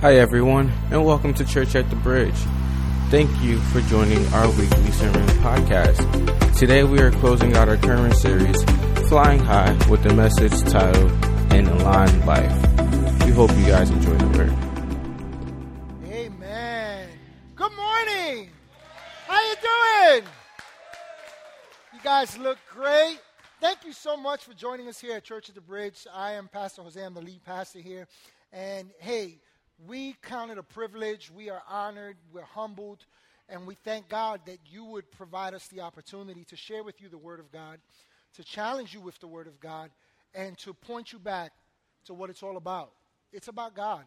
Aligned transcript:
Hi, 0.00 0.14
everyone, 0.14 0.72
and 0.90 1.04
welcome 1.04 1.34
to 1.34 1.44
Church 1.44 1.74
at 1.74 1.90
the 1.90 1.96
Bridge. 1.96 2.34
Thank 3.10 3.30
you 3.42 3.58
for 3.58 3.82
joining 3.82 4.26
our 4.32 4.48
weekly 4.52 4.90
sermon 4.92 5.26
podcast. 5.42 6.56
Today, 6.56 6.84
we 6.84 7.02
are 7.02 7.10
closing 7.10 7.54
out 7.54 7.68
our 7.68 7.76
current 7.76 8.14
series, 8.14 8.64
Flying 9.10 9.40
High, 9.40 9.76
with 9.90 10.02
the 10.02 10.14
message 10.14 10.58
titled 10.72 11.10
An 11.52 11.66
Aligned 11.66 12.24
Life. 12.24 13.26
We 13.26 13.32
hope 13.32 13.50
you 13.58 13.66
guys 13.66 13.90
enjoy 13.90 14.14
the 14.14 14.38
word. 14.38 14.54
Amen. 16.10 17.08
Good 17.54 17.72
morning. 17.76 18.48
How 19.26 19.50
you 19.50 19.56
doing? 19.60 20.24
You 21.92 22.00
guys 22.02 22.38
look 22.38 22.56
great. 22.70 23.20
Thank 23.60 23.84
you 23.84 23.92
so 23.92 24.16
much 24.16 24.44
for 24.44 24.54
joining 24.54 24.88
us 24.88 24.98
here 24.98 25.14
at 25.16 25.24
Church 25.24 25.50
at 25.50 25.54
the 25.54 25.60
Bridge. 25.60 26.06
I 26.10 26.32
am 26.32 26.48
Pastor 26.48 26.80
Jose. 26.80 27.04
I'm 27.04 27.12
the 27.12 27.20
lead 27.20 27.44
pastor 27.44 27.80
here. 27.80 28.08
And 28.50 28.88
hey, 28.98 29.40
we 29.86 30.14
count 30.22 30.50
it 30.50 30.58
a 30.58 30.62
privilege. 30.62 31.30
We 31.30 31.50
are 31.50 31.62
honored. 31.68 32.16
We're 32.32 32.42
humbled. 32.42 33.04
And 33.48 33.66
we 33.66 33.74
thank 33.74 34.08
God 34.08 34.40
that 34.46 34.58
you 34.66 34.84
would 34.84 35.10
provide 35.10 35.54
us 35.54 35.66
the 35.68 35.80
opportunity 35.80 36.44
to 36.44 36.56
share 36.56 36.84
with 36.84 37.00
you 37.00 37.08
the 37.08 37.18
Word 37.18 37.40
of 37.40 37.50
God, 37.50 37.78
to 38.34 38.44
challenge 38.44 38.94
you 38.94 39.00
with 39.00 39.18
the 39.18 39.26
Word 39.26 39.46
of 39.46 39.58
God, 39.58 39.90
and 40.34 40.56
to 40.58 40.72
point 40.72 41.12
you 41.12 41.18
back 41.18 41.52
to 42.04 42.14
what 42.14 42.30
it's 42.30 42.42
all 42.42 42.56
about. 42.56 42.92
It's 43.32 43.48
about 43.48 43.74
God. 43.74 44.04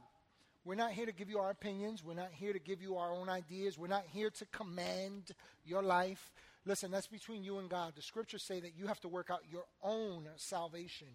We're 0.65 0.75
not 0.75 0.91
here 0.91 1.05
to 1.05 1.11
give 1.11 1.29
you 1.29 1.39
our 1.39 1.49
opinions. 1.49 2.03
We're 2.05 2.13
not 2.13 2.31
here 2.31 2.53
to 2.53 2.59
give 2.59 2.81
you 2.81 2.95
our 2.95 3.11
own 3.11 3.27
ideas. 3.27 3.77
We're 3.77 3.87
not 3.87 4.05
here 4.13 4.29
to 4.29 4.45
command 4.45 5.31
your 5.65 5.83
life. 5.83 6.31
Listen, 6.65 6.91
that's 6.91 7.07
between 7.07 7.43
you 7.43 7.57
and 7.59 7.69
God. 7.69 7.93
The 7.95 8.01
scriptures 8.01 8.41
say 8.41 8.61
that 8.61 8.77
you 8.77 8.87
have 8.87 9.01
to 9.01 9.09
work 9.09 9.29
out 9.29 9.41
your 9.51 9.65
own 9.81 10.29
salvation 10.37 11.07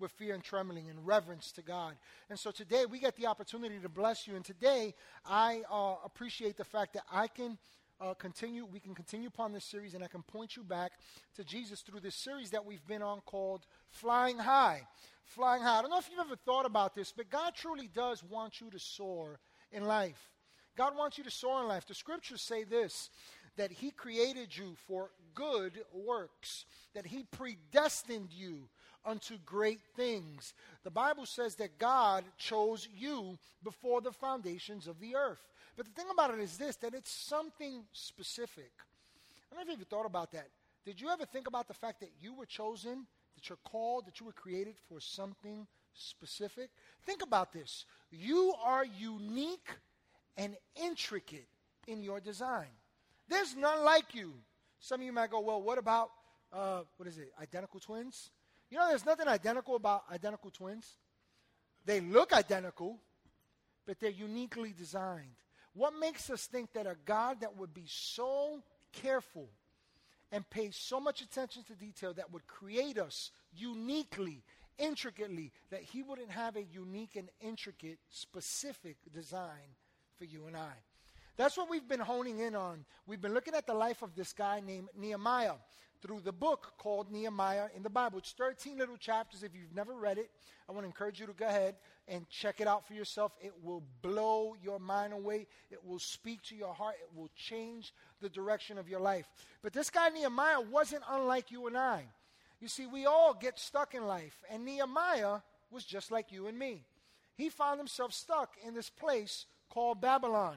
with 0.00 0.10
fear 0.10 0.34
and 0.34 0.42
trembling 0.42 0.90
and 0.90 1.06
reverence 1.06 1.52
to 1.52 1.62
God. 1.62 1.94
And 2.28 2.38
so 2.38 2.50
today 2.50 2.86
we 2.86 2.98
get 2.98 3.14
the 3.16 3.26
opportunity 3.26 3.78
to 3.78 3.88
bless 3.88 4.26
you. 4.26 4.34
And 4.34 4.44
today 4.44 4.94
I 5.24 5.62
uh, 5.70 5.94
appreciate 6.04 6.56
the 6.56 6.64
fact 6.64 6.94
that 6.94 7.04
I 7.10 7.28
can 7.28 7.56
uh, 8.00 8.14
continue, 8.14 8.66
we 8.66 8.80
can 8.80 8.94
continue 8.94 9.28
upon 9.28 9.52
this 9.52 9.64
series 9.64 9.94
and 9.94 10.02
I 10.02 10.08
can 10.08 10.22
point 10.22 10.56
you 10.56 10.64
back 10.64 10.92
to 11.36 11.44
Jesus 11.44 11.82
through 11.82 12.00
this 12.00 12.16
series 12.16 12.50
that 12.50 12.64
we've 12.64 12.86
been 12.86 13.02
on 13.02 13.20
called 13.20 13.64
Flying 13.90 14.38
High. 14.38 14.82
Flying 15.24 15.62
High. 15.62 15.78
I 15.78 15.82
don't 15.82 15.90
know 15.90 15.98
if 15.98 16.10
you've 16.10 16.18
ever 16.18 16.36
thought 16.36 16.66
about 16.66 16.94
this, 16.94 17.12
but 17.16 17.30
God 17.30 17.54
truly 17.54 17.88
does 17.94 18.24
want 18.24 18.60
you 18.60 18.70
to 18.70 18.78
soar 18.78 19.38
in 19.70 19.84
life. 19.84 20.32
God 20.76 20.94
wants 20.96 21.16
you 21.16 21.24
to 21.24 21.30
soar 21.30 21.62
in 21.62 21.68
life. 21.68 21.86
The 21.86 21.94
scriptures 21.94 22.42
say 22.42 22.64
this 22.64 23.08
that 23.56 23.70
He 23.70 23.90
created 23.90 24.56
you 24.56 24.74
for 24.86 25.10
good 25.34 25.72
works, 25.92 26.64
that 26.94 27.06
He 27.06 27.24
predestined 27.30 28.32
you 28.32 28.68
unto 29.04 29.38
great 29.46 29.80
things. 29.94 30.52
The 30.82 30.90
Bible 30.90 31.26
says 31.26 31.54
that 31.56 31.78
God 31.78 32.24
chose 32.36 32.88
you 32.96 33.38
before 33.62 34.00
the 34.00 34.12
foundations 34.12 34.86
of 34.86 35.00
the 35.00 35.14
earth. 35.14 35.46
But 35.76 35.86
the 35.86 35.92
thing 35.92 36.10
about 36.10 36.32
it 36.32 36.40
is 36.40 36.58
this 36.58 36.76
that 36.76 36.94
it's 36.94 37.10
something 37.10 37.84
specific. 37.92 38.72
I 39.50 39.54
don't 39.54 39.66
know 39.66 39.72
if 39.72 39.78
you've 39.78 39.88
thought 39.88 40.06
about 40.06 40.32
that. 40.32 40.48
Did 40.84 41.00
you 41.00 41.08
ever 41.08 41.24
think 41.24 41.48
about 41.48 41.68
the 41.68 41.74
fact 41.74 42.00
that 42.00 42.10
you 42.20 42.34
were 42.34 42.46
chosen, 42.46 43.06
that 43.34 43.48
you're 43.48 43.58
called, 43.64 44.06
that 44.06 44.20
you 44.20 44.26
were 44.26 44.32
created 44.32 44.76
for 44.88 45.00
something 45.00 45.66
specific? 45.94 46.70
Think 47.04 47.22
about 47.22 47.52
this. 47.52 47.86
You 48.10 48.54
are 48.64 48.84
unique 48.84 49.68
and 50.36 50.56
intricate 50.80 51.48
in 51.86 52.02
your 52.02 52.20
design. 52.20 52.68
There's 53.28 53.56
none 53.56 53.84
like 53.84 54.14
you. 54.14 54.34
Some 54.78 55.00
of 55.00 55.06
you 55.06 55.12
might 55.12 55.30
go, 55.30 55.40
well, 55.40 55.60
what 55.60 55.78
about, 55.78 56.10
uh, 56.52 56.82
what 56.96 57.08
is 57.08 57.18
it, 57.18 57.32
identical 57.40 57.80
twins? 57.80 58.30
You 58.70 58.78
know, 58.78 58.88
there's 58.88 59.06
nothing 59.06 59.28
identical 59.28 59.76
about 59.76 60.04
identical 60.12 60.50
twins. 60.50 60.86
They 61.84 62.00
look 62.00 62.32
identical, 62.32 62.98
but 63.86 64.00
they're 64.00 64.10
uniquely 64.10 64.74
designed. 64.76 65.36
What 65.72 65.92
makes 65.98 66.30
us 66.30 66.46
think 66.46 66.72
that 66.72 66.86
a 66.86 66.96
God 67.04 67.40
that 67.40 67.56
would 67.56 67.74
be 67.74 67.84
so 67.86 68.62
careful 68.92 69.48
and 70.32 70.48
pay 70.50 70.70
so 70.72 70.98
much 70.98 71.20
attention 71.20 71.62
to 71.64 71.74
detail 71.74 72.12
that 72.14 72.32
would 72.32 72.46
create 72.46 72.98
us 72.98 73.30
uniquely, 73.54 74.42
intricately, 74.78 75.52
that 75.70 75.82
he 75.82 76.02
wouldn't 76.02 76.30
have 76.30 76.56
a 76.56 76.62
unique 76.62 77.14
and 77.16 77.28
intricate, 77.40 77.98
specific 78.10 78.96
design 79.12 79.76
for 80.18 80.24
you 80.24 80.46
and 80.46 80.56
I? 80.56 80.72
That's 81.36 81.56
what 81.56 81.68
we've 81.68 81.86
been 81.86 82.00
honing 82.00 82.38
in 82.38 82.54
on. 82.54 82.84
We've 83.06 83.20
been 83.20 83.34
looking 83.34 83.54
at 83.54 83.66
the 83.66 83.74
life 83.74 84.02
of 84.02 84.14
this 84.14 84.32
guy 84.32 84.60
named 84.60 84.88
Nehemiah 84.98 85.54
through 86.00 86.20
the 86.20 86.32
book 86.32 86.72
called 86.78 87.10
Nehemiah 87.10 87.66
in 87.74 87.82
the 87.82 87.90
Bible. 87.90 88.18
It's 88.18 88.32
13 88.32 88.78
little 88.78 88.96
chapters. 88.96 89.42
If 89.42 89.54
you've 89.54 89.74
never 89.74 89.94
read 89.94 90.18
it, 90.18 90.30
I 90.68 90.72
want 90.72 90.84
to 90.84 90.86
encourage 90.86 91.20
you 91.20 91.26
to 91.26 91.32
go 91.32 91.46
ahead 91.46 91.76
and 92.08 92.28
check 92.28 92.60
it 92.60 92.66
out 92.66 92.86
for 92.86 92.94
yourself. 92.94 93.32
It 93.40 93.52
will 93.62 93.82
blow 94.02 94.54
your 94.62 94.78
mind 94.78 95.12
away, 95.12 95.46
it 95.70 95.84
will 95.84 95.98
speak 95.98 96.42
to 96.44 96.56
your 96.56 96.72
heart, 96.72 96.96
it 97.00 97.16
will 97.16 97.30
change 97.36 97.92
the 98.20 98.28
direction 98.28 98.78
of 98.78 98.88
your 98.88 99.00
life. 99.00 99.26
But 99.62 99.72
this 99.72 99.90
guy, 99.90 100.08
Nehemiah, 100.08 100.60
wasn't 100.60 101.04
unlike 101.10 101.50
you 101.50 101.66
and 101.66 101.76
I. 101.76 102.06
You 102.60 102.68
see, 102.68 102.86
we 102.86 103.04
all 103.04 103.34
get 103.34 103.58
stuck 103.58 103.94
in 103.94 104.06
life, 104.06 104.42
and 104.50 104.64
Nehemiah 104.64 105.40
was 105.70 105.84
just 105.84 106.10
like 106.10 106.32
you 106.32 106.46
and 106.46 106.58
me. 106.58 106.84
He 107.34 107.50
found 107.50 107.78
himself 107.78 108.14
stuck 108.14 108.54
in 108.66 108.74
this 108.74 108.88
place 108.88 109.46
called 109.68 110.00
Babylon. 110.00 110.56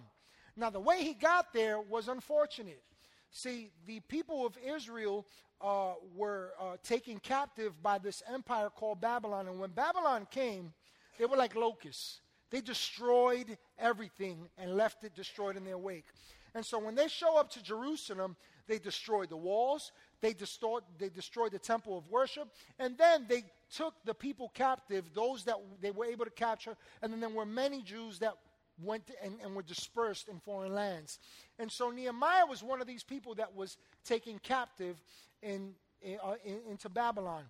Now, 0.60 0.70
the 0.70 0.80
way 0.80 1.04
he 1.04 1.14
got 1.14 1.54
there 1.54 1.80
was 1.80 2.10
unfortunate. 2.10 2.84
See, 3.32 3.72
the 3.88 4.02
people 4.02 4.46
of 4.46 4.58
Israel 4.58 5.26
uh, 5.62 5.94
were 6.16 6.52
uh, 6.60 6.76
taken 6.84 7.20
captive 7.20 7.82
by 7.82 7.98
this 7.98 8.22
empire 8.32 8.70
called 8.70 9.00
Babylon. 9.00 9.48
And 9.48 9.60
when 9.60 9.70
Babylon 9.70 10.28
came, 10.30 10.74
they 11.18 11.26
were 11.26 11.38
like 11.38 11.56
locusts. 11.56 12.20
They 12.52 12.60
destroyed 12.60 13.58
everything 13.78 14.50
and 14.58 14.76
left 14.76 15.04
it 15.06 15.16
destroyed 15.16 15.56
in 15.56 15.64
their 15.64 15.78
wake. 15.78 16.08
And 16.54 16.66
so 16.66 16.80
when 16.80 16.96
they 16.96 17.08
show 17.08 17.38
up 17.38 17.50
to 17.52 17.64
Jerusalem, 17.64 18.36
they 18.68 18.80
destroyed 18.80 19.30
the 19.30 19.38
walls, 19.38 19.92
they, 20.20 20.34
distort, 20.34 20.84
they 20.98 21.10
destroyed 21.10 21.52
the 21.52 21.60
temple 21.60 21.98
of 21.98 22.10
worship, 22.10 22.50
and 22.80 22.98
then 22.98 23.26
they 23.30 23.44
took 23.72 23.94
the 24.04 24.14
people 24.14 24.52
captive, 24.54 25.06
those 25.14 25.44
that 25.46 25.56
they 25.80 25.92
were 25.92 26.06
able 26.06 26.26
to 26.26 26.32
capture, 26.32 26.76
and 27.02 27.14
then 27.14 27.20
there 27.20 27.30
were 27.30 27.46
many 27.46 27.82
Jews 27.82 28.20
that 28.20 28.36
went 28.84 29.04
and, 29.24 29.36
and 29.44 29.56
were 29.56 29.62
dispersed 29.62 30.28
in 30.28 30.40
foreign 30.40 30.74
lands. 30.74 31.20
And 31.58 31.72
so 31.72 31.90
Nehemiah 31.90 32.46
was 32.46 32.64
one 32.64 32.82
of 32.82 32.88
these 32.88 33.04
people 33.04 33.36
that 33.36 33.56
was 33.56 33.78
taken 34.06 34.40
captive 34.40 35.02
in, 35.42 35.74
in, 36.02 36.18
uh, 36.24 36.36
in, 36.44 36.60
into 36.70 36.90
Babylon. 36.90 37.44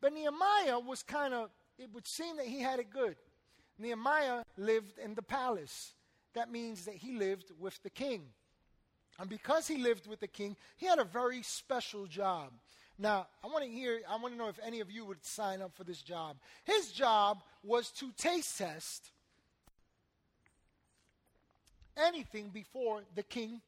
But 0.00 0.12
Nehemiah 0.12 0.78
was 0.78 1.02
kind 1.02 1.32
of, 1.32 1.50
it 1.78 1.88
would 1.94 2.06
seem 2.06 2.36
that 2.36 2.46
he 2.46 2.60
had 2.60 2.78
it 2.78 2.90
good. 2.90 3.16
Nehemiah 3.78 4.42
lived 4.56 4.98
in 4.98 5.14
the 5.14 5.22
palace. 5.22 5.94
That 6.34 6.50
means 6.50 6.84
that 6.84 6.94
he 6.94 7.12
lived 7.12 7.52
with 7.58 7.82
the 7.82 7.90
king. 7.90 8.22
And 9.18 9.28
because 9.28 9.68
he 9.68 9.78
lived 9.78 10.06
with 10.06 10.20
the 10.20 10.28
king, 10.28 10.56
he 10.76 10.86
had 10.86 10.98
a 10.98 11.04
very 11.04 11.42
special 11.42 12.06
job. 12.06 12.52
Now, 12.98 13.26
I 13.42 13.48
want 13.48 13.64
to 13.64 13.70
hear, 13.70 14.00
I 14.08 14.16
want 14.16 14.34
to 14.34 14.38
know 14.38 14.48
if 14.48 14.58
any 14.64 14.80
of 14.80 14.90
you 14.90 15.04
would 15.04 15.24
sign 15.24 15.62
up 15.62 15.74
for 15.74 15.84
this 15.84 16.02
job. 16.02 16.36
His 16.64 16.92
job 16.92 17.42
was 17.62 17.90
to 17.92 18.12
taste 18.16 18.58
test 18.58 19.10
anything 21.96 22.50
before 22.50 23.02
the 23.14 23.22
king 23.22 23.60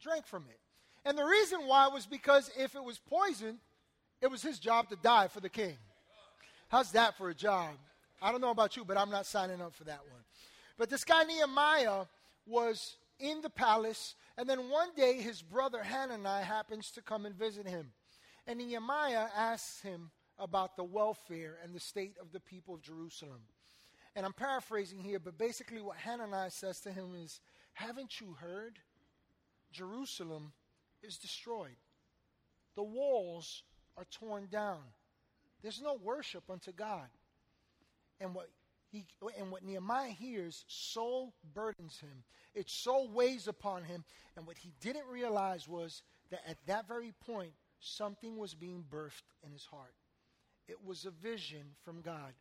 drank 0.00 0.26
from 0.26 0.44
it. 0.48 0.58
And 1.04 1.18
the 1.18 1.24
reason 1.24 1.60
why 1.66 1.88
was 1.88 2.06
because 2.06 2.50
if 2.56 2.74
it 2.74 2.84
was 2.84 2.98
poison, 2.98 3.58
it 4.20 4.30
was 4.30 4.42
his 4.42 4.58
job 4.58 4.88
to 4.90 4.96
die 4.96 5.28
for 5.28 5.40
the 5.40 5.48
king. 5.48 5.76
How's 6.68 6.92
that 6.92 7.16
for 7.16 7.28
a 7.28 7.34
job? 7.34 7.70
I 8.20 8.30
don't 8.30 8.40
know 8.40 8.50
about 8.50 8.76
you, 8.76 8.84
but 8.84 8.96
I'm 8.96 9.10
not 9.10 9.26
signing 9.26 9.60
up 9.60 9.74
for 9.74 9.84
that 9.84 10.00
one. 10.10 10.22
But 10.78 10.90
this 10.90 11.04
guy 11.04 11.24
Nehemiah 11.24 12.04
was 12.46 12.96
in 13.18 13.40
the 13.40 13.50
palace, 13.50 14.14
and 14.38 14.48
then 14.48 14.70
one 14.70 14.88
day 14.96 15.20
his 15.20 15.42
brother 15.42 15.82
Hananiah 15.82 16.44
happens 16.44 16.90
to 16.92 17.02
come 17.02 17.26
and 17.26 17.34
visit 17.34 17.66
him. 17.66 17.92
And 18.46 18.58
Nehemiah 18.58 19.26
asks 19.36 19.80
him 19.80 20.10
about 20.38 20.76
the 20.76 20.84
welfare 20.84 21.58
and 21.62 21.74
the 21.74 21.80
state 21.80 22.16
of 22.20 22.32
the 22.32 22.40
people 22.40 22.74
of 22.74 22.82
Jerusalem. 22.82 23.42
And 24.14 24.26
I'm 24.26 24.32
paraphrasing 24.32 24.98
here, 24.98 25.18
but 25.18 25.38
basically 25.38 25.80
what 25.80 25.96
Hananiah 25.96 26.50
says 26.50 26.80
to 26.80 26.92
him 26.92 27.14
is, 27.22 27.40
haven't 27.74 28.20
you 28.20 28.36
heard? 28.40 28.78
Jerusalem 29.72 30.52
is 31.02 31.18
destroyed. 31.18 31.76
The 32.76 32.82
walls 32.82 33.62
are 33.96 34.06
torn 34.10 34.48
down. 34.50 34.82
There's 35.62 35.80
no 35.82 35.94
worship 35.94 36.44
unto 36.50 36.72
God. 36.72 37.08
And 38.20 38.34
what 38.34 38.48
he 38.90 39.06
and 39.38 39.50
what 39.50 39.64
Nehemiah 39.64 40.10
hears 40.10 40.64
so 40.68 41.32
burdens 41.54 41.98
him. 41.98 42.24
It 42.54 42.68
so 42.68 43.08
weighs 43.10 43.48
upon 43.48 43.84
him. 43.84 44.04
And 44.36 44.46
what 44.46 44.58
he 44.58 44.72
didn't 44.80 45.06
realize 45.10 45.66
was 45.66 46.02
that 46.30 46.40
at 46.48 46.58
that 46.66 46.88
very 46.88 47.12
point, 47.26 47.52
something 47.80 48.36
was 48.36 48.54
being 48.54 48.84
birthed 48.88 49.22
in 49.44 49.50
his 49.50 49.64
heart. 49.64 49.94
It 50.68 50.84
was 50.84 51.04
a 51.04 51.10
vision 51.10 51.74
from 51.84 52.02
God. 52.02 52.34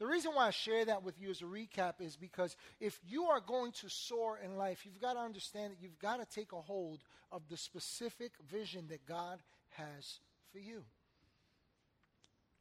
The 0.00 0.06
reason 0.06 0.32
why 0.34 0.46
I 0.46 0.50
share 0.50 0.86
that 0.86 1.02
with 1.02 1.20
you 1.20 1.28
as 1.28 1.42
a 1.42 1.44
recap 1.44 2.00
is 2.00 2.16
because 2.16 2.56
if 2.80 2.98
you 3.06 3.24
are 3.24 3.38
going 3.38 3.72
to 3.72 3.90
soar 3.90 4.40
in 4.42 4.56
life, 4.56 4.86
you've 4.86 5.00
got 5.00 5.12
to 5.12 5.20
understand 5.20 5.72
that 5.72 5.82
you've 5.82 5.98
got 5.98 6.20
to 6.20 6.34
take 6.34 6.52
a 6.52 6.60
hold 6.60 7.00
of 7.30 7.42
the 7.50 7.58
specific 7.58 8.32
vision 8.50 8.86
that 8.88 9.04
God 9.04 9.40
has 9.68 10.20
for 10.50 10.58
you. 10.58 10.84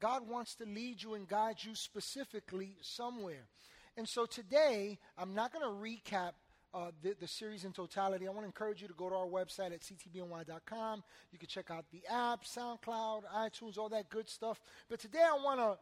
God 0.01 0.27
wants 0.27 0.55
to 0.55 0.65
lead 0.65 1.01
you 1.01 1.13
and 1.13 1.29
guide 1.29 1.57
you 1.61 1.75
specifically 1.75 2.75
somewhere. 2.81 3.47
And 3.95 4.07
so 4.07 4.25
today, 4.25 4.99
I'm 5.17 5.33
not 5.33 5.53
going 5.53 5.63
to 5.63 6.11
recap 6.11 6.33
uh, 6.73 6.91
the, 7.01 7.15
the, 7.19 7.27
series 7.27 7.65
in 7.65 7.71
totality. 7.71 8.27
I 8.27 8.29
want 8.29 8.41
to 8.41 8.45
encourage 8.45 8.81
you 8.81 8.87
to 8.87 8.93
go 8.93 9.09
to 9.09 9.15
our 9.15 9.25
website 9.25 9.73
at 9.73 9.81
ctbny.com. 9.81 11.03
You 11.31 11.39
can 11.39 11.47
check 11.47 11.71
out 11.71 11.85
the 11.91 12.03
app, 12.07 12.43
SoundCloud, 12.43 13.23
iTunes, 13.35 13.77
all 13.77 13.89
that 13.89 14.09
good 14.09 14.29
stuff. 14.29 14.61
But 14.87 14.99
today, 14.99 15.23
I 15.23 15.43
want 15.43 15.59
to 15.59 15.77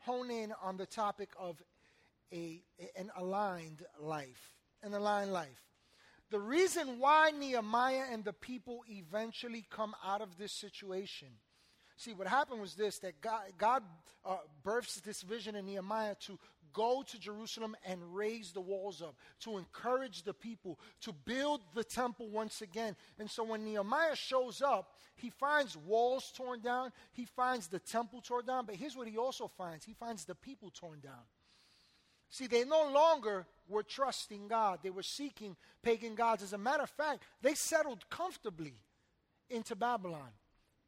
hone 0.00 0.30
in 0.30 0.52
on 0.62 0.76
the 0.76 0.86
topic 0.86 1.30
of 1.38 1.62
a, 2.32 2.62
an 2.96 3.10
aligned 3.16 3.84
life. 4.00 4.56
An 4.82 4.94
aligned 4.94 5.32
life. 5.32 5.62
The 6.30 6.38
reason 6.38 6.98
why 6.98 7.32
Nehemiah 7.32 8.04
and 8.12 8.24
the 8.24 8.32
people 8.32 8.82
eventually 8.88 9.66
come 9.68 9.94
out 10.04 10.20
of 10.20 10.38
this 10.38 10.52
situation. 10.52 11.28
See, 11.96 12.14
what 12.14 12.28
happened 12.28 12.60
was 12.60 12.76
this 12.76 12.98
that 13.00 13.20
God, 13.20 13.42
God 13.58 13.82
uh, 14.24 14.36
births 14.62 15.00
this 15.00 15.22
vision 15.22 15.56
in 15.56 15.66
Nehemiah 15.66 16.14
to 16.26 16.38
go 16.72 17.02
to 17.06 17.18
Jerusalem 17.18 17.76
and 17.84 18.14
raise 18.14 18.52
the 18.52 18.60
walls 18.60 19.02
up, 19.02 19.16
to 19.40 19.58
encourage 19.58 20.22
the 20.22 20.34
people, 20.34 20.78
to 21.02 21.12
build 21.12 21.62
the 21.74 21.84
temple 21.84 22.28
once 22.28 22.62
again. 22.62 22.96
And 23.18 23.30
so 23.30 23.44
when 23.44 23.64
Nehemiah 23.64 24.16
shows 24.16 24.62
up, 24.62 24.94
he 25.16 25.30
finds 25.30 25.76
walls 25.76 26.32
torn 26.34 26.60
down, 26.60 26.92
he 27.12 27.24
finds 27.24 27.68
the 27.68 27.78
temple 27.78 28.20
torn 28.20 28.46
down, 28.46 28.66
but 28.66 28.76
here's 28.76 28.96
what 28.96 29.08
he 29.08 29.18
also 29.18 29.46
finds 29.46 29.84
he 29.84 29.94
finds 29.94 30.24
the 30.24 30.34
people 30.34 30.70
torn 30.70 31.00
down. 31.00 31.24
See, 32.30 32.46
they 32.46 32.64
no 32.64 32.90
longer 32.92 33.44
were 33.68 33.82
trusting 33.82 34.46
God. 34.46 34.78
They 34.82 34.90
were 34.90 35.02
seeking 35.02 35.56
pagan 35.82 36.14
gods. 36.14 36.44
As 36.44 36.52
a 36.52 36.58
matter 36.58 36.84
of 36.84 36.90
fact, 36.90 37.24
they 37.42 37.54
settled 37.54 38.08
comfortably 38.08 38.74
into 39.48 39.74
Babylon. 39.74 40.30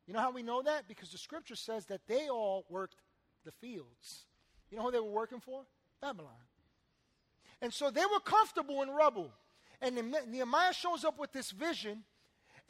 You 0.07 0.15
know 0.15 0.21
how 0.21 0.31
we 0.31 0.45
know 0.45 0.63
that? 0.63 0.87
Because 0.87 1.11
the 1.11 1.19
scripture 1.19 1.57
says 1.57 1.87
that 1.87 2.07
they 2.07 2.29
all 2.29 2.65
worked 2.69 2.97
the 3.45 3.53
fields. 3.53 4.25
You 4.73 4.79
know 4.79 4.85
who 4.85 4.91
they 4.91 5.01
were 5.01 5.05
working 5.05 5.39
for? 5.39 5.65
Babylon. 6.01 6.33
And 7.61 7.73
so 7.73 7.91
they 7.91 8.07
were 8.07 8.21
comfortable 8.21 8.81
in 8.81 8.89
rubble. 8.89 9.31
And 9.83 10.15
Nehemiah 10.29 10.73
shows 10.73 11.05
up 11.05 11.19
with 11.19 11.31
this 11.31 11.51
vision. 11.51 12.05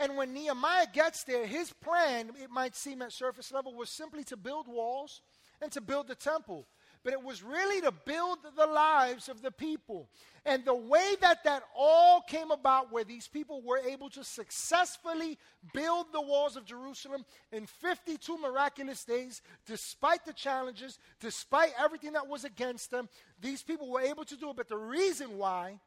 And 0.00 0.16
when 0.16 0.34
Nehemiah 0.34 0.86
gets 0.92 1.22
there, 1.22 1.46
his 1.46 1.72
plan, 1.72 2.32
it 2.42 2.50
might 2.50 2.74
seem 2.74 3.02
at 3.02 3.12
surface 3.12 3.52
level, 3.52 3.74
was 3.74 3.88
simply 3.88 4.24
to 4.24 4.36
build 4.36 4.66
walls 4.66 5.22
and 5.60 5.70
to 5.72 5.80
build 5.80 6.08
the 6.08 6.16
temple 6.16 6.66
but 7.04 7.12
it 7.12 7.22
was 7.22 7.42
really 7.42 7.80
to 7.80 7.92
build 7.92 8.38
the 8.56 8.66
lives 8.66 9.28
of 9.28 9.42
the 9.42 9.50
people. 9.50 10.08
And 10.44 10.64
the 10.64 10.74
way 10.74 11.14
that 11.20 11.44
that 11.44 11.62
all 11.76 12.20
came 12.20 12.50
about, 12.50 12.92
where 12.92 13.04
these 13.04 13.28
people 13.28 13.62
were 13.62 13.78
able 13.78 14.10
to 14.10 14.24
successfully 14.24 15.38
build 15.72 16.06
the 16.12 16.20
walls 16.20 16.56
of 16.56 16.64
Jerusalem 16.64 17.24
in 17.52 17.66
52 17.66 18.38
miraculous 18.38 19.04
days, 19.04 19.42
despite 19.66 20.24
the 20.24 20.32
challenges, 20.32 20.98
despite 21.20 21.72
everything 21.78 22.12
that 22.12 22.28
was 22.28 22.44
against 22.44 22.90
them, 22.90 23.08
these 23.40 23.62
people 23.62 23.90
were 23.90 24.00
able 24.00 24.24
to 24.24 24.36
do 24.36 24.50
it. 24.50 24.56
But 24.56 24.68
the 24.68 24.76
reason 24.76 25.38
why 25.38 25.80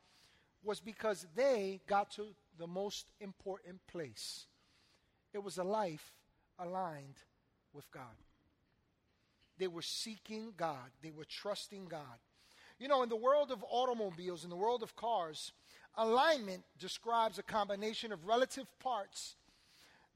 was 0.63 0.79
because 0.79 1.27
they 1.35 1.79
got 1.87 2.11
to 2.11 2.27
the 2.57 2.67
most 2.67 3.11
important 3.21 3.79
place. 3.87 4.47
It 5.33 5.43
was 5.43 5.57
a 5.57 5.63
life 5.63 6.13
aligned 6.57 7.17
with 7.73 7.89
God. 7.91 8.24
They 9.57 9.67
were 9.67 9.81
seeking 9.81 10.53
God, 10.57 10.91
they 11.01 11.11
were 11.11 11.25
trusting 11.25 11.85
God. 11.85 12.19
You 12.79 12.87
know, 12.89 13.03
in 13.03 13.09
the 13.09 13.15
world 13.15 13.51
of 13.51 13.63
automobiles, 13.69 14.43
in 14.43 14.49
the 14.49 14.55
world 14.55 14.83
of 14.83 14.95
cars, 14.95 15.53
alignment 15.97 16.63
describes 16.77 17.39
a 17.39 17.43
combination 17.43 18.11
of 18.11 18.25
relative 18.25 18.67
parts 18.79 19.35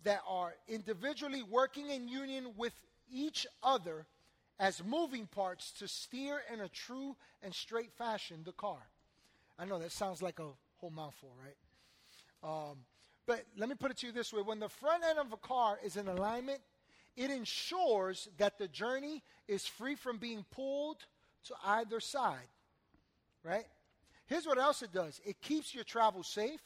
that 0.04 0.22
are 0.28 0.56
individually 0.68 1.42
working 1.44 1.90
in 1.90 2.08
union 2.08 2.54
with 2.58 2.74
each 3.12 3.48
other 3.64 4.06
as 4.60 4.84
moving 4.84 5.26
parts 5.26 5.72
to 5.72 5.88
steer 5.88 6.42
in 6.54 6.60
a 6.60 6.68
true 6.68 7.16
and 7.42 7.54
straight 7.54 7.94
fashion 7.94 8.42
the 8.44 8.52
car. 8.52 8.90
I 9.58 9.66
know 9.66 9.80
that 9.80 9.92
sounds 9.92 10.22
like 10.22 10.40
a 10.40 10.50
whole 10.78 10.90
mouthful, 10.90 11.34
right? 11.42 11.56
Um, 12.44 12.80
but 13.26 13.46
let 13.58 13.70
me 13.70 13.76
put 13.76 13.92
it 13.92 13.98
to 13.98 14.08
you 14.08 14.14
this 14.14 14.34
way 14.34 14.42
when 14.42 14.60
the 14.60 14.70
front 14.70 15.04
end 15.08 15.20
of 15.20 15.32
a 15.32 15.38
car 15.38 15.80
is 15.84 15.98
in 15.98 16.08
alignment, 16.08 16.60
it 17.16 17.30
ensures 17.30 18.30
that 18.38 18.58
the 18.58 18.68
journey 18.68 19.24
is 19.48 19.66
free 19.66 19.96
from 19.96 20.18
being 20.18 20.46
pulled 20.52 20.98
to 21.46 21.56
either 21.66 22.00
side. 22.00 22.48
Right? 23.44 23.66
Here's 24.26 24.46
what 24.46 24.58
else 24.58 24.82
it 24.82 24.94
does 24.94 25.20
it 25.26 25.42
keeps 25.42 25.74
your 25.74 25.84
travel 25.84 26.24
safe, 26.24 26.62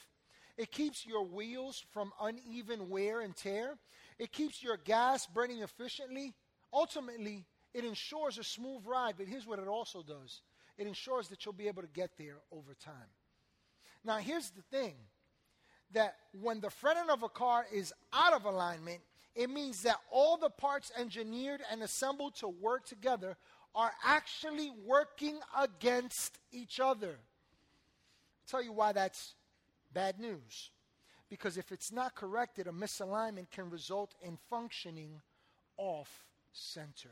it 0.58 0.72
keeps 0.72 1.06
your 1.06 1.24
wheels 1.24 1.84
from 1.92 2.12
uneven 2.22 2.90
wear 2.90 3.22
and 3.22 3.36
tear, 3.36 3.76
it 4.20 4.32
keeps 4.32 4.62
your 4.62 4.78
gas 4.78 5.26
burning 5.26 5.62
efficiently. 5.62 6.34
Ultimately, 6.72 7.46
it 7.74 7.86
ensures 7.86 8.40
a 8.40 8.44
smooth 8.44 8.82
ride, 8.86 9.14
but 9.18 9.28
here's 9.28 9.46
what 9.46 9.60
it 9.60 9.68
also 9.68 10.04
does 10.04 10.42
it 10.78 10.88
ensures 10.88 11.28
that 11.28 11.46
you'll 11.46 11.54
be 11.54 11.68
able 11.68 11.84
to 11.84 11.88
get 11.88 12.18
there 12.18 12.38
over 12.52 12.74
time. 12.74 12.94
Now, 14.04 14.18
here's 14.18 14.50
the 14.50 14.64
thing 14.64 14.96
that 15.94 16.16
when 16.42 16.60
the 16.60 16.70
front 16.70 16.98
end 16.98 17.10
of 17.10 17.24
a 17.24 17.30
car 17.30 17.66
is 17.72 17.94
out 18.12 18.34
of 18.34 18.46
alignment, 18.46 19.00
it 19.36 19.50
means 19.50 19.82
that 19.84 19.98
all 20.12 20.38
the 20.38 20.50
parts 20.50 20.92
engineered 20.98 21.62
and 21.72 21.82
assembled 21.82 22.36
to 22.36 22.48
work 22.48 22.86
together 22.86 23.36
are 23.76 23.92
actually 24.06 24.72
working 24.86 25.40
against 25.58 26.38
each 26.52 26.80
other. 26.80 27.18
I'll 27.18 28.48
tell 28.48 28.64
you 28.64 28.72
why 28.72 28.92
that's 28.92 29.34
bad 29.92 30.20
news. 30.20 30.70
Because 31.30 31.58
if 31.58 31.72
it's 31.72 31.92
not 31.92 32.14
corrected, 32.14 32.68
a 32.68 32.72
misalignment 32.72 33.50
can 33.50 33.72
result 33.72 34.14
in 34.22 34.38
functioning 34.50 35.22
off 35.78 36.26
center. 36.52 37.10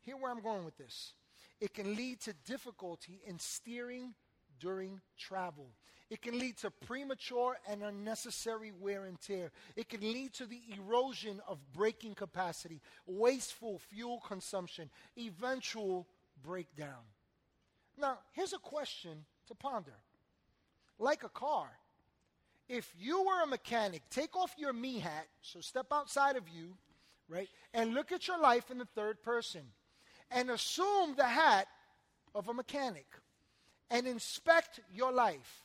Here 0.00 0.16
where 0.16 0.30
I'm 0.30 0.40
going 0.40 0.64
with 0.64 0.78
this. 0.78 1.12
It 1.60 1.74
can 1.74 1.94
lead 1.94 2.20
to 2.20 2.32
difficulty 2.46 3.20
in 3.26 3.38
steering 3.38 4.14
during 4.60 5.00
travel. 5.18 5.68
It 6.08 6.22
can 6.22 6.38
lead 6.38 6.56
to 6.58 6.70
premature 6.70 7.58
and 7.68 7.82
unnecessary 7.82 8.70
wear 8.70 9.06
and 9.06 9.20
tear. 9.20 9.50
It 9.74 9.88
can 9.88 10.00
lead 10.00 10.34
to 10.34 10.46
the 10.46 10.60
erosion 10.78 11.40
of 11.48 11.58
braking 11.72 12.14
capacity, 12.14 12.80
wasteful 13.06 13.80
fuel 13.90 14.22
consumption, 14.26 14.88
eventual 15.18 16.06
breakdown. 16.44 17.02
Now, 17.98 18.18
here's 18.32 18.52
a 18.52 18.58
question 18.58 19.24
to 19.48 19.54
ponder. 19.54 19.94
Like 20.98 21.24
a 21.24 21.28
car, 21.28 21.68
if 22.68 22.92
you 22.98 23.24
were 23.24 23.42
a 23.42 23.46
mechanic, 23.46 24.02
take 24.10 24.36
off 24.36 24.54
your 24.56 24.72
me 24.72 25.00
hat, 25.00 25.26
so 25.42 25.60
step 25.60 25.86
outside 25.92 26.36
of 26.36 26.48
you, 26.48 26.76
right, 27.28 27.48
and 27.74 27.94
look 27.94 28.12
at 28.12 28.28
your 28.28 28.40
life 28.40 28.70
in 28.70 28.78
the 28.78 28.88
third 28.94 29.22
person 29.22 29.62
and 30.30 30.50
assume 30.50 31.14
the 31.16 31.24
hat 31.24 31.66
of 32.34 32.48
a 32.48 32.54
mechanic 32.54 33.06
and 33.90 34.06
inspect 34.06 34.80
your 34.94 35.12
life. 35.12 35.64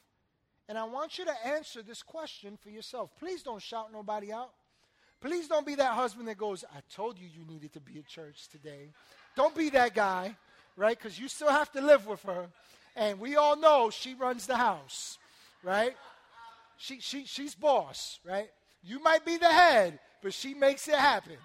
And 0.70 0.78
I 0.78 0.84
want 0.86 1.18
you 1.18 1.26
to 1.26 1.46
answer 1.46 1.82
this 1.82 2.04
question 2.04 2.58
for 2.58 2.70
yourself. 2.70 3.12
Please 3.20 3.44
don't 3.44 3.62
shout 3.62 3.92
nobody 3.92 4.32
out. 4.32 4.52
Please 5.20 5.48
don't 5.48 5.66
be 5.66 5.76
that 5.76 5.94
husband 5.94 6.28
that 6.28 6.38
goes, 6.38 6.66
I 6.74 6.80
told 6.94 7.20
you 7.20 7.28
you 7.28 7.46
needed 7.46 7.74
to 7.74 7.80
be 7.80 8.00
at 8.00 8.08
church 8.08 8.48
today. 8.50 8.90
Don't 9.36 9.56
be 9.56 9.70
that 9.72 9.94
guy, 9.94 10.36
right? 10.76 10.98
Because 10.98 11.20
you 11.20 11.28
still 11.28 11.50
have 11.50 11.72
to 11.74 11.82
live 11.82 12.08
with 12.08 12.24
her. 12.24 12.48
And 12.96 13.20
we 13.20 13.36
all 13.36 13.56
know 13.56 13.90
she 13.90 14.16
runs 14.16 14.48
the 14.48 14.58
house, 14.58 15.20
right? 15.64 15.96
She, 16.78 17.00
she, 17.00 17.26
she's 17.26 17.54
boss, 17.54 18.20
right? 18.26 18.50
You 18.84 19.02
might 19.02 19.24
be 19.24 19.38
the 19.38 19.52
head, 19.52 20.00
but 20.24 20.34
she 20.34 20.56
makes 20.56 20.88
it 20.88 20.96
happen, 20.96 21.38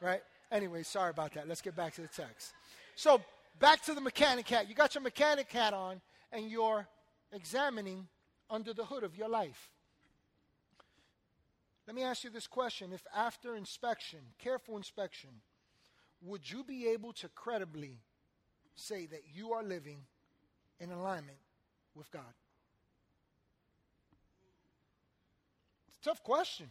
right? 0.00 0.22
Anyway, 0.50 0.82
sorry 0.82 1.10
about 1.10 1.34
that. 1.34 1.48
Let's 1.48 1.60
get 1.60 1.76
back 1.76 1.94
to 1.94 2.02
the 2.02 2.08
text. 2.08 2.52
So 2.96 3.20
back 3.58 3.82
to 3.84 3.94
the 3.94 4.00
mechanic 4.00 4.48
hat. 4.48 4.68
You 4.68 4.74
got 4.74 4.94
your 4.94 5.02
mechanic 5.02 5.50
hat 5.50 5.72
on, 5.72 6.00
and 6.32 6.50
you're 6.50 6.86
examining 7.32 8.08
under 8.50 8.72
the 8.72 8.84
hood 8.84 9.04
of 9.04 9.16
your 9.16 9.28
life. 9.28 9.70
Let 11.86 11.94
me 11.94 12.02
ask 12.02 12.24
you 12.24 12.30
this 12.30 12.46
question. 12.46 12.92
If 12.92 13.04
after 13.14 13.56
inspection, 13.56 14.20
careful 14.38 14.76
inspection, 14.76 15.30
would 16.22 16.50
you 16.50 16.64
be 16.64 16.88
able 16.88 17.12
to 17.14 17.28
credibly 17.28 18.00
say 18.74 19.06
that 19.06 19.22
you 19.34 19.52
are 19.52 19.62
living 19.62 19.98
in 20.80 20.90
alignment 20.90 21.38
with 21.94 22.10
God? 22.10 22.22
It's 25.88 25.98
a 26.06 26.10
tough 26.10 26.22
question. 26.22 26.70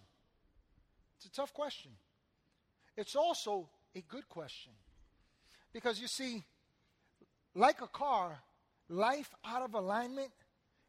It's 1.18 1.28
a 1.28 1.32
tough 1.32 1.54
question. 1.54 1.92
It's 2.98 3.16
also 3.16 3.70
a 3.96 4.02
good 4.02 4.28
question. 4.30 4.74
Because 5.72 6.00
you 6.00 6.08
see, 6.08 6.44
like 7.56 7.82
a 7.82 7.88
car, 7.88 8.40
life 8.90 9.34
out 9.46 9.62
of 9.62 9.74
alignment 9.74 10.32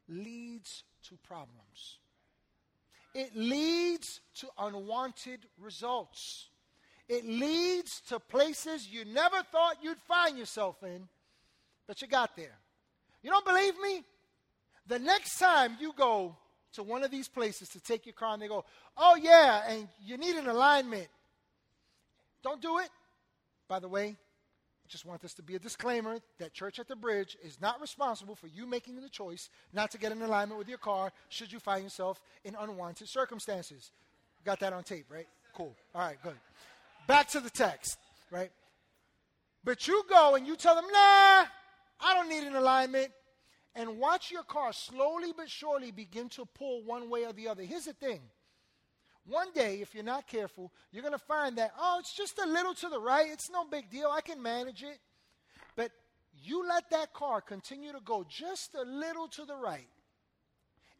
leads 0.09 0.85
to 1.09 1.17
problems. 1.27 1.99
It 3.15 3.37
leads 3.37 4.21
to 4.37 4.49
unwanted 4.59 5.41
results. 5.59 6.49
It 7.09 7.25
leads 7.25 8.01
to 8.09 8.19
places 8.19 8.89
you 8.91 9.05
never 9.05 9.43
thought 9.53 9.77
you'd 9.83 9.99
find 9.99 10.37
yourself 10.39 10.83
in, 10.83 11.09
but 11.87 12.03
you 12.03 12.09
got 12.09 12.35
there. 12.35 12.59
You 13.23 13.31
don't 13.31 13.45
believe 13.45 13.75
me? 13.81 14.03
The 14.87 14.99
next 14.99 15.39
time 15.39 15.77
you 15.81 15.93
go 15.97 16.37
to 16.75 16.83
one 16.83 17.05
of 17.05 17.11
these 17.11 17.29
places 17.29 17.69
to 17.71 17.81
take 17.81 18.05
your 18.05 18.15
car 18.15 18.35
and 18.35 18.43
they 18.43 18.49
go, 18.49 18.65
oh, 18.97 19.17
yeah, 19.21 19.63
and 19.69 19.89
you 20.05 20.17
need 20.17 20.37
an 20.37 20.49
alignment, 20.49 21.09
don't 22.43 22.61
do 22.61 22.79
it. 22.79 22.89
By 23.69 23.79
the 23.79 23.89
way, 23.89 24.17
I 24.85 24.89
just 24.89 25.07
want 25.07 25.23
this 25.23 25.33
to 25.35 25.43
be 25.43 25.55
a 25.55 25.59
disclaimer 25.59 26.19
that 26.39 26.53
Church 26.53 26.79
at 26.79 26.89
the 26.89 26.97
Bridge 26.97 27.39
is 27.43 27.59
not 27.61 27.81
responsible 27.81 28.35
for 28.35 28.49
you 28.49 28.67
making 28.67 29.01
the 29.01 29.09
choice 29.09 29.49
not 29.73 29.91
to 29.93 29.99
get 29.99 30.13
in 30.13 30.21
alignment 30.21 30.59
with 30.59 30.69
your 30.69 30.79
car 30.79 31.11
should 31.31 31.51
you 31.51 31.59
find 31.59 31.83
yourself 31.83 32.21
in 32.45 32.55
unwanted 32.61 33.09
circumstances. 33.09 33.93
Got 34.45 34.61
that 34.61 34.75
on 34.75 34.85
tape, 34.85 35.07
right? 35.09 35.27
Cool. 35.55 35.75
All 35.95 36.03
right, 36.03 36.19
good. 36.23 36.37
Back 37.07 37.29
to 37.31 37.41
the 37.41 37.49
text, 37.49 37.99
right? 38.31 38.51
But 39.65 39.89
you 39.89 40.03
go 40.09 40.35
and 40.35 40.47
you 40.47 40.55
tell 40.57 40.75
them, 40.75 40.85
nah, 40.93 41.45
I 42.01 42.15
don't 42.15 42.29
need 42.29 42.45
an 42.45 42.55
alignment. 42.55 43.09
And 43.75 43.99
watch 43.99 44.31
your 44.31 44.43
car 44.43 44.73
slowly 44.73 45.33
but 45.37 45.51
surely 45.51 45.91
begin 45.91 46.29
to 46.31 46.45
pull 46.55 46.83
one 46.83 47.09
way 47.11 47.25
or 47.25 47.33
the 47.33 47.49
other. 47.49 47.63
Here's 47.63 47.87
the 47.87 47.95
thing 47.95 48.21
one 49.27 49.49
day, 49.55 49.81
if 49.81 49.95
you're 49.95 50.05
not 50.05 50.27
careful, 50.27 50.71
you're 50.93 51.03
going 51.03 51.13
to 51.13 51.19
find 51.19 51.57
that, 51.57 51.73
oh, 51.79 51.97
it's 51.99 52.15
just 52.15 52.39
a 52.39 52.47
little 52.47 52.75
to 52.75 52.89
the 52.89 53.01
right. 53.01 53.29
It's 53.31 53.51
no 53.51 53.65
big 53.65 53.91
deal. 53.91 54.11
I 54.13 54.21
can 54.21 54.43
manage 54.43 54.83
it. 54.83 54.99
But 55.77 55.93
you 56.43 56.69
let 56.69 56.91
that 56.91 57.15
car 57.15 57.41
continue 57.41 57.93
to 57.93 58.01
go 58.05 58.25
just 58.29 58.75
a 58.75 58.83
little 58.83 59.29
to 59.29 59.45
the 59.47 59.57
right. 59.57 59.89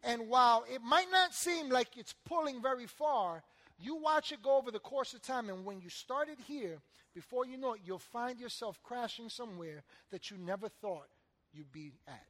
And 0.03 0.29
while 0.29 0.65
it 0.73 0.81
might 0.83 1.11
not 1.11 1.35
seem 1.35 1.69
like 1.69 1.97
it's 1.97 2.15
pulling 2.27 2.63
very 2.63 2.87
far, 2.87 3.43
you 3.79 3.97
watch 3.97 4.33
it 4.33 4.43
go 4.43 4.57
over 4.57 4.71
the 4.71 4.79
course 4.79 5.13
of 5.13 5.23
time. 5.23 5.51
And 5.51 5.65
when 5.65 5.81
you 5.81 5.91
start 5.91 6.29
it 6.29 6.39
here, 6.47 6.79
before 7.15 7.47
you 7.47 7.59
know 7.59 7.75
it, 7.75 7.81
you'll 7.85 7.99
find 7.99 8.41
yourself 8.41 8.83
crashing 8.83 9.29
somewhere 9.29 9.83
that 10.11 10.31
you 10.31 10.39
never 10.39 10.69
thought 10.69 11.09
you'd 11.53 11.73
be 11.73 11.93
at. 12.09 12.27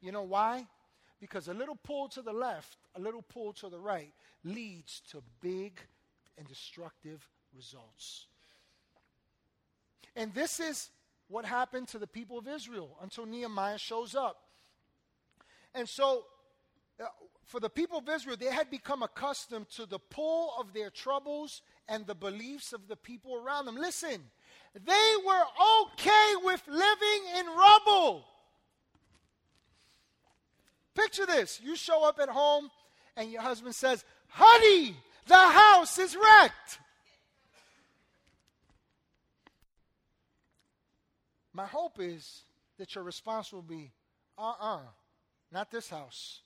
You 0.00 0.12
know 0.12 0.22
why? 0.22 0.66
Because 1.22 1.46
a 1.46 1.54
little 1.54 1.76
pull 1.76 2.08
to 2.08 2.20
the 2.20 2.32
left, 2.32 2.78
a 2.96 3.00
little 3.00 3.22
pull 3.22 3.52
to 3.52 3.68
the 3.68 3.78
right 3.78 4.12
leads 4.42 5.00
to 5.12 5.22
big 5.40 5.78
and 6.36 6.48
destructive 6.48 7.24
results. 7.54 8.26
And 10.16 10.34
this 10.34 10.58
is 10.58 10.90
what 11.28 11.44
happened 11.44 11.86
to 11.88 12.00
the 12.00 12.08
people 12.08 12.38
of 12.38 12.48
Israel 12.48 12.98
until 13.00 13.24
Nehemiah 13.24 13.78
shows 13.78 14.16
up. 14.16 14.36
And 15.76 15.88
so, 15.88 16.24
uh, 17.00 17.04
for 17.44 17.60
the 17.60 17.70
people 17.70 17.98
of 17.98 18.08
Israel, 18.08 18.36
they 18.36 18.46
had 18.46 18.68
become 18.68 19.04
accustomed 19.04 19.70
to 19.76 19.86
the 19.86 20.00
pull 20.00 20.52
of 20.58 20.72
their 20.72 20.90
troubles 20.90 21.62
and 21.86 22.04
the 22.04 22.16
beliefs 22.16 22.72
of 22.72 22.88
the 22.88 22.96
people 22.96 23.36
around 23.36 23.66
them. 23.66 23.76
Listen, 23.76 24.24
they 24.74 25.12
were 25.24 25.44
okay 25.82 26.34
with 26.42 26.62
living 26.66 27.22
in 27.38 27.46
rubble. 27.46 28.24
Picture 30.94 31.26
this 31.26 31.60
you 31.62 31.76
show 31.76 32.04
up 32.04 32.18
at 32.20 32.28
home 32.28 32.70
and 33.16 33.30
your 33.30 33.42
husband 33.42 33.74
says, 33.74 34.04
Honey, 34.28 34.96
the 35.26 35.34
house 35.36 35.98
is 35.98 36.16
wrecked. 36.16 36.78
My 41.52 41.66
hope 41.66 41.98
is 42.00 42.42
that 42.78 42.94
your 42.94 43.04
response 43.04 43.52
will 43.52 43.62
be, 43.62 43.92
Uh 44.38 44.50
uh-uh, 44.50 44.76
uh, 44.76 44.80
not 45.50 45.70
this 45.70 45.90
house. 45.90 46.40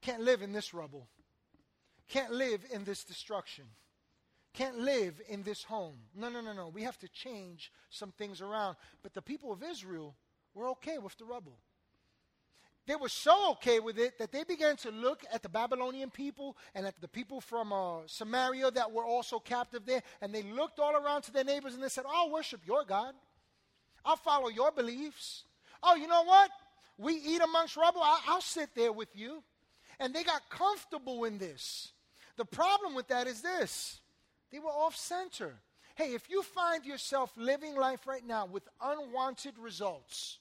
Can't 0.00 0.22
live 0.22 0.42
in 0.42 0.52
this 0.52 0.72
rubble. 0.72 1.06
Can't 2.08 2.32
live 2.32 2.64
in 2.72 2.84
this 2.84 3.04
destruction. 3.04 3.64
Can't 4.54 4.78
live 4.78 5.20
in 5.28 5.42
this 5.42 5.62
home. 5.62 5.96
No, 6.14 6.30
no, 6.30 6.40
no, 6.40 6.52
no. 6.52 6.68
We 6.68 6.82
have 6.82 6.98
to 6.98 7.08
change 7.08 7.70
some 7.90 8.12
things 8.12 8.40
around. 8.40 8.76
But 9.02 9.12
the 9.12 9.22
people 9.22 9.52
of 9.52 9.62
Israel 9.62 10.16
were 10.54 10.68
okay 10.70 10.98
with 10.98 11.16
the 11.18 11.26
rubble. 11.26 11.58
They 12.88 12.96
were 12.96 13.10
so 13.10 13.50
okay 13.50 13.80
with 13.80 13.98
it 13.98 14.18
that 14.18 14.32
they 14.32 14.44
began 14.44 14.74
to 14.78 14.90
look 14.90 15.22
at 15.30 15.42
the 15.42 15.48
Babylonian 15.50 16.08
people 16.08 16.56
and 16.74 16.86
at 16.86 16.98
the 17.02 17.06
people 17.06 17.38
from 17.38 17.70
uh, 17.70 17.98
Samaria 18.06 18.70
that 18.70 18.90
were 18.90 19.04
also 19.04 19.38
captive 19.38 19.84
there, 19.84 20.02
and 20.22 20.34
they 20.34 20.42
looked 20.42 20.78
all 20.78 20.96
around 20.96 21.20
to 21.24 21.30
their 21.30 21.44
neighbors 21.44 21.74
and 21.74 21.82
they 21.82 21.90
said, 21.90 22.04
I'll 22.08 22.30
worship 22.30 22.62
your 22.66 22.86
God. 22.86 23.12
I'll 24.06 24.16
follow 24.16 24.48
your 24.48 24.72
beliefs. 24.72 25.44
Oh, 25.82 25.96
you 25.96 26.06
know 26.06 26.24
what? 26.24 26.50
We 26.96 27.12
eat 27.12 27.42
amongst 27.42 27.76
rubble. 27.76 28.00
I'll, 28.02 28.20
I'll 28.26 28.40
sit 28.40 28.70
there 28.74 28.90
with 28.90 29.14
you. 29.14 29.42
And 30.00 30.14
they 30.14 30.24
got 30.24 30.48
comfortable 30.48 31.24
in 31.24 31.36
this. 31.36 31.92
The 32.38 32.46
problem 32.46 32.94
with 32.94 33.08
that 33.08 33.26
is 33.26 33.42
this 33.42 34.00
they 34.50 34.60
were 34.60 34.70
off 34.70 34.96
center. 34.96 35.56
Hey, 35.94 36.14
if 36.14 36.30
you 36.30 36.42
find 36.42 36.86
yourself 36.86 37.32
living 37.36 37.76
life 37.76 38.06
right 38.06 38.26
now 38.26 38.46
with 38.46 38.66
unwanted 38.80 39.58
results, 39.58 40.38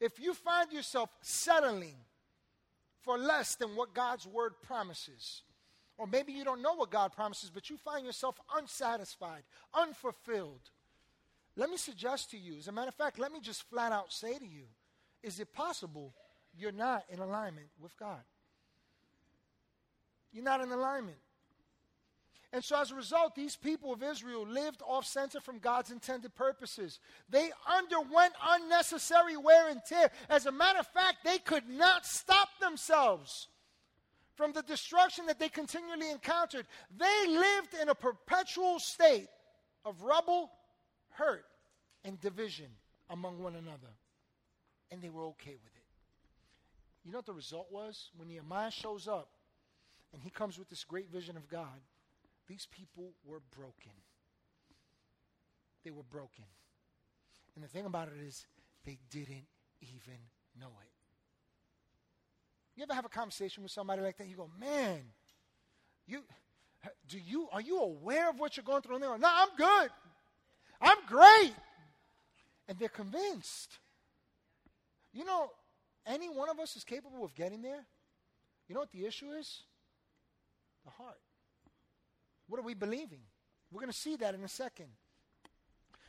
if 0.00 0.20
you 0.20 0.34
find 0.34 0.72
yourself 0.72 1.10
settling 1.20 1.96
for 3.02 3.18
less 3.18 3.54
than 3.54 3.76
what 3.76 3.94
God's 3.94 4.26
word 4.26 4.54
promises, 4.62 5.42
or 5.96 6.06
maybe 6.06 6.32
you 6.32 6.44
don't 6.44 6.62
know 6.62 6.74
what 6.74 6.90
God 6.90 7.12
promises, 7.12 7.50
but 7.50 7.70
you 7.70 7.76
find 7.76 8.04
yourself 8.04 8.40
unsatisfied, 8.56 9.42
unfulfilled, 9.74 10.70
let 11.56 11.70
me 11.70 11.76
suggest 11.76 12.30
to 12.32 12.38
you, 12.38 12.58
as 12.58 12.66
a 12.66 12.72
matter 12.72 12.88
of 12.88 12.94
fact, 12.94 13.18
let 13.18 13.32
me 13.32 13.40
just 13.40 13.62
flat 13.70 13.92
out 13.92 14.12
say 14.12 14.38
to 14.38 14.46
you, 14.46 14.64
is 15.22 15.38
it 15.38 15.52
possible 15.52 16.12
you're 16.56 16.72
not 16.72 17.04
in 17.08 17.20
alignment 17.20 17.68
with 17.80 17.96
God? 17.96 18.22
You're 20.32 20.44
not 20.44 20.60
in 20.60 20.72
alignment. 20.72 21.18
And 22.54 22.62
so, 22.62 22.80
as 22.80 22.92
a 22.92 22.94
result, 22.94 23.34
these 23.34 23.56
people 23.56 23.92
of 23.92 24.00
Israel 24.04 24.46
lived 24.46 24.80
off 24.86 25.06
center 25.06 25.40
from 25.40 25.58
God's 25.58 25.90
intended 25.90 26.36
purposes. 26.36 27.00
They 27.28 27.50
underwent 27.66 28.32
unnecessary 28.48 29.36
wear 29.36 29.70
and 29.70 29.80
tear. 29.84 30.08
As 30.30 30.46
a 30.46 30.52
matter 30.52 30.78
of 30.78 30.86
fact, 30.86 31.24
they 31.24 31.38
could 31.38 31.68
not 31.68 32.06
stop 32.06 32.48
themselves 32.60 33.48
from 34.36 34.52
the 34.52 34.62
destruction 34.62 35.26
that 35.26 35.40
they 35.40 35.48
continually 35.48 36.12
encountered. 36.12 36.66
They 36.96 37.26
lived 37.26 37.74
in 37.82 37.88
a 37.88 37.94
perpetual 37.94 38.78
state 38.78 39.26
of 39.84 40.02
rubble, 40.02 40.48
hurt, 41.10 41.46
and 42.04 42.20
division 42.20 42.68
among 43.10 43.42
one 43.42 43.56
another. 43.56 43.90
And 44.92 45.02
they 45.02 45.10
were 45.10 45.24
okay 45.24 45.56
with 45.60 45.74
it. 45.74 45.84
You 47.04 47.10
know 47.10 47.18
what 47.18 47.26
the 47.26 47.32
result 47.32 47.66
was? 47.72 48.10
When 48.16 48.28
Nehemiah 48.28 48.70
shows 48.70 49.08
up 49.08 49.30
and 50.12 50.22
he 50.22 50.30
comes 50.30 50.56
with 50.56 50.68
this 50.68 50.84
great 50.84 51.10
vision 51.10 51.36
of 51.36 51.48
God 51.48 51.80
these 52.48 52.66
people 52.70 53.12
were 53.24 53.40
broken. 53.56 53.92
They 55.84 55.90
were 55.90 56.02
broken. 56.02 56.44
And 57.54 57.64
the 57.64 57.68
thing 57.68 57.86
about 57.86 58.08
it 58.08 58.26
is, 58.26 58.46
they 58.84 58.98
didn't 59.10 59.46
even 59.80 60.18
know 60.58 60.72
it. 60.82 60.90
You 62.76 62.82
ever 62.82 62.94
have 62.94 63.04
a 63.04 63.10
conversation 63.10 63.62
with 63.62 63.72
somebody 63.72 64.02
like 64.02 64.16
that? 64.18 64.26
You 64.26 64.36
go, 64.36 64.50
man, 64.58 65.00
you 66.06 66.22
do 67.08 67.18
you 67.18 67.48
are 67.52 67.60
you 67.60 67.78
aware 67.78 68.28
of 68.28 68.38
what 68.38 68.56
you're 68.56 68.64
going 68.64 68.82
through? 68.82 68.96
And 68.96 69.04
they 69.04 69.08
go, 69.08 69.16
no, 69.16 69.30
I'm 69.30 69.48
good. 69.56 69.90
I'm 70.80 70.98
great. 71.06 71.54
And 72.68 72.78
they're 72.78 72.88
convinced. 72.88 73.78
You 75.12 75.24
know, 75.24 75.50
any 76.06 76.28
one 76.28 76.48
of 76.48 76.58
us 76.58 76.76
is 76.76 76.84
capable 76.84 77.24
of 77.24 77.34
getting 77.34 77.62
there. 77.62 77.86
You 78.68 78.74
know 78.74 78.80
what 78.80 78.92
the 78.92 79.06
issue 79.06 79.30
is? 79.30 79.62
The 80.84 80.90
heart. 80.90 81.20
What 82.48 82.58
are 82.58 82.64
we 82.64 82.74
believing? 82.74 83.20
We're 83.72 83.80
going 83.80 83.92
to 83.92 83.98
see 83.98 84.16
that 84.16 84.34
in 84.34 84.44
a 84.44 84.48
second. 84.48 84.88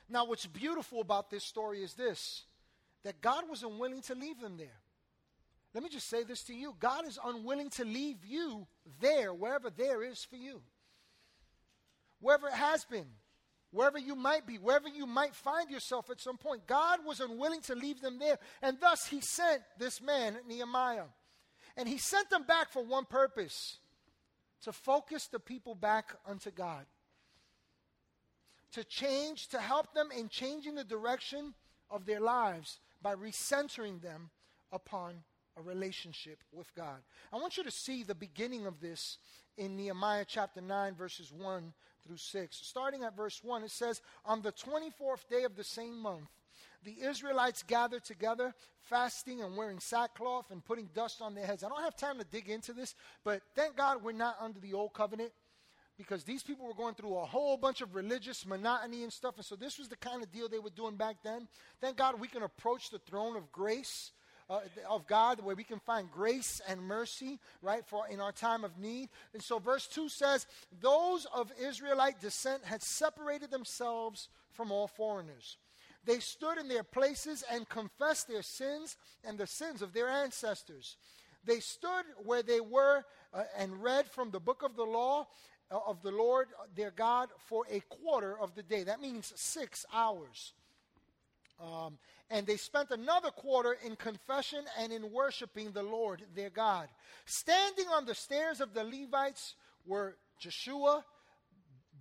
Now, 0.08 0.26
what's 0.26 0.46
beautiful 0.46 1.02
about 1.02 1.30
this 1.30 1.44
story 1.44 1.82
is 1.84 1.94
this 1.94 2.44
that 3.04 3.22
God 3.22 3.44
was 3.50 3.64
unwilling 3.64 4.02
to 4.04 4.16
leave 4.16 4.40
them 4.40 4.58
there. 4.58 4.80
Let 5.74 5.84
me 5.84 5.90
just 5.90 6.10
say 6.10 6.24
this 6.24 6.44
to 6.44 6.54
you 6.54 6.76
God 6.80 7.08
is 7.08 7.20
unwilling 7.24 7.70
to 7.72 7.86
leave 7.86 8.26
you 8.26 8.68
there, 9.02 9.34
wherever 9.34 9.70
there 9.70 10.04
is 10.04 10.24
for 10.24 10.38
you. 10.38 10.62
Wherever 12.22 12.48
it 12.48 12.54
has 12.54 12.86
been, 12.86 13.08
wherever 13.72 14.00
you 14.00 14.16
might 14.16 14.48
be, 14.48 14.56
wherever 14.56 14.88
you 14.88 15.06
might 15.06 15.36
find 15.36 15.70
yourself 15.70 16.10
at 16.10 16.22
some 16.22 16.38
point, 16.38 16.66
God 16.66 17.00
was 17.06 17.20
unwilling 17.20 17.62
to 17.62 17.76
leave 17.76 18.02
them 18.02 18.20
there. 18.20 18.40
And 18.62 18.78
thus, 18.80 19.06
He 19.06 19.22
sent 19.22 19.62
this 19.78 20.02
man, 20.02 20.38
Nehemiah. 20.48 21.06
And 21.76 21.90
He 21.90 21.98
sent 21.98 22.30
them 22.30 22.44
back 22.44 22.72
for 22.72 22.84
one 22.84 23.06
purpose 23.06 23.78
to 24.66 24.74
focus 24.74 25.28
the 25.28 25.40
people 25.40 25.76
back 25.76 26.16
unto 26.28 26.50
God, 26.50 26.86
to 28.72 28.84
change, 28.84 29.48
to 29.50 29.60
help 29.60 29.94
them 29.94 30.10
in 30.18 30.28
changing 30.28 30.74
the 30.74 30.84
direction 30.84 31.54
of 31.92 32.08
their 32.08 32.20
lives 32.20 32.80
by 33.00 33.14
recentering 33.14 34.02
them 34.02 34.32
upon 34.72 35.24
a 35.56 35.62
relationship 35.62 36.40
with 36.52 36.74
God. 36.74 36.98
I 37.32 37.38
want 37.38 37.58
you 37.58 37.64
to 37.64 37.70
see 37.70 38.02
the 38.02 38.16
beginning 38.16 38.66
of 38.66 38.82
this 38.82 39.20
in 39.56 39.78
Nehemiah 39.78 40.26
chapter 40.28 40.62
9, 40.62 40.96
verses 40.96 41.32
1 41.32 41.72
through 42.04 42.18
6. 42.18 42.58
Starting 42.60 43.04
at 43.04 43.16
verse 43.16 43.42
1, 43.44 43.64
it 43.64 43.72
says, 43.72 44.02
On 44.26 44.42
the 44.42 44.52
24th 44.52 45.30
day 45.30 45.44
of 45.44 45.56
the 45.56 45.64
same 45.64 45.96
month, 45.96 46.30
the 46.86 46.96
Israelites 47.02 47.64
gathered 47.64 48.06
together, 48.06 48.54
fasting 48.84 49.42
and 49.42 49.58
wearing 49.58 49.80
sackcloth 49.80 50.52
and 50.52 50.64
putting 50.64 50.90
dust 50.94 51.22
on 51.22 51.36
their 51.36 51.46
heads. 51.46 51.64
I 51.64 51.70
don't 51.70 51.84
have 51.84 51.98
time 51.98 52.20
to 52.20 52.26
dig 52.26 52.50
into 52.50 52.72
this, 52.72 52.96
but 53.24 53.42
thank 53.56 53.76
God 53.76 54.04
we're 54.04 54.14
not 54.14 54.38
under 54.40 54.60
the 54.60 54.74
old 54.74 54.94
covenant 54.94 55.32
because 55.98 56.24
these 56.24 56.44
people 56.44 56.66
were 56.66 56.74
going 56.74 56.94
through 56.94 57.18
a 57.18 57.26
whole 57.26 57.58
bunch 57.58 57.82
of 57.82 57.96
religious 57.96 58.46
monotony 58.46 59.04
and 59.04 59.12
stuff. 59.12 59.36
And 59.38 59.46
so 59.46 59.56
this 59.56 59.80
was 59.80 59.88
the 59.88 59.96
kind 59.98 60.22
of 60.22 60.32
deal 60.32 60.48
they 60.48 60.60
were 60.60 60.70
doing 60.70 60.96
back 60.96 61.18
then. 61.24 61.48
Thank 61.82 61.98
God 61.98 62.20
we 62.20 62.28
can 62.28 62.44
approach 62.44 62.90
the 62.90 63.00
throne 63.00 63.36
of 63.36 63.52
grace 63.52 64.12
uh, 64.50 64.60
of 64.88 65.08
God, 65.08 65.40
where 65.42 65.56
we 65.56 65.64
can 65.64 65.80
find 65.80 66.12
grace 66.12 66.62
and 66.68 66.80
mercy, 66.82 67.40
right, 67.62 67.84
for 67.86 68.08
in 68.08 68.20
our 68.20 68.32
time 68.32 68.64
of 68.64 68.78
need. 68.78 69.10
And 69.34 69.42
so, 69.42 69.58
verse 69.58 69.88
2 69.88 70.08
says, 70.08 70.46
Those 70.82 71.26
of 71.34 71.52
Israelite 71.60 72.22
descent 72.22 72.64
had 72.64 72.84
separated 72.84 73.50
themselves 73.50 74.30
from 74.52 74.72
all 74.72 74.88
foreigners. 74.88 75.58
They 76.06 76.20
stood 76.20 76.58
in 76.58 76.68
their 76.68 76.84
places 76.84 77.44
and 77.52 77.68
confessed 77.68 78.28
their 78.28 78.44
sins 78.44 78.98
and 79.24 79.38
the 79.38 79.48
sins 79.48 79.82
of 79.82 79.94
their 79.94 80.08
ancestors. 80.08 80.98
They 81.44 81.60
stood 81.60 82.06
where 82.24 82.44
they 82.44 82.60
were 82.60 83.04
uh, 83.34 83.44
and 83.58 83.82
read 83.82 84.10
from 84.10 84.32
the 84.32 84.40
book 84.40 84.64
of 84.64 84.76
the 84.76 84.84
law 84.84 85.28
uh, 85.72 85.80
of 85.88 86.02
the 86.02 86.12
Lord 86.12 86.48
their 86.76 86.92
God 86.92 87.30
for 87.48 87.66
a 87.70 87.80
quarter 87.82 88.40
of 88.40 88.56
the 88.56 88.64
day. 88.64 88.84
That 88.84 89.02
means 89.02 89.34
six 89.36 89.86
hours. 89.94 90.54
Um, 91.60 91.98
and 92.30 92.46
they 92.46 92.58
spent 92.58 92.92
another 92.92 93.30
quarter 93.30 93.78
in 93.86 93.96
confession 93.96 94.66
and 94.80 94.92
in 94.92 95.12
worshiping 95.12 95.72
the 95.72 95.84
Lord 95.84 96.24
their 96.36 96.50
God. 96.50 96.90
Standing 97.26 97.88
on 97.88 98.06
the 98.06 98.16
stairs 98.16 98.60
of 98.60 98.74
the 98.74 98.84
Levites 98.84 99.56
were 99.86 100.18
Jeshua, 100.40 101.06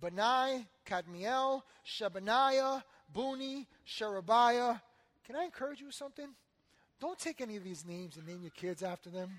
Bani, 0.01 0.67
Kadmiel, 0.85 1.61
Shebaniah, 1.87 2.83
Bunni, 3.13 3.67
Sherebiah. 3.83 4.81
Can 5.25 5.35
I 5.35 5.43
encourage 5.43 5.79
you 5.79 5.87
with 5.87 5.95
something? 5.95 6.27
Don't 6.99 7.17
take 7.17 7.41
any 7.41 7.55
of 7.55 7.63
these 7.63 7.85
names 7.85 8.17
and 8.17 8.27
name 8.27 8.41
your 8.41 8.51
kids 8.51 8.83
after 8.83 9.09
them. 9.09 9.29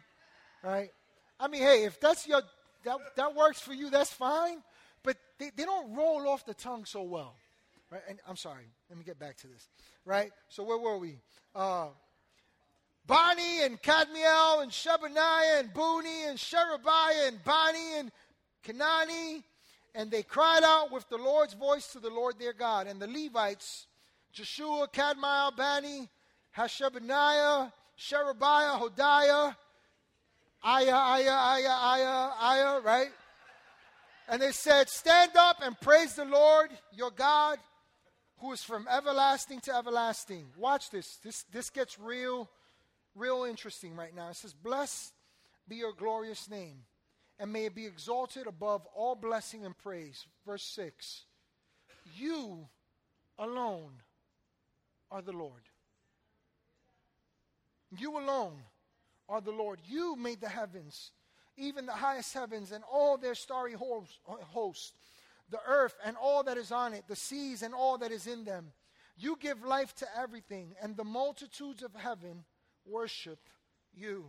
Right? 0.63 0.91
I 1.39 1.49
mean, 1.49 1.63
hey, 1.63 1.85
if 1.85 2.01
that's 2.01 2.27
your 2.27 2.43
that, 2.85 2.99
that 3.17 3.35
works 3.35 3.61
for 3.61 3.73
you, 3.73 3.91
that's 3.91 4.13
fine. 4.13 4.63
But 5.03 5.17
they, 5.39 5.51
they 5.57 5.65
don't 5.65 5.95
roll 5.95 6.29
off 6.29 6.45
the 6.47 6.55
tongue 6.55 6.85
so 6.85 7.03
well. 7.03 7.35
Right? 7.91 8.03
And 8.09 8.19
I'm 8.29 8.37
sorry, 8.37 8.65
let 8.89 8.99
me 8.99 9.05
get 9.05 9.19
back 9.19 9.37
to 9.39 9.47
this. 9.47 9.69
Right? 10.05 10.33
So 10.49 10.65
where 10.65 10.79
were 10.79 10.99
we? 10.99 11.19
Uh, 11.55 11.89
Bani 13.07 13.63
and 13.63 13.81
Kadmiel 13.81 14.63
and 14.63 14.71
Shebaniah 14.73 15.61
and 15.61 15.73
Bunni 15.73 16.25
and 16.27 16.39
Sherebiah 16.39 17.29
and 17.29 17.43
Bani 17.45 17.99
and 17.99 18.11
Kenani. 18.67 19.45
And 19.97 20.11
they 20.11 20.23
cried 20.23 20.63
out 20.63 20.93
with 20.93 21.09
the 21.09 21.17
Lord's 21.17 21.55
voice 21.55 21.89
to 21.89 22.01
the 22.01 22.11
Lord 22.11 22.39
their 22.39 22.53
God. 22.53 22.87
And 22.87 23.01
the 23.01 23.07
Levites, 23.07 23.87
Jeshua, 24.31 24.89
Kadmiel, 24.93 25.57
Bani, 25.57 26.09
Hashabaniah, 26.57 27.73
Sherebiah, 27.97 28.79
Hodiah, 28.79 29.57
Aya, 30.63 30.95
Aya, 30.95 31.31
Aya, 31.31 31.69
Aya, 31.69 32.31
Aya, 32.39 32.81
right? 32.81 33.11
And 34.29 34.43
they 34.43 34.53
said, 34.53 34.89
Stand 34.91 35.33
up 35.37 35.59
and 35.63 35.81
praise 35.81 36.15
the 36.15 36.27
Lord 36.27 36.71
your 36.93 37.11
God 37.11 37.59
who 38.39 38.53
is 38.53 38.63
from 38.63 38.87
everlasting 38.89 39.61
to 39.61 39.75
everlasting. 39.75 40.47
Watch 40.59 40.91
this. 40.91 41.17
This, 41.25 41.45
this 41.53 41.71
gets 41.71 41.99
real, 41.99 42.51
real 43.15 43.45
interesting 43.45 43.97
right 43.97 44.15
now. 44.15 44.29
It 44.29 44.37
says, 44.37 44.53
Blessed 44.53 45.13
be 45.69 45.77
your 45.77 45.93
glorious 45.93 46.51
name, 46.51 46.83
and 47.39 47.53
may 47.53 47.67
it 47.67 47.75
be 47.75 47.87
exalted 47.87 48.47
above 48.47 48.87
all 48.95 49.15
blessing 49.15 49.65
and 49.65 49.77
praise. 49.77 50.27
Verse 50.47 50.65
6 50.65 51.25
You 52.17 52.69
alone 53.39 53.93
are 55.11 55.23
the 55.23 55.33
Lord. 55.33 55.63
You 57.97 58.19
alone 58.19 58.59
are 59.29 59.41
the 59.41 59.53
Lord. 59.53 59.81
You 59.87 60.17
made 60.17 60.41
the 60.41 60.49
heavens, 60.49 61.13
even 61.57 61.87
the 61.87 61.93
highest 61.93 62.35
heavens, 62.35 62.73
and 62.73 62.83
all 62.91 63.17
their 63.17 63.35
starry 63.35 63.75
host 63.75 64.95
the 65.51 65.61
earth 65.67 65.97
and 66.05 66.17
all 66.17 66.43
that 66.45 66.57
is 66.57 66.73
on 66.73 66.93
it, 66.93 67.05
the 67.09 67.17
seas 67.17 67.63
and 67.63 67.75
all 67.75 67.99
that 67.99 68.11
is 68.11 68.27
in 68.27 68.45
them. 68.45 68.73
You 69.19 69.39
give 69.41 69.65
life 69.65 69.95
to 69.97 70.07
everything, 70.19 70.75
and 70.83 70.97
the 70.97 71.05
multitudes 71.05 71.83
of 71.83 71.95
heaven 71.95 72.45
worship 72.85 73.39
you. 73.95 74.27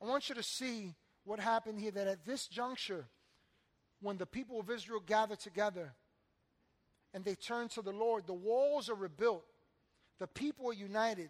I 0.00 0.06
want 0.06 0.28
you 0.28 0.34
to 0.34 0.42
see 0.42 0.94
what 1.28 1.40
happened 1.40 1.78
here 1.78 1.90
that 1.90 2.06
at 2.06 2.24
this 2.24 2.46
juncture, 2.48 3.04
when 4.00 4.16
the 4.16 4.24
people 4.24 4.58
of 4.58 4.70
Israel 4.70 5.02
gathered 5.04 5.38
together 5.38 5.92
and 7.12 7.22
they 7.22 7.34
turned 7.34 7.70
to 7.72 7.82
the 7.82 7.92
Lord, 7.92 8.26
the 8.26 8.32
walls 8.32 8.88
are 8.88 8.94
rebuilt, 8.94 9.44
the 10.18 10.26
people 10.26 10.70
are 10.70 10.74
united. 10.74 11.28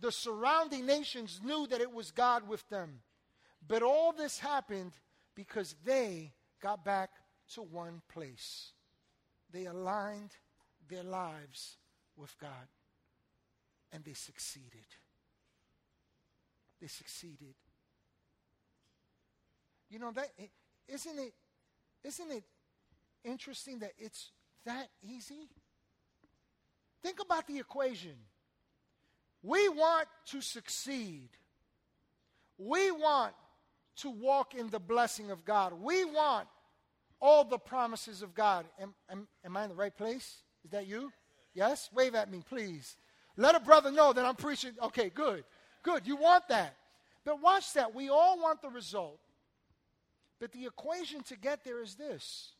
The 0.00 0.12
surrounding 0.12 0.86
nations 0.86 1.40
knew 1.44 1.66
that 1.66 1.80
it 1.80 1.92
was 1.92 2.12
God 2.12 2.46
with 2.46 2.66
them. 2.68 3.00
But 3.66 3.82
all 3.82 4.12
this 4.12 4.38
happened 4.38 4.92
because 5.34 5.74
they 5.84 6.32
got 6.60 6.84
back 6.84 7.10
to 7.54 7.62
one 7.62 8.00
place. 8.08 8.70
They 9.52 9.66
aligned 9.66 10.36
their 10.88 11.02
lives 11.02 11.78
with 12.16 12.32
God 12.40 12.68
and 13.92 14.04
they 14.04 14.14
succeeded. 14.14 14.86
They 16.80 16.86
succeeded. 16.86 17.54
You 19.92 19.98
know 19.98 20.10
that 20.12 20.30
isn't 20.88 21.18
it 21.18 21.34
isn't 22.02 22.32
it 22.32 22.44
interesting 23.24 23.80
that 23.80 23.92
it's 23.98 24.30
that 24.64 24.88
easy? 25.02 25.50
Think 27.02 27.20
about 27.20 27.46
the 27.46 27.58
equation. 27.58 28.14
We 29.42 29.68
want 29.68 30.08
to 30.26 30.40
succeed. 30.40 31.28
We 32.56 32.90
want 32.90 33.34
to 33.96 34.08
walk 34.10 34.54
in 34.54 34.70
the 34.70 34.78
blessing 34.78 35.30
of 35.30 35.44
God. 35.44 35.74
We 35.74 36.04
want 36.06 36.48
all 37.20 37.44
the 37.44 37.58
promises 37.58 38.22
of 38.22 38.34
God. 38.34 38.64
Am, 38.80 38.94
am, 39.10 39.28
am 39.44 39.56
I 39.56 39.64
in 39.64 39.68
the 39.68 39.74
right 39.74 39.94
place? 39.94 40.38
Is 40.64 40.70
that 40.70 40.86
you? 40.86 41.12
Yes? 41.54 41.90
Wave 41.92 42.14
at 42.14 42.30
me, 42.30 42.42
please. 42.48 42.96
Let 43.36 43.54
a 43.54 43.60
brother 43.60 43.90
know 43.90 44.12
that 44.12 44.24
I'm 44.24 44.36
preaching. 44.36 44.72
Okay, 44.82 45.10
good. 45.10 45.44
Good. 45.82 46.06
You 46.06 46.16
want 46.16 46.48
that. 46.48 46.76
But 47.24 47.42
watch 47.42 47.74
that. 47.74 47.94
We 47.94 48.08
all 48.08 48.40
want 48.40 48.62
the 48.62 48.70
result. 48.70 49.18
But 50.42 50.50
the 50.50 50.66
equation 50.66 51.22
to 51.28 51.36
get 51.36 51.62
there 51.62 51.80
is 51.80 51.94
this 51.94 52.54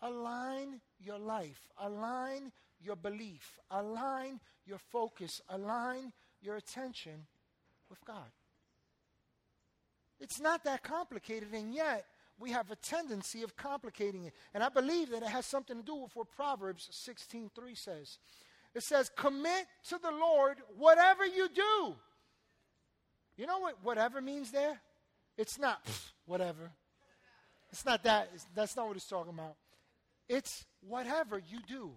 align 0.00 0.80
your 0.98 1.18
life, 1.18 1.68
align 1.78 2.50
your 2.80 2.96
belief, 2.96 3.58
align 3.70 4.40
your 4.64 4.78
focus, 4.78 5.42
align 5.50 6.14
your 6.40 6.56
attention 6.56 7.26
with 7.90 8.02
God. 8.06 8.30
It's 10.18 10.40
not 10.40 10.64
that 10.64 10.82
complicated, 10.82 11.52
and 11.52 11.74
yet 11.74 12.06
we 12.38 12.52
have 12.52 12.70
a 12.70 12.76
tendency 12.76 13.42
of 13.42 13.54
complicating 13.54 14.24
it. 14.24 14.32
And 14.54 14.62
I 14.62 14.70
believe 14.70 15.10
that 15.10 15.22
it 15.22 15.28
has 15.28 15.44
something 15.44 15.76
to 15.76 15.82
do 15.82 15.96
with 15.96 16.16
what 16.16 16.30
Proverbs 16.30 16.88
16:3 16.90 17.74
says. 17.74 18.18
It 18.72 18.82
says, 18.82 19.10
"Commit 19.10 19.68
to 19.88 19.98
the 19.98 20.10
Lord 20.10 20.58
whatever 20.70 21.26
you 21.26 21.50
do." 21.50 22.00
You 23.36 23.46
know 23.46 23.58
what 23.58 23.82
whatever 23.82 24.22
means 24.22 24.52
there? 24.52 24.80
It's 25.36 25.58
not 25.58 25.86
whatever. 26.24 26.72
It's 27.74 27.84
not 27.84 28.04
that. 28.04 28.30
It's, 28.32 28.46
that's 28.54 28.76
not 28.76 28.86
what 28.86 28.94
it's 28.94 29.08
talking 29.08 29.34
about. 29.34 29.56
It's 30.28 30.64
whatever 30.86 31.38
you 31.38 31.58
do. 31.66 31.90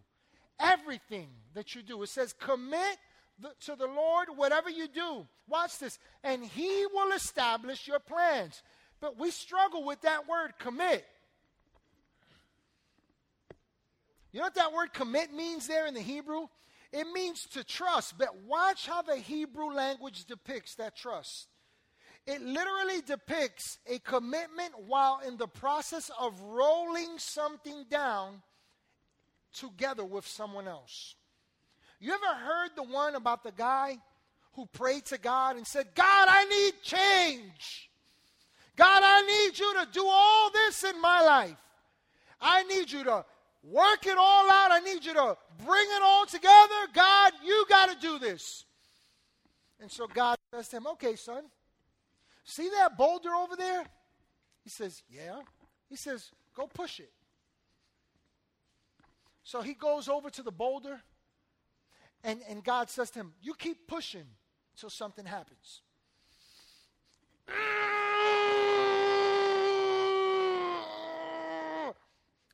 Everything 0.60 1.28
that 1.54 1.76
you 1.76 1.84
do. 1.84 2.02
It 2.02 2.10
says, 2.10 2.34
"Commit 2.34 2.98
the, 3.40 3.52
to 3.66 3.76
the 3.76 3.86
Lord 3.86 4.30
whatever 4.36 4.72
you 4.72 4.88
do." 4.88 5.28
Watch 5.48 5.78
this, 5.78 6.00
and 6.24 6.44
He 6.44 6.88
will 6.92 7.12
establish 7.12 7.88
your 7.88 8.00
plans. 8.00 8.64
But 9.00 9.20
we 9.20 9.30
struggle 9.30 9.86
with 9.86 10.02
that 10.02 10.28
word 10.28 10.54
commit. 10.58 11.06
You 14.32 14.40
know 14.40 14.48
what 14.48 14.56
that 14.56 14.74
word 14.74 14.94
commit 14.94 15.32
means 15.32 15.68
there 15.68 15.86
in 15.86 15.94
the 15.94 16.02
Hebrew? 16.02 16.48
It 16.92 17.06
means 17.14 17.46
to 17.52 17.64
trust. 17.64 18.18
But 18.18 18.30
watch 18.48 18.88
how 18.88 19.04
the 19.04 19.18
Hebrew 19.18 19.72
language 19.72 20.26
depicts 20.26 20.74
that 20.76 20.96
trust. 20.96 21.50
It 22.28 22.42
literally 22.42 23.00
depicts 23.02 23.80
a 23.88 24.00
commitment 24.00 24.74
while 24.86 25.22
in 25.26 25.38
the 25.38 25.48
process 25.48 26.12
of 26.20 26.38
rolling 26.42 27.18
something 27.18 27.86
down 27.90 28.42
together 29.54 30.04
with 30.04 30.28
someone 30.28 30.68
else. 30.68 31.16
You 32.02 32.12
ever 32.12 32.38
heard 32.38 32.72
the 32.76 32.84
one 32.84 33.16
about 33.16 33.44
the 33.44 33.54
guy 33.54 33.98
who 34.54 34.66
prayed 34.66 35.06
to 35.06 35.18
God 35.18 35.56
and 35.56 35.66
said, 35.66 35.88
God, 35.96 36.28
I 36.30 36.44
need 36.46 36.74
change? 36.84 37.90
God, 38.76 39.02
I 39.04 39.22
need 39.22 39.58
you 39.58 39.74
to 39.76 39.88
do 39.92 40.06
all 40.06 40.52
this 40.52 40.84
in 40.84 41.02
my 41.02 41.22
life. 41.22 41.58
I 42.42 42.64
need 42.64 42.92
you 42.92 43.06
to 43.06 43.24
work 43.64 44.06
it 44.06 44.18
all 44.18 44.52
out. 44.52 44.72
I 44.72 44.80
need 44.80 45.06
you 45.06 45.14
to 45.14 45.38
bring 45.66 45.88
it 45.96 46.02
all 46.04 46.26
together. 46.26 46.92
God, 46.94 47.32
you 47.44 47.66
got 47.70 47.90
to 47.90 47.96
do 48.00 48.20
this. 48.20 48.66
And 49.80 49.90
so 49.90 50.08
God 50.08 50.38
says 50.54 50.68
to 50.70 50.78
him, 50.78 50.88
Okay, 50.88 51.16
son, 51.16 51.44
see 52.48 52.70
that 52.70 52.98
boulder 52.98 53.30
over 53.30 53.56
there? 53.56 53.84
He 54.64 54.70
says, 54.70 55.04
Yeah. 55.10 55.42
He 55.90 55.96
says, 55.96 56.32
Go 56.56 56.68
push 56.68 57.00
it. 57.00 57.12
So 59.44 59.62
he 59.62 59.74
goes 59.74 60.10
over 60.10 60.30
to 60.32 60.44
the 60.44 60.52
boulder, 60.52 61.00
and, 62.24 62.42
and 62.50 62.64
God 62.64 62.90
says 62.90 63.12
to 63.12 63.20
him, 63.20 63.34
You 63.42 63.54
keep 63.54 63.88
pushing 63.88 64.26
until 64.76 64.90
something 64.90 65.26
happens. 65.26 65.82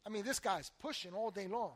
I 0.06 0.10
mean, 0.10 0.23
this 0.23 0.39
guy's 0.39 0.71
pushing 0.79 1.13
all 1.13 1.32
day 1.32 1.47
long. 1.47 1.73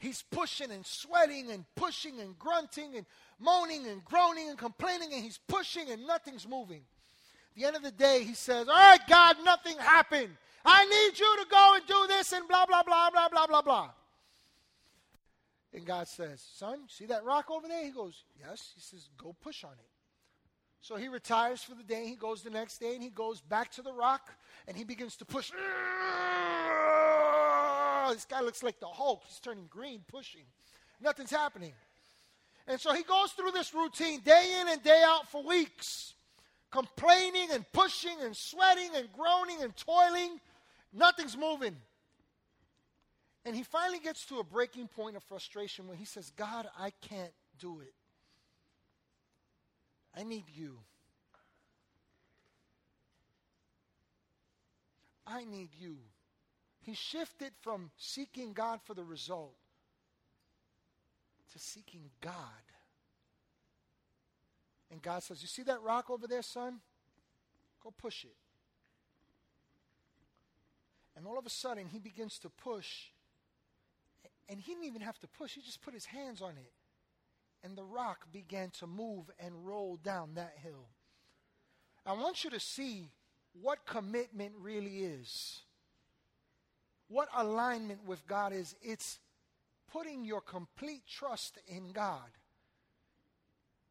He's 0.00 0.22
pushing 0.30 0.72
and 0.72 0.84
sweating 0.84 1.50
and 1.52 1.64
pushing 1.76 2.18
and 2.18 2.36
grunting 2.38 2.96
and 2.96 3.06
moaning 3.38 3.86
and 3.86 4.04
groaning 4.04 4.48
and 4.48 4.58
complaining, 4.58 5.12
and 5.12 5.22
he's 5.22 5.38
pushing 5.46 5.88
and 5.90 6.06
nothing's 6.06 6.48
moving. 6.48 6.80
At 6.80 7.60
the 7.60 7.64
end 7.66 7.76
of 7.76 7.82
the 7.82 7.92
day, 7.92 8.24
he 8.24 8.34
says, 8.34 8.68
All 8.68 8.74
right, 8.74 9.00
God, 9.08 9.36
nothing 9.44 9.76
happened. 9.78 10.30
I 10.64 10.84
need 10.84 11.18
you 11.18 11.36
to 11.38 11.46
go 11.48 11.74
and 11.76 11.86
do 11.86 12.06
this 12.08 12.32
and 12.32 12.48
blah, 12.48 12.66
blah, 12.66 12.82
blah, 12.82 13.10
blah, 13.10 13.28
blah, 13.28 13.46
blah, 13.46 13.62
blah. 13.62 13.90
And 15.72 15.86
God 15.86 16.08
says, 16.08 16.44
Son, 16.54 16.80
see 16.88 17.06
that 17.06 17.24
rock 17.24 17.50
over 17.50 17.68
there? 17.68 17.84
He 17.84 17.90
goes, 17.90 18.24
Yes. 18.38 18.72
He 18.74 18.80
says, 18.80 19.08
Go 19.16 19.34
push 19.40 19.64
on 19.64 19.72
it. 19.72 19.86
So 20.80 20.96
he 20.96 21.08
retires 21.08 21.62
for 21.62 21.74
the 21.74 21.82
day. 21.82 22.06
He 22.06 22.16
goes 22.16 22.42
the 22.42 22.50
next 22.50 22.78
day 22.78 22.94
and 22.94 23.02
he 23.02 23.10
goes 23.10 23.40
back 23.40 23.70
to 23.72 23.82
the 23.82 23.92
rock 23.92 24.32
and 24.66 24.76
he 24.76 24.84
begins 24.84 25.16
to 25.16 25.26
push. 25.26 25.52
Oh, 28.02 28.14
this 28.14 28.24
guy 28.24 28.40
looks 28.40 28.62
like 28.62 28.80
the 28.80 28.86
Hulk. 28.86 29.22
He's 29.26 29.38
turning 29.40 29.66
green, 29.68 30.00
pushing. 30.08 30.44
Nothing's 31.02 31.30
happening. 31.30 31.72
And 32.66 32.80
so 32.80 32.94
he 32.94 33.02
goes 33.02 33.32
through 33.32 33.50
this 33.50 33.74
routine 33.74 34.20
day 34.20 34.58
in 34.60 34.68
and 34.68 34.82
day 34.82 35.02
out 35.04 35.28
for 35.30 35.42
weeks, 35.42 36.14
complaining 36.70 37.48
and 37.52 37.64
pushing 37.72 38.16
and 38.22 38.34
sweating 38.34 38.90
and 38.96 39.12
groaning 39.12 39.62
and 39.62 39.76
toiling. 39.76 40.40
Nothing's 40.92 41.36
moving. 41.36 41.76
And 43.44 43.54
he 43.56 43.62
finally 43.62 43.98
gets 43.98 44.24
to 44.26 44.38
a 44.38 44.44
breaking 44.44 44.88
point 44.88 45.16
of 45.16 45.22
frustration 45.24 45.86
where 45.86 45.96
he 45.96 46.04
says, 46.04 46.32
God, 46.36 46.68
I 46.78 46.92
can't 47.02 47.32
do 47.58 47.80
it. 47.80 47.92
I 50.16 50.22
need 50.24 50.44
you. 50.54 50.78
I 55.26 55.44
need 55.44 55.70
you. 55.78 55.98
He 56.80 56.94
shifted 56.94 57.52
from 57.60 57.90
seeking 57.96 58.52
God 58.52 58.80
for 58.84 58.94
the 58.94 59.04
result 59.04 59.54
to 61.52 61.58
seeking 61.58 62.10
God. 62.20 62.32
And 64.90 65.02
God 65.02 65.22
says, 65.22 65.42
You 65.42 65.48
see 65.48 65.62
that 65.64 65.82
rock 65.82 66.10
over 66.10 66.26
there, 66.26 66.42
son? 66.42 66.80
Go 67.82 67.92
push 67.96 68.24
it. 68.24 68.36
And 71.16 71.26
all 71.26 71.38
of 71.38 71.46
a 71.46 71.50
sudden, 71.50 71.86
he 71.86 71.98
begins 71.98 72.38
to 72.40 72.48
push. 72.48 73.08
And 74.48 74.58
he 74.58 74.72
didn't 74.72 74.86
even 74.86 75.02
have 75.02 75.18
to 75.20 75.28
push, 75.28 75.54
he 75.54 75.60
just 75.60 75.82
put 75.82 75.94
his 75.94 76.06
hands 76.06 76.40
on 76.40 76.52
it 76.52 76.72
and 77.62 77.76
the 77.76 77.84
rock 77.84 78.26
began 78.32 78.70
to 78.70 78.86
move 78.86 79.30
and 79.38 79.66
roll 79.66 79.96
down 80.02 80.34
that 80.34 80.54
hill. 80.62 80.88
I 82.06 82.12
want 82.12 82.44
you 82.44 82.50
to 82.50 82.60
see 82.60 83.10
what 83.60 83.84
commitment 83.84 84.52
really 84.58 84.98
is. 84.98 85.60
What 87.10 87.28
alignment 87.34 88.06
with 88.06 88.24
God 88.28 88.52
is. 88.52 88.76
It's 88.80 89.18
putting 89.92 90.24
your 90.24 90.40
complete 90.40 91.02
trust 91.08 91.58
in 91.66 91.90
God, 91.90 92.30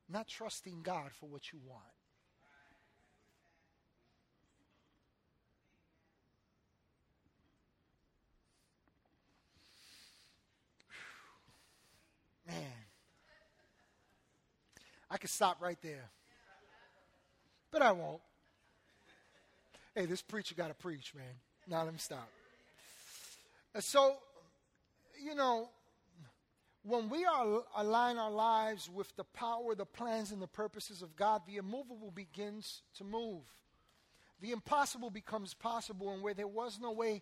not 0.08 0.26
trusting 0.30 0.84
God 0.84 1.12
for 1.20 1.26
what 1.28 1.52
you 1.52 1.60
want. 1.68 1.84
Man. 12.48 12.56
I 15.12 15.18
could 15.18 15.30
stop 15.30 15.62
right 15.62 15.78
there. 15.82 16.10
But 17.70 17.82
I 17.82 17.92
won't. 17.92 18.22
Hey, 19.94 20.06
this 20.06 20.22
preacher 20.22 20.56
got 20.56 20.70
to 20.70 20.74
preach, 20.74 21.14
man. 21.14 21.26
Now 21.68 21.84
let 21.84 21.92
me 21.92 22.00
stop. 22.00 22.30
So, 23.78 24.18
you 25.24 25.36
know, 25.36 25.70
when 26.84 27.10
we 27.10 27.26
are, 27.26 27.64
align 27.76 28.18
our 28.18 28.32
lives 28.32 28.90
with 28.90 29.16
the 29.16 29.24
power, 29.24 29.76
the 29.76 29.86
plans, 29.86 30.32
and 30.32 30.42
the 30.42 30.48
purposes 30.48 31.02
of 31.02 31.16
God, 31.16 31.42
the 31.48 31.58
immovable 31.58 32.12
begins 32.12 32.82
to 32.98 33.04
move. 33.04 33.44
The 34.42 34.52
impossible 34.52 35.10
becomes 35.10 35.54
possible, 35.54 36.12
and 36.14 36.24
where 36.24 36.34
there 36.34 36.48
was 36.48 36.80
no 36.82 36.92
way, 36.92 37.22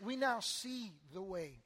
we 0.00 0.14
now 0.14 0.40
see 0.40 0.92
the 1.12 1.22
way. 1.22 1.58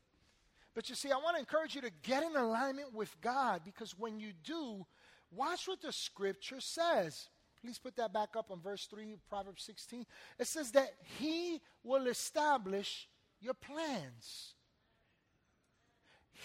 But 0.75 0.89
you 0.89 0.95
see, 0.95 1.11
I 1.11 1.17
want 1.17 1.37
to 1.37 1.41
encourage 1.41 1.75
you 1.75 1.83
to 1.83 1.91
get 2.03 2.23
in 2.23 2.35
alignment 2.35 2.95
with 2.95 3.15
God 3.21 3.63
because 3.65 3.99
when 3.99 4.19
you 4.19 4.33
do, 4.45 4.87
Watch 5.35 5.67
what 5.67 5.81
the 5.81 5.93
scripture 5.93 6.61
says. 6.61 7.29
Please 7.61 7.79
put 7.79 7.97
that 7.97 8.13
back 8.13 8.31
up 8.37 8.51
on 8.51 8.61
verse 8.61 8.87
3 8.87 9.13
of 9.13 9.29
Proverbs 9.29 9.63
16. 9.63 10.05
It 10.39 10.47
says 10.47 10.73
that 10.73 10.91
he 11.19 11.61
will 11.83 12.07
establish 12.07 13.09
your 13.43 13.55
plans. 13.55 14.55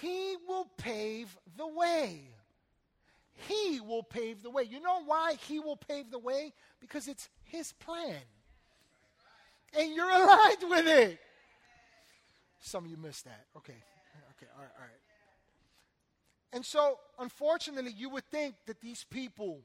He 0.02 0.36
will 0.48 0.68
pave 0.78 1.36
the 1.56 1.68
way. 1.68 2.22
He 3.48 3.80
will 3.80 4.04
pave 4.04 4.42
the 4.44 4.50
way. 4.50 4.64
You 4.64 4.80
know 4.80 5.04
why 5.06 5.36
he 5.48 5.60
will 5.60 5.76
pave 5.76 6.12
the 6.12 6.20
way? 6.20 6.54
Because 6.80 7.08
it's 7.08 7.30
his 7.44 7.72
plan. 7.74 8.16
And 9.78 9.94
you're 9.94 10.10
aligned 10.10 10.64
with 10.70 10.88
it. 10.88 11.20
Some 12.60 12.86
of 12.86 12.92
you 12.92 12.98
missed 12.98 13.26
that. 13.26 13.46
Okay. 13.56 13.74
Okay. 13.74 14.52
All 14.56 14.62
right. 14.62 14.72
All 14.76 14.84
right. 14.84 14.92
And 16.54 16.66
so, 16.66 16.98
unfortunately, 17.20 17.94
you 17.96 18.10
would 18.10 18.26
think 18.26 18.56
that 18.66 18.82
these 18.82 19.04
people, 19.04 19.62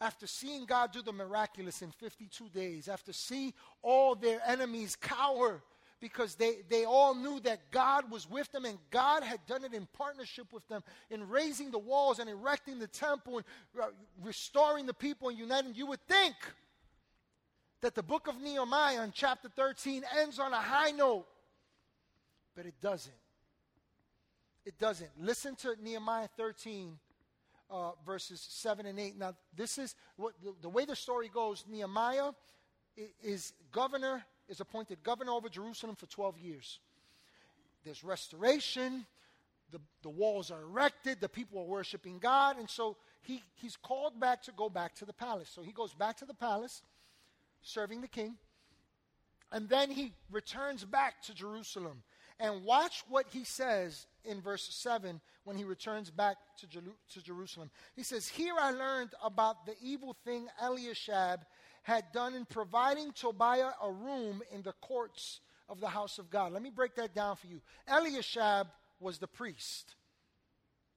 after 0.00 0.26
seeing 0.26 0.66
God 0.66 0.92
do 0.92 1.02
the 1.02 1.12
miraculous 1.12 1.82
in 1.82 1.92
52 1.92 2.48
days, 2.48 2.88
after 2.88 3.12
seeing 3.12 3.54
all 3.82 4.14
their 4.14 4.40
enemies 4.46 4.96
cower 4.96 5.62
because 6.04 6.34
they, 6.34 6.56
they 6.68 6.84
all 6.84 7.14
knew 7.14 7.40
that 7.40 7.70
God 7.70 8.10
was 8.10 8.28
with 8.28 8.52
them 8.52 8.66
and 8.66 8.76
God 8.90 9.22
had 9.22 9.38
done 9.46 9.64
it 9.64 9.72
in 9.72 9.88
partnership 9.94 10.52
with 10.52 10.68
them 10.68 10.82
in 11.08 11.26
raising 11.30 11.70
the 11.70 11.78
walls 11.78 12.18
and 12.18 12.28
erecting 12.28 12.78
the 12.78 12.86
temple 12.86 13.38
and 13.38 13.46
uh, 13.82 13.86
restoring 14.22 14.84
the 14.84 14.92
people 14.92 15.30
and 15.30 15.38
uniting, 15.38 15.74
you 15.74 15.86
would 15.86 16.06
think 16.06 16.34
that 17.80 17.94
the 17.94 18.02
book 18.02 18.28
of 18.28 18.38
Nehemiah 18.38 19.02
in 19.02 19.12
chapter 19.14 19.48
13 19.48 20.02
ends 20.20 20.38
on 20.38 20.52
a 20.52 20.60
high 20.60 20.90
note, 20.90 21.24
but 22.54 22.66
it 22.66 22.74
doesn't. 22.82 23.14
It 24.66 24.78
doesn't. 24.78 25.08
Listen 25.18 25.56
to 25.56 25.74
Nehemiah 25.82 26.28
13, 26.36 26.98
uh, 27.70 27.92
verses 28.04 28.46
7 28.46 28.84
and 28.84 29.00
8. 29.00 29.18
Now, 29.18 29.34
this 29.56 29.78
is 29.78 29.94
what 30.16 30.34
the, 30.42 30.52
the 30.60 30.68
way 30.68 30.84
the 30.84 30.96
story 30.96 31.30
goes 31.32 31.64
Nehemiah 31.66 32.32
is 33.22 33.54
governor, 33.72 34.22
is 34.48 34.60
appointed 34.60 35.02
governor 35.02 35.32
over 35.32 35.48
Jerusalem 35.48 35.96
for 35.96 36.06
12 36.06 36.38
years. 36.38 36.78
There's 37.84 38.04
restoration, 38.04 39.06
the, 39.70 39.80
the 40.02 40.10
walls 40.10 40.50
are 40.50 40.62
erected, 40.62 41.20
the 41.20 41.28
people 41.28 41.60
are 41.60 41.64
worshiping 41.64 42.18
God, 42.18 42.58
and 42.58 42.68
so 42.68 42.96
he, 43.22 43.42
he's 43.54 43.76
called 43.76 44.18
back 44.20 44.42
to 44.44 44.52
go 44.52 44.68
back 44.68 44.94
to 44.96 45.04
the 45.04 45.12
palace. 45.12 45.50
So 45.52 45.62
he 45.62 45.72
goes 45.72 45.94
back 45.94 46.16
to 46.18 46.24
the 46.24 46.34
palace, 46.34 46.82
serving 47.62 48.00
the 48.00 48.08
king, 48.08 48.36
and 49.52 49.68
then 49.68 49.90
he 49.90 50.12
returns 50.30 50.84
back 50.84 51.22
to 51.22 51.34
Jerusalem. 51.34 52.02
And 52.40 52.64
watch 52.64 53.04
what 53.08 53.26
he 53.30 53.44
says 53.44 54.06
in 54.24 54.40
verse 54.40 54.68
7 54.74 55.20
when 55.44 55.56
he 55.56 55.64
returns 55.64 56.10
back 56.10 56.36
to, 56.58 56.66
to 56.66 57.22
Jerusalem. 57.22 57.70
He 57.94 58.02
says, 58.02 58.26
Here 58.26 58.54
I 58.58 58.72
learned 58.72 59.10
about 59.22 59.66
the 59.66 59.74
evil 59.80 60.16
thing 60.24 60.48
Eliashib 60.60 61.40
had 61.84 62.04
done 62.12 62.34
in 62.34 62.46
providing 62.46 63.12
Tobiah 63.12 63.72
a 63.82 63.90
room 63.90 64.42
in 64.50 64.62
the 64.62 64.72
courts 64.80 65.40
of 65.68 65.80
the 65.80 65.88
house 65.88 66.18
of 66.18 66.30
God. 66.30 66.52
Let 66.52 66.62
me 66.62 66.70
break 66.70 66.96
that 66.96 67.14
down 67.14 67.36
for 67.36 67.46
you. 67.46 67.60
Eliashab 67.88 68.66
was 69.00 69.18
the 69.18 69.26
priest 69.26 69.94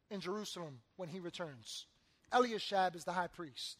in 0.09 0.21
Jerusalem 0.21 0.79
when 0.95 1.09
he 1.09 1.19
returns. 1.19 1.85
Eliashab 2.31 2.95
is 2.95 3.03
the 3.03 3.11
high 3.11 3.27
priest. 3.27 3.77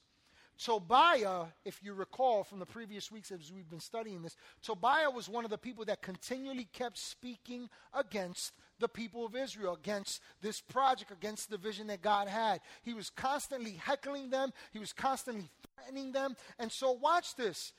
Tobiah, 0.58 1.46
if 1.66 1.84
you 1.84 1.94
recall 1.94 2.44
from 2.44 2.60
the 2.60 2.66
previous 2.66 3.12
weeks 3.12 3.32
as 3.32 3.52
we've 3.54 3.70
been 3.70 3.80
studying 3.80 4.22
this, 4.22 4.36
Tobiah 4.64 5.10
was 5.10 5.30
one 5.30 5.46
of 5.46 5.52
the 5.52 5.58
people 5.58 5.86
that 5.86 6.02
continually 6.02 6.68
kept 6.74 6.98
speaking 6.98 7.70
against 7.94 8.54
the 8.80 8.88
people 8.88 9.26
of 9.26 9.36
Israel, 9.36 9.74
against 9.74 10.22
this 10.42 10.60
project, 10.62 11.12
against 11.12 11.50
the 11.50 11.58
vision 11.58 11.88
that 11.88 12.02
God 12.02 12.28
had. 12.28 12.62
He 12.84 12.94
was 12.94 13.10
constantly 13.10 13.74
heckling 13.74 14.30
them, 14.30 14.52
he 14.72 14.80
was 14.80 14.94
constantly 14.94 15.50
threatening 15.76 16.12
them. 16.12 16.36
And 16.60 16.72
so, 16.72 16.92
watch 16.92 17.36
this. 17.36 17.74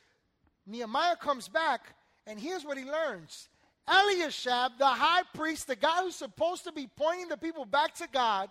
Nehemiah 0.66 1.16
comes 1.16 1.48
back, 1.48 1.94
and 2.26 2.38
here's 2.38 2.64
what 2.64 2.78
he 2.78 2.84
learns 2.84 3.48
Eliashab, 3.88 4.78
the 4.78 4.86
high 4.86 5.22
priest, 5.34 5.66
the 5.66 5.76
guy 5.76 6.02
who's 6.02 6.14
supposed 6.14 6.64
to 6.64 6.72
be 6.72 6.88
pointing 6.96 7.28
the 7.28 7.36
people 7.36 7.64
back 7.64 7.94
to 7.94 8.08
God, 8.12 8.50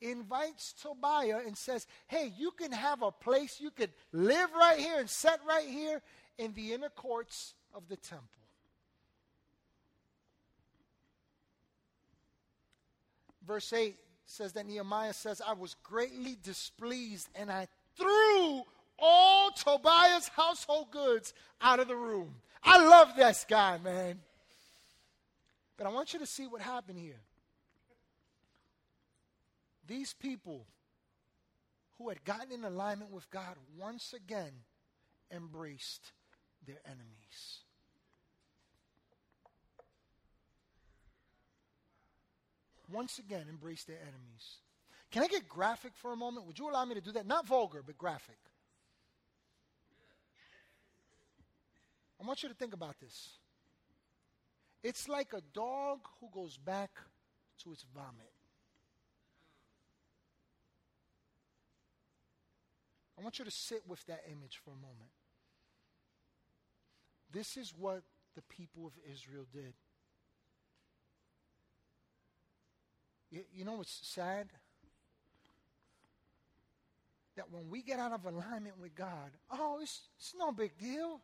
invites 0.00 0.74
Tobiah 0.80 1.40
and 1.46 1.56
says, 1.56 1.86
Hey, 2.06 2.32
you 2.36 2.50
can 2.50 2.72
have 2.72 3.02
a 3.02 3.10
place, 3.10 3.60
you 3.60 3.70
could 3.70 3.90
live 4.12 4.50
right 4.54 4.78
here 4.78 4.98
and 4.98 5.08
set 5.08 5.40
right 5.46 5.66
here 5.66 6.02
in 6.38 6.52
the 6.54 6.72
inner 6.72 6.88
courts 6.90 7.54
of 7.74 7.88
the 7.88 7.96
temple. 7.96 8.26
Verse 13.46 13.72
8 13.72 13.96
says 14.26 14.52
that 14.54 14.66
Nehemiah 14.66 15.12
says, 15.12 15.40
I 15.46 15.52
was 15.52 15.76
greatly 15.82 16.36
displeased 16.42 17.28
and 17.34 17.50
I 17.50 17.68
threw 17.96 18.62
all 18.98 19.50
Tobiah's 19.50 20.28
household 20.28 20.90
goods 20.90 21.32
out 21.60 21.78
of 21.78 21.88
the 21.88 21.96
room. 21.96 22.34
I 22.62 22.84
love 22.84 23.12
this 23.16 23.46
guy, 23.48 23.78
man. 23.78 24.18
But 25.76 25.86
I 25.86 25.90
want 25.90 26.12
you 26.12 26.18
to 26.18 26.26
see 26.26 26.46
what 26.46 26.60
happened 26.60 26.98
here. 26.98 27.20
These 29.86 30.14
people 30.14 30.66
who 31.98 32.08
had 32.08 32.24
gotten 32.24 32.52
in 32.52 32.64
alignment 32.64 33.10
with 33.10 33.28
God 33.30 33.56
once 33.78 34.12
again 34.12 34.52
embraced 35.30 36.12
their 36.66 36.80
enemies. 36.84 37.60
Once 42.92 43.18
again, 43.18 43.46
embraced 43.48 43.86
their 43.86 43.96
enemies. 43.96 44.60
Can 45.10 45.22
I 45.22 45.28
get 45.28 45.48
graphic 45.48 45.92
for 45.96 46.12
a 46.12 46.16
moment? 46.16 46.46
Would 46.46 46.58
you 46.58 46.70
allow 46.70 46.84
me 46.84 46.94
to 46.94 47.00
do 47.00 47.12
that? 47.12 47.26
Not 47.26 47.46
vulgar, 47.46 47.82
but 47.84 47.98
graphic. 47.98 48.38
I 52.22 52.26
want 52.26 52.42
you 52.42 52.48
to 52.48 52.54
think 52.54 52.74
about 52.74 52.98
this. 53.00 53.30
It's 54.82 55.08
like 55.08 55.32
a 55.32 55.40
dog 55.52 56.00
who 56.20 56.28
goes 56.32 56.56
back 56.56 56.90
to 57.64 57.72
its 57.72 57.84
vomit. 57.94 58.35
I 63.18 63.22
want 63.22 63.38
you 63.38 63.44
to 63.44 63.50
sit 63.50 63.82
with 63.86 64.04
that 64.06 64.24
image 64.30 64.60
for 64.64 64.70
a 64.70 64.76
moment. 64.76 65.10
This 67.32 67.56
is 67.56 67.72
what 67.76 68.02
the 68.34 68.42
people 68.42 68.86
of 68.86 68.92
Israel 69.10 69.46
did. 69.52 69.72
You, 73.30 73.40
you 73.54 73.64
know 73.64 73.74
what's 73.74 74.00
sad? 74.02 74.48
That 77.36 77.50
when 77.50 77.68
we 77.68 77.82
get 77.82 77.98
out 77.98 78.12
of 78.12 78.24
alignment 78.24 78.78
with 78.80 78.94
God, 78.94 79.30
oh, 79.50 79.80
it's, 79.82 80.02
it's 80.18 80.34
no 80.38 80.52
big 80.52 80.78
deal. 80.78 81.20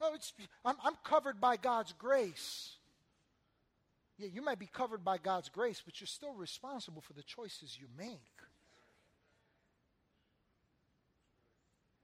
Oh, 0.00 0.12
it's, 0.14 0.32
I'm, 0.64 0.76
I'm 0.84 0.94
covered 1.04 1.40
by 1.40 1.56
God's 1.56 1.92
grace. 1.92 2.76
Yeah, 4.18 4.28
you 4.32 4.42
might 4.42 4.58
be 4.58 4.68
covered 4.72 5.04
by 5.04 5.18
God's 5.18 5.48
grace, 5.48 5.82
but 5.84 6.00
you're 6.00 6.06
still 6.06 6.34
responsible 6.34 7.00
for 7.02 7.14
the 7.14 7.22
choices 7.22 7.76
you 7.80 7.86
make. 7.98 8.20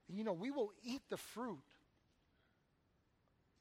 you 0.17 0.23
know, 0.23 0.33
we 0.33 0.51
will 0.51 0.71
eat 0.83 1.01
the 1.09 1.17
fruit 1.17 1.59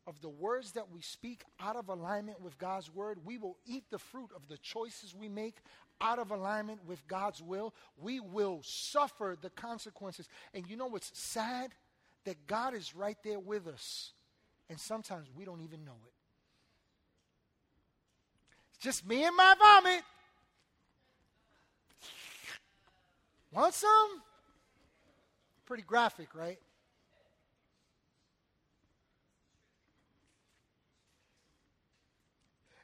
of 0.07 0.21
the 0.21 0.29
words 0.29 0.73
that 0.73 0.91
we 0.91 1.01
speak 1.01 1.43
out 1.61 1.77
of 1.77 1.89
alignment 1.89 2.41
with 2.41 2.59
God's 2.59 2.93
word. 2.93 3.19
We 3.25 3.39
will 3.39 3.57
eat 3.67 3.85
the 3.91 3.99
fruit 3.99 4.31
of 4.35 4.49
the 4.49 4.59
choices 4.59 5.15
we 5.15 5.29
make 5.29 5.57
out 6.01 6.19
of 6.19 6.31
alignment 6.31 6.81
with 6.87 7.07
God's 7.07 7.43
will. 7.43 7.75
We 8.03 8.21
will 8.21 8.61
suffer 8.63 9.37
the 9.41 9.51
consequences. 9.51 10.29
And 10.55 10.69
you 10.69 10.77
know 10.77 10.87
what's 10.87 11.17
sad? 11.19 11.71
That 12.25 12.47
God 12.47 12.75
is 12.75 12.95
right 12.95 13.17
there 13.23 13.39
with 13.39 13.67
us. 13.67 14.13
And 14.69 14.81
sometimes 14.81 15.29
we 15.37 15.45
don't 15.45 15.61
even 15.61 15.85
know 15.85 15.97
it. 16.07 16.13
It's 18.75 18.85
just 18.85 19.07
me 19.07 19.25
and 19.25 19.37
my 19.37 19.55
vomit. 19.59 20.03
Want 23.53 23.75
some? 23.75 24.23
Pretty 25.71 25.85
graphic, 25.85 26.35
right? 26.35 26.59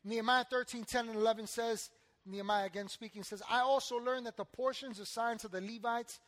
Nehemiah 0.04 0.44
13, 0.48 0.84
10 0.84 1.08
and 1.08 1.16
11 1.16 1.48
says, 1.48 1.90
Nehemiah 2.24 2.66
again 2.66 2.86
speaking 2.86 3.24
says, 3.24 3.42
I 3.50 3.58
also 3.58 3.96
learned 3.96 4.26
that 4.26 4.36
the 4.36 4.44
portions 4.44 5.00
assigned 5.00 5.40
to 5.40 5.48
the 5.48 5.60
Levites 5.60 6.20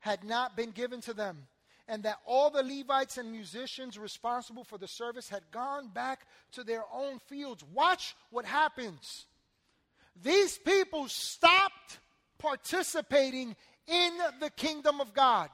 had 0.00 0.22
not 0.22 0.54
been 0.54 0.72
given 0.72 1.00
to 1.00 1.14
them, 1.14 1.46
and 1.88 2.02
that 2.02 2.18
all 2.26 2.50
the 2.50 2.62
Levites 2.62 3.16
and 3.16 3.32
musicians 3.32 3.98
responsible 3.98 4.64
for 4.64 4.76
the 4.76 4.88
service 4.88 5.30
had 5.30 5.50
gone 5.50 5.88
back 5.88 6.26
to 6.50 6.62
their 6.62 6.84
own 6.92 7.20
fields. 7.20 7.64
Watch 7.72 8.14
what 8.28 8.44
happens. 8.44 9.24
These 10.22 10.58
people 10.58 11.08
stopped 11.08 12.00
participating 12.38 13.56
in 13.86 14.12
the 14.40 14.50
kingdom 14.50 15.00
of 15.00 15.14
God 15.14 15.48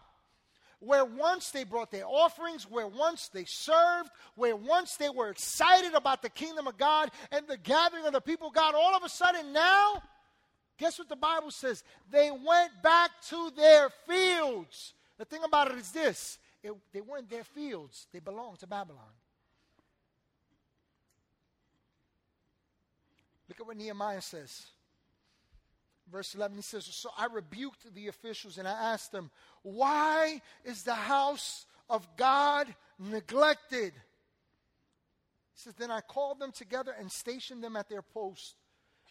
where 0.81 1.05
once 1.05 1.51
they 1.51 1.65
brought 1.65 1.91
their 1.91 2.07
offerings, 2.07 2.65
where 2.71 2.87
once 2.87 3.29
they 3.29 3.45
served, 3.45 4.11
where 4.37 4.55
once 4.55 4.97
they 4.97 5.09
were 5.09 5.31
excited 5.31 5.95
about 5.95 6.23
the 6.23 6.31
kingdom 6.31 6.67
of 6.67 6.77
God 6.77 7.11
and 7.33 7.47
the 7.47 7.57
gathering 7.57 8.07
of 8.07 8.13
the 8.13 8.21
people 8.21 8.49
of 8.49 8.55
God, 8.55 8.75
all 8.75 8.97
of 8.97 9.03
a 9.03 9.09
sudden 9.09 9.53
now, 9.53 10.03
guess 10.79 10.99
what 10.99 11.09
the 11.09 11.17
Bible 11.17 11.51
says? 11.51 11.83
They 12.11 12.31
went 12.31 12.83
back 12.83 13.11
to 13.29 13.51
their 13.57 13.91
fields. 14.07 14.95
The 15.19 15.25
thing 15.25 15.43
about 15.45 15.71
it 15.73 15.79
is 15.79 15.91
this 15.91 16.39
it, 16.63 16.73
they 16.93 17.01
weren't 17.01 17.29
their 17.29 17.45
fields, 17.45 18.07
they 18.13 18.21
belonged 18.21 18.61
to 18.61 18.67
Babylon. 18.67 19.05
Look 23.49 23.61
at 23.61 23.67
what 23.67 23.77
Nehemiah 23.77 24.21
says. 24.21 24.67
Verse 26.11 26.35
11, 26.35 26.57
he 26.57 26.63
says, 26.63 26.85
So 26.87 27.11
I 27.19 27.27
rebuked 27.27 27.95
the 27.95 28.09
officials 28.09 28.57
and 28.57 28.67
I 28.67 28.93
asked 28.93 29.13
them, 29.13 29.31
Why 29.75 30.41
is 30.65 30.83
the 30.83 30.95
house 30.95 31.67
of 31.91 32.07
God 32.17 32.75
neglected? 32.99 33.93
He 33.93 35.61
says, 35.61 35.75
Then 35.75 35.91
I 35.91 36.01
called 36.01 36.39
them 36.39 36.53
together 36.53 36.95
and 36.99 37.11
stationed 37.11 37.63
them 37.63 37.77
at 37.77 37.89
their 37.89 38.03
post. 38.03 38.55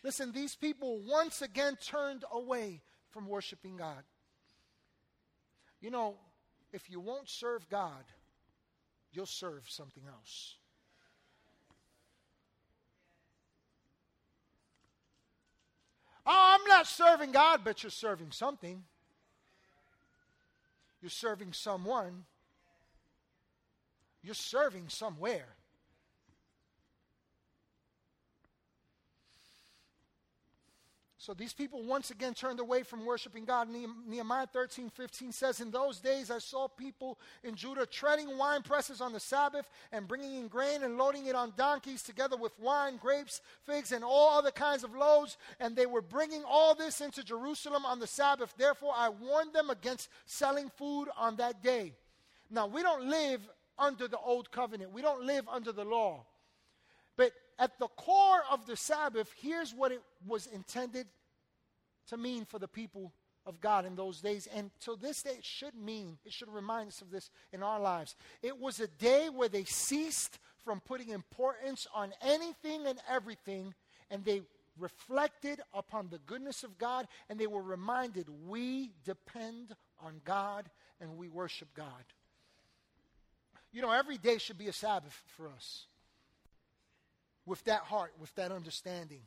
Listen, 0.03 0.31
these 0.31 0.55
people 0.55 0.99
once 0.99 1.41
again 1.41 1.77
turned 1.83 2.23
away 2.31 2.81
from 3.09 3.27
worshiping 3.27 3.77
God. 3.77 4.03
You 5.79 5.91
know, 5.91 6.15
if 6.73 6.89
you 6.89 6.99
won't 6.99 7.29
serve 7.29 7.67
God, 7.69 8.03
you'll 9.11 9.25
serve 9.25 9.63
something 9.67 10.03
else. 10.07 10.55
Oh, 16.25 16.57
I'm 16.59 16.67
not 16.67 16.87
serving 16.87 17.31
God, 17.31 17.61
but 17.63 17.83
you're 17.83 17.89
serving 17.89 18.31
something. 18.31 18.83
You're 21.07 21.11
serving 21.11 21.53
someone. 21.53 22.25
You're 24.21 24.33
serving 24.33 24.89
somewhere. 24.89 25.56
So 31.27 31.33
these 31.33 31.51
people 31.51 31.83
once 31.83 32.09
again 32.09 32.33
turned 32.33 32.61
away 32.61 32.83
from 32.83 33.05
worshiping 33.05 33.43
God. 33.43 33.67
Nehemiah 34.07 34.47
13, 34.47 34.89
15 34.89 35.33
says, 35.33 35.59
In 35.59 35.71
those 35.71 35.99
days 35.99 36.31
I 36.31 36.37
saw 36.37 36.69
people 36.69 37.19
in 37.43 37.53
Judah 37.53 37.85
treading 37.85 38.37
wine 38.37 38.61
presses 38.61 39.01
on 39.01 39.11
the 39.11 39.19
Sabbath 39.19 39.69
and 39.91 40.07
bringing 40.07 40.35
in 40.35 40.47
grain 40.47 40.83
and 40.83 40.97
loading 40.97 41.25
it 41.25 41.35
on 41.35 41.51
donkeys 41.57 42.01
together 42.01 42.37
with 42.37 42.57
wine, 42.57 42.95
grapes, 42.95 43.41
figs, 43.65 43.91
and 43.91 44.05
all 44.05 44.37
other 44.37 44.51
kinds 44.51 44.85
of 44.85 44.95
loads. 44.95 45.35
And 45.59 45.75
they 45.75 45.85
were 45.85 46.01
bringing 46.01 46.45
all 46.47 46.73
this 46.75 47.01
into 47.01 47.25
Jerusalem 47.25 47.85
on 47.85 47.99
the 47.99 48.07
Sabbath. 48.07 48.53
Therefore 48.57 48.93
I 48.95 49.09
warned 49.09 49.51
them 49.51 49.69
against 49.69 50.07
selling 50.25 50.71
food 50.77 51.09
on 51.17 51.35
that 51.35 51.61
day. 51.61 51.91
Now, 52.49 52.67
we 52.67 52.83
don't 52.83 53.09
live 53.09 53.41
under 53.77 54.07
the 54.07 54.17
old 54.17 54.49
covenant, 54.49 54.93
we 54.93 55.01
don't 55.01 55.25
live 55.25 55.45
under 55.49 55.73
the 55.73 55.83
law. 55.83 56.23
But 57.17 57.33
at 57.59 57.77
the 57.79 57.87
core 57.87 58.43
of 58.49 58.65
the 58.65 58.77
Sabbath, 58.77 59.33
here's 59.41 59.73
what 59.73 59.91
it 59.91 60.01
was 60.25 60.47
intended 60.47 61.07
to 62.07 62.17
mean 62.17 62.45
for 62.45 62.59
the 62.59 62.67
people 62.67 63.13
of 63.45 63.61
God 63.61 63.85
in 63.85 63.95
those 63.95 64.21
days. 64.21 64.47
And 64.53 64.71
to 64.81 64.95
this 64.95 65.23
day, 65.23 65.31
it 65.31 65.45
should 65.45 65.75
mean, 65.75 66.17
it 66.25 66.33
should 66.33 66.49
remind 66.49 66.89
us 66.89 67.01
of 67.01 67.09
this 67.09 67.29
in 67.53 67.63
our 67.63 67.79
lives. 67.79 68.15
It 68.43 68.59
was 68.59 68.79
a 68.79 68.87
day 68.87 69.29
where 69.33 69.49
they 69.49 69.63
ceased 69.63 70.37
from 70.63 70.81
putting 70.81 71.09
importance 71.09 71.87
on 71.95 72.11
anything 72.21 72.85
and 72.85 72.99
everything, 73.09 73.73
and 74.11 74.25
they 74.25 74.41
reflected 74.77 75.61
upon 75.73 76.09
the 76.09 76.19
goodness 76.19 76.63
of 76.63 76.77
God, 76.77 77.07
and 77.29 77.39
they 77.39 77.47
were 77.47 77.61
reminded 77.61 78.27
we 78.47 78.91
depend 79.05 79.75
on 80.03 80.21
God 80.25 80.69
and 80.99 81.17
we 81.17 81.29
worship 81.29 81.69
God. 81.73 82.03
You 83.71 83.81
know, 83.81 83.91
every 83.91 84.17
day 84.17 84.37
should 84.37 84.57
be 84.57 84.67
a 84.67 84.73
Sabbath 84.73 85.23
for 85.35 85.49
us. 85.49 85.85
With 87.45 87.63
that 87.65 87.83
heart, 87.83 88.13
with 88.19 88.33
that 88.35 88.51
understanding. 88.51 89.21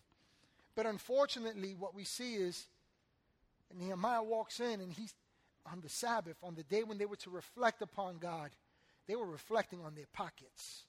But 0.74 0.86
unfortunately, 0.86 1.74
what 1.78 1.94
we 1.94 2.04
see 2.04 2.34
is 2.34 2.66
Nehemiah 3.74 4.22
walks 4.22 4.60
in 4.60 4.80
and 4.80 4.92
he's 4.92 5.14
on 5.70 5.80
the 5.80 5.88
Sabbath, 5.88 6.36
on 6.42 6.54
the 6.54 6.62
day 6.62 6.82
when 6.82 6.98
they 6.98 7.06
were 7.06 7.16
to 7.16 7.30
reflect 7.30 7.82
upon 7.82 8.18
God, 8.18 8.50
they 9.06 9.16
were 9.16 9.26
reflecting 9.26 9.80
on 9.84 9.94
their 9.94 10.06
pockets. 10.12 10.84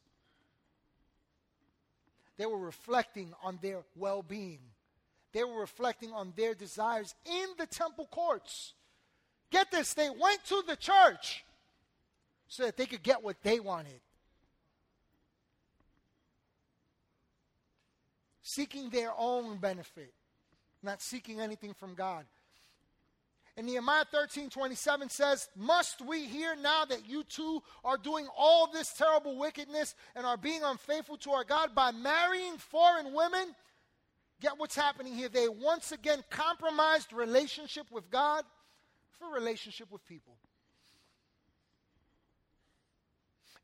They 2.37 2.45
were 2.45 2.57
reflecting 2.57 3.33
on 3.43 3.59
their 3.61 3.83
well 3.95 4.23
being. 4.23 4.59
They 5.33 5.43
were 5.43 5.59
reflecting 5.59 6.11
on 6.11 6.33
their 6.35 6.53
desires 6.53 7.13
in 7.25 7.47
the 7.57 7.67
temple 7.67 8.07
courts. 8.09 8.73
Get 9.51 9.71
this, 9.71 9.93
they 9.93 10.09
went 10.09 10.43
to 10.45 10.63
the 10.65 10.75
church 10.75 11.43
so 12.47 12.63
that 12.63 12.77
they 12.77 12.85
could 12.85 13.03
get 13.03 13.23
what 13.23 13.41
they 13.43 13.59
wanted. 13.59 13.99
Seeking 18.41 18.89
their 18.89 19.11
own 19.17 19.57
benefit, 19.57 20.13
not 20.81 21.01
seeking 21.01 21.39
anything 21.39 21.73
from 21.73 21.93
God. 21.93 22.25
And 23.57 23.67
Nehemiah 23.67 24.05
13 24.09 24.49
27 24.49 25.09
says, 25.09 25.49
Must 25.55 26.01
we 26.01 26.25
hear 26.25 26.55
now 26.55 26.85
that 26.85 27.07
you 27.07 27.23
two 27.23 27.61
are 27.83 27.97
doing 27.97 28.27
all 28.37 28.67
this 28.71 28.93
terrible 28.93 29.37
wickedness 29.37 29.93
and 30.15 30.25
are 30.25 30.37
being 30.37 30.61
unfaithful 30.63 31.17
to 31.17 31.31
our 31.31 31.43
God 31.43 31.75
by 31.75 31.91
marrying 31.91 32.57
foreign 32.57 33.13
women? 33.13 33.53
Get 34.39 34.57
what's 34.57 34.75
happening 34.75 35.13
here. 35.13 35.29
They 35.29 35.49
once 35.49 35.91
again 35.91 36.23
compromised 36.29 37.13
relationship 37.13 37.91
with 37.91 38.09
God 38.09 38.43
for 39.19 39.31
relationship 39.31 39.91
with 39.91 40.03
people. 40.05 40.37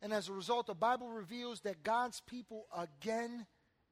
And 0.01 0.13
as 0.13 0.29
a 0.29 0.33
result, 0.33 0.67
the 0.67 0.75
Bible 0.75 1.09
reveals 1.09 1.61
that 1.61 1.81
God's 1.81 2.21
people 2.21 2.67
again 2.77 3.47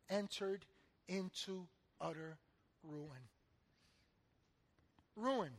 entered 0.09 0.65
into 1.07 1.67
utter 2.01 2.37
ruin. 2.83 3.29
Ruin. 5.15 5.51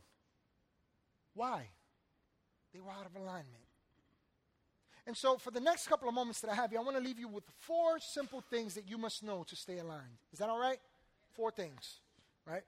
Why? 1.33 1.67
They 2.73 2.79
were 2.79 2.91
out 2.91 3.05
of 3.05 3.15
alignment. 3.15 3.63
And 5.05 5.15
so, 5.15 5.37
for 5.37 5.51
the 5.51 5.61
next 5.61 5.87
couple 5.87 6.09
of 6.09 6.13
moments 6.13 6.41
that 6.41 6.51
I 6.51 6.55
have 6.55 6.69
here, 6.71 6.79
I 6.79 6.83
want 6.83 6.97
to 6.97 7.03
leave 7.03 7.17
you 7.17 7.29
with 7.29 7.45
four 7.59 7.97
simple 7.99 8.41
things 8.41 8.75
that 8.75 8.89
you 8.89 8.97
must 8.97 9.23
know 9.23 9.45
to 9.47 9.55
stay 9.55 9.77
aligned. 9.77 10.17
Is 10.33 10.39
that 10.39 10.49
all 10.49 10.59
right? 10.59 10.79
Four 11.33 11.49
things, 11.49 12.01
right? 12.45 12.63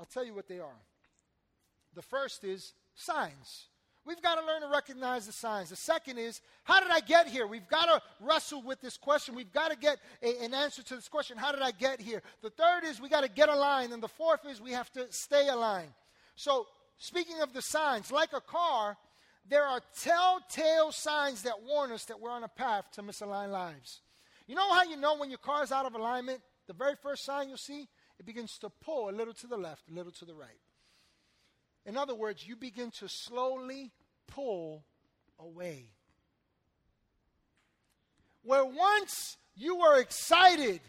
I'll 0.00 0.06
tell 0.06 0.24
you 0.24 0.32
what 0.32 0.48
they 0.48 0.58
are. 0.58 0.80
The 1.94 2.02
first 2.02 2.44
is 2.44 2.72
signs. 2.94 3.66
We've 4.08 4.22
got 4.22 4.40
to 4.40 4.46
learn 4.46 4.62
to 4.62 4.68
recognize 4.68 5.26
the 5.26 5.32
signs. 5.32 5.68
The 5.68 5.76
second 5.76 6.16
is, 6.16 6.40
how 6.64 6.80
did 6.80 6.90
I 6.90 7.00
get 7.00 7.26
here? 7.28 7.46
We've 7.46 7.68
got 7.68 7.84
to 7.84 8.00
wrestle 8.24 8.62
with 8.62 8.80
this 8.80 8.96
question. 8.96 9.34
We've 9.34 9.52
got 9.52 9.70
to 9.70 9.76
get 9.76 9.98
a, 10.22 10.44
an 10.44 10.54
answer 10.54 10.82
to 10.82 10.94
this 10.94 11.08
question. 11.08 11.36
How 11.36 11.52
did 11.52 11.60
I 11.60 11.72
get 11.72 12.00
here? 12.00 12.22
The 12.42 12.48
third 12.48 12.84
is, 12.84 13.02
we 13.02 13.10
got 13.10 13.20
to 13.20 13.28
get 13.28 13.50
aligned. 13.50 13.92
And 13.92 14.02
the 14.02 14.08
fourth 14.08 14.46
is, 14.46 14.62
we 14.62 14.72
have 14.72 14.90
to 14.92 15.12
stay 15.12 15.48
aligned. 15.48 15.92
So, 16.36 16.66
speaking 16.96 17.42
of 17.42 17.52
the 17.52 17.60
signs, 17.60 18.10
like 18.10 18.32
a 18.32 18.40
car, 18.40 18.96
there 19.46 19.64
are 19.64 19.82
telltale 20.00 20.90
signs 20.90 21.42
that 21.42 21.62
warn 21.62 21.92
us 21.92 22.06
that 22.06 22.18
we're 22.18 22.30
on 22.30 22.44
a 22.44 22.48
path 22.48 22.86
to 22.92 23.02
misaligned 23.02 23.52
lives. 23.52 24.00
You 24.46 24.54
know 24.54 24.72
how 24.72 24.84
you 24.84 24.96
know 24.96 25.18
when 25.18 25.28
your 25.28 25.38
car 25.38 25.62
is 25.62 25.70
out 25.70 25.84
of 25.84 25.94
alignment? 25.94 26.40
The 26.66 26.72
very 26.72 26.94
first 27.02 27.26
sign 27.26 27.48
you'll 27.48 27.58
see, 27.58 27.86
it 28.18 28.24
begins 28.24 28.56
to 28.60 28.70
pull 28.70 29.10
a 29.10 29.12
little 29.12 29.34
to 29.34 29.46
the 29.46 29.58
left, 29.58 29.90
a 29.90 29.92
little 29.92 30.12
to 30.12 30.24
the 30.24 30.34
right. 30.34 30.60
In 31.84 31.96
other 31.96 32.14
words, 32.14 32.46
you 32.46 32.56
begin 32.56 32.90
to 32.92 33.08
slowly 33.08 33.92
pull 34.28 34.84
away. 35.38 35.86
Where 38.44 38.64
once 38.64 39.36
you 39.56 39.76
were 39.76 39.98
excited 39.98 40.80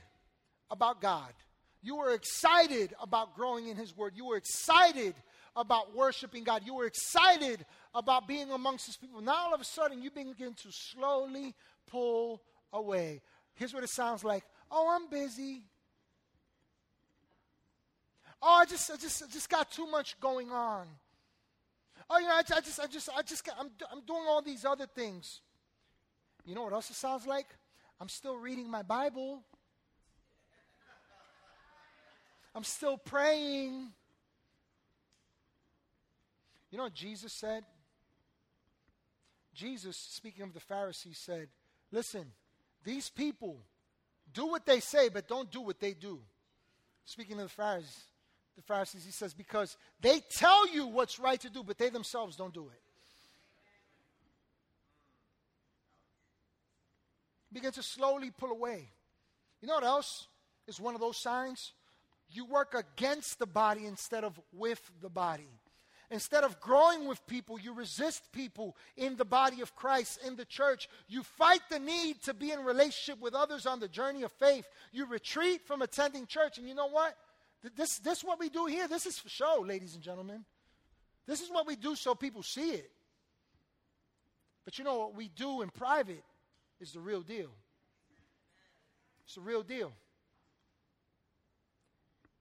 about 0.69 1.01
God, 1.01 1.33
you 1.81 1.97
were 1.97 2.13
excited 2.13 2.93
about 3.01 3.35
growing 3.35 3.67
in 3.67 3.75
His 3.75 3.95
Word, 3.95 4.13
you 4.15 4.25
were 4.25 4.37
excited 4.37 5.15
about 5.55 5.95
worshiping 5.95 6.43
God, 6.43 6.61
you 6.65 6.75
were 6.75 6.85
excited 6.85 7.65
about 7.93 8.27
being 8.27 8.51
amongst 8.51 8.85
His 8.85 8.97
people. 8.97 9.21
Now 9.21 9.47
all 9.47 9.53
of 9.53 9.61
a 9.61 9.65
sudden, 9.65 10.01
you 10.01 10.11
begin 10.11 10.53
to 10.53 10.69
slowly 10.71 11.55
pull 11.87 12.41
away. 12.71 13.21
Here's 13.55 13.73
what 13.73 13.83
it 13.83 13.89
sounds 13.89 14.23
like 14.23 14.43
Oh, 14.71 14.87
I'm 14.89 15.09
busy. 15.09 15.63
Oh, 18.41 18.59
I 18.61 18.65
just, 18.65 18.89
I 18.89 18.95
just, 18.95 19.23
I 19.23 19.27
just 19.27 19.49
got 19.49 19.69
too 19.71 19.87
much 19.87 20.19
going 20.19 20.51
on. 20.51 20.87
Oh, 22.09 22.17
you 22.17 22.25
know, 22.25 22.33
I, 22.33 22.39
I 22.39 22.61
just, 22.61 22.79
I 22.79 22.87
just, 22.87 23.09
I 23.15 23.21
just, 23.21 23.49
I'm, 23.59 23.69
I'm 23.91 24.01
doing 24.05 24.23
all 24.27 24.41
these 24.41 24.65
other 24.65 24.87
things. 24.87 25.41
You 26.45 26.55
know 26.55 26.63
what 26.63 26.73
else 26.73 26.89
it 26.89 26.95
sounds 26.95 27.27
like? 27.27 27.47
I'm 28.01 28.09
still 28.09 28.37
reading 28.37 28.69
my 28.69 28.81
Bible. 28.81 29.43
I'm 32.55 32.63
still 32.63 32.97
praying. 32.97 33.89
You 36.71 36.77
know 36.77 36.85
what 36.85 36.93
Jesus 36.93 37.33
said? 37.33 37.63
Jesus, 39.53 39.97
speaking 39.97 40.43
of 40.43 40.53
the 40.53 40.59
Pharisees, 40.59 41.17
said, 41.17 41.49
Listen, 41.91 42.25
these 42.83 43.09
people 43.09 43.57
do 44.33 44.47
what 44.47 44.65
they 44.65 44.79
say, 44.79 45.09
but 45.09 45.27
don't 45.27 45.51
do 45.51 45.61
what 45.61 45.79
they 45.79 45.93
do. 45.93 46.19
Speaking 47.05 47.37
of 47.37 47.43
the 47.43 47.49
Pharisees, 47.49 48.03
the 48.59 48.73
Pharisees, 48.73 49.05
he 49.05 49.11
says, 49.11 49.33
because 49.33 49.77
they 50.01 50.19
tell 50.29 50.67
you 50.67 50.87
what's 50.87 51.19
right 51.19 51.39
to 51.39 51.49
do, 51.49 51.63
but 51.63 51.77
they 51.77 51.89
themselves 51.89 52.35
don't 52.35 52.53
do 52.53 52.67
it. 52.67 52.81
Begin 57.51 57.71
to 57.71 57.83
slowly 57.83 58.31
pull 58.31 58.51
away. 58.51 58.89
You 59.61 59.67
know 59.67 59.75
what 59.75 59.83
else 59.83 60.27
is 60.67 60.79
one 60.79 60.93
of 60.93 61.01
those 61.01 61.17
signs? 61.17 61.73
You 62.29 62.45
work 62.45 62.75
against 62.75 63.39
the 63.39 63.47
body 63.47 63.85
instead 63.85 64.23
of 64.23 64.39
with 64.53 64.81
the 65.01 65.09
body. 65.09 65.49
Instead 66.11 66.43
of 66.43 66.59
growing 66.59 67.07
with 67.07 67.25
people, 67.27 67.59
you 67.59 67.73
resist 67.73 68.31
people 68.31 68.75
in 68.97 69.15
the 69.15 69.25
body 69.25 69.61
of 69.61 69.75
Christ, 69.75 70.19
in 70.25 70.35
the 70.35 70.45
church. 70.45 70.89
You 71.07 71.23
fight 71.23 71.61
the 71.69 71.79
need 71.79 72.21
to 72.23 72.33
be 72.33 72.51
in 72.51 72.63
relationship 72.63 73.21
with 73.21 73.35
others 73.35 73.65
on 73.65 73.79
the 73.79 73.87
journey 73.87 74.23
of 74.23 74.31
faith. 74.33 74.67
You 74.91 75.05
retreat 75.05 75.61
from 75.65 75.81
attending 75.81 76.25
church. 76.25 76.57
And 76.57 76.67
you 76.67 76.73
know 76.73 76.89
what? 76.89 77.15
This, 77.75 77.99
this 77.99 78.19
is 78.19 78.23
what 78.23 78.39
we 78.39 78.49
do 78.49 78.65
here. 78.65 78.87
This 78.87 79.05
is 79.05 79.19
for 79.19 79.29
show, 79.29 79.63
ladies 79.65 79.95
and 79.95 80.03
gentlemen. 80.03 80.45
This 81.27 81.41
is 81.41 81.49
what 81.49 81.67
we 81.67 81.75
do 81.75 81.95
so 81.95 82.15
people 82.15 82.41
see 82.41 82.71
it. 82.71 82.89
But 84.65 84.77
you 84.77 84.83
know 84.83 84.97
what 84.97 85.15
we 85.15 85.29
do 85.29 85.61
in 85.61 85.69
private 85.69 86.23
is 86.79 86.93
the 86.93 86.99
real 86.99 87.21
deal. 87.21 87.49
It's 89.25 89.35
the 89.35 89.41
real 89.41 89.63
deal. 89.63 89.91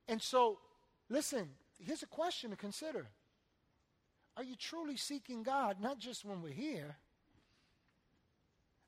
And 0.07 0.23
so, 0.23 0.59
listen, 1.11 1.49
here's 1.79 2.03
a 2.03 2.07
question 2.07 2.51
to 2.51 2.57
consider. 2.57 3.07
Are 4.37 4.45
you 4.45 4.57
truly 4.57 4.97
seeking 4.97 5.43
God, 5.43 5.81
not 5.81 5.99
just 5.99 6.25
when 6.25 6.41
we're 6.43 6.53
here? 6.53 6.97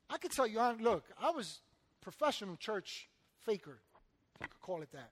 I 0.09 0.17
can 0.17 0.31
tell 0.31 0.47
you, 0.47 0.59
look, 0.79 1.05
I 1.21 1.31
was 1.31 1.59
professional 2.01 2.55
church 2.55 3.07
faker, 3.45 3.79
if 4.35 4.41
you 4.41 4.47
could 4.47 4.61
call 4.61 4.81
it 4.81 4.91
that. 4.93 5.11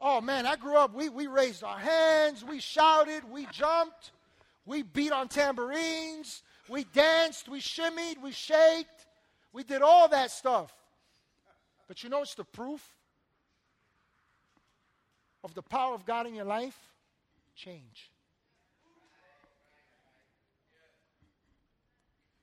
Oh 0.00 0.20
man, 0.20 0.46
I 0.46 0.56
grew 0.56 0.76
up, 0.76 0.94
we, 0.94 1.08
we 1.08 1.26
raised 1.26 1.64
our 1.64 1.78
hands, 1.78 2.44
we 2.44 2.60
shouted, 2.60 3.22
we 3.30 3.46
jumped, 3.46 4.12
we 4.66 4.82
beat 4.82 5.12
on 5.12 5.28
tambourines, 5.28 6.42
we 6.68 6.84
danced, 6.92 7.48
we 7.48 7.60
shimmied, 7.60 8.20
we 8.22 8.32
shaked, 8.32 9.06
we 9.52 9.62
did 9.62 9.82
all 9.82 10.08
that 10.08 10.30
stuff. 10.30 10.74
But 11.88 12.02
you 12.02 12.10
know 12.10 12.22
it's 12.22 12.34
the 12.34 12.44
proof 12.44 12.82
of 15.42 15.54
the 15.54 15.62
power 15.62 15.94
of 15.94 16.06
God 16.06 16.26
in 16.26 16.34
your 16.34 16.46
life? 16.46 16.78
Change. 17.54 18.10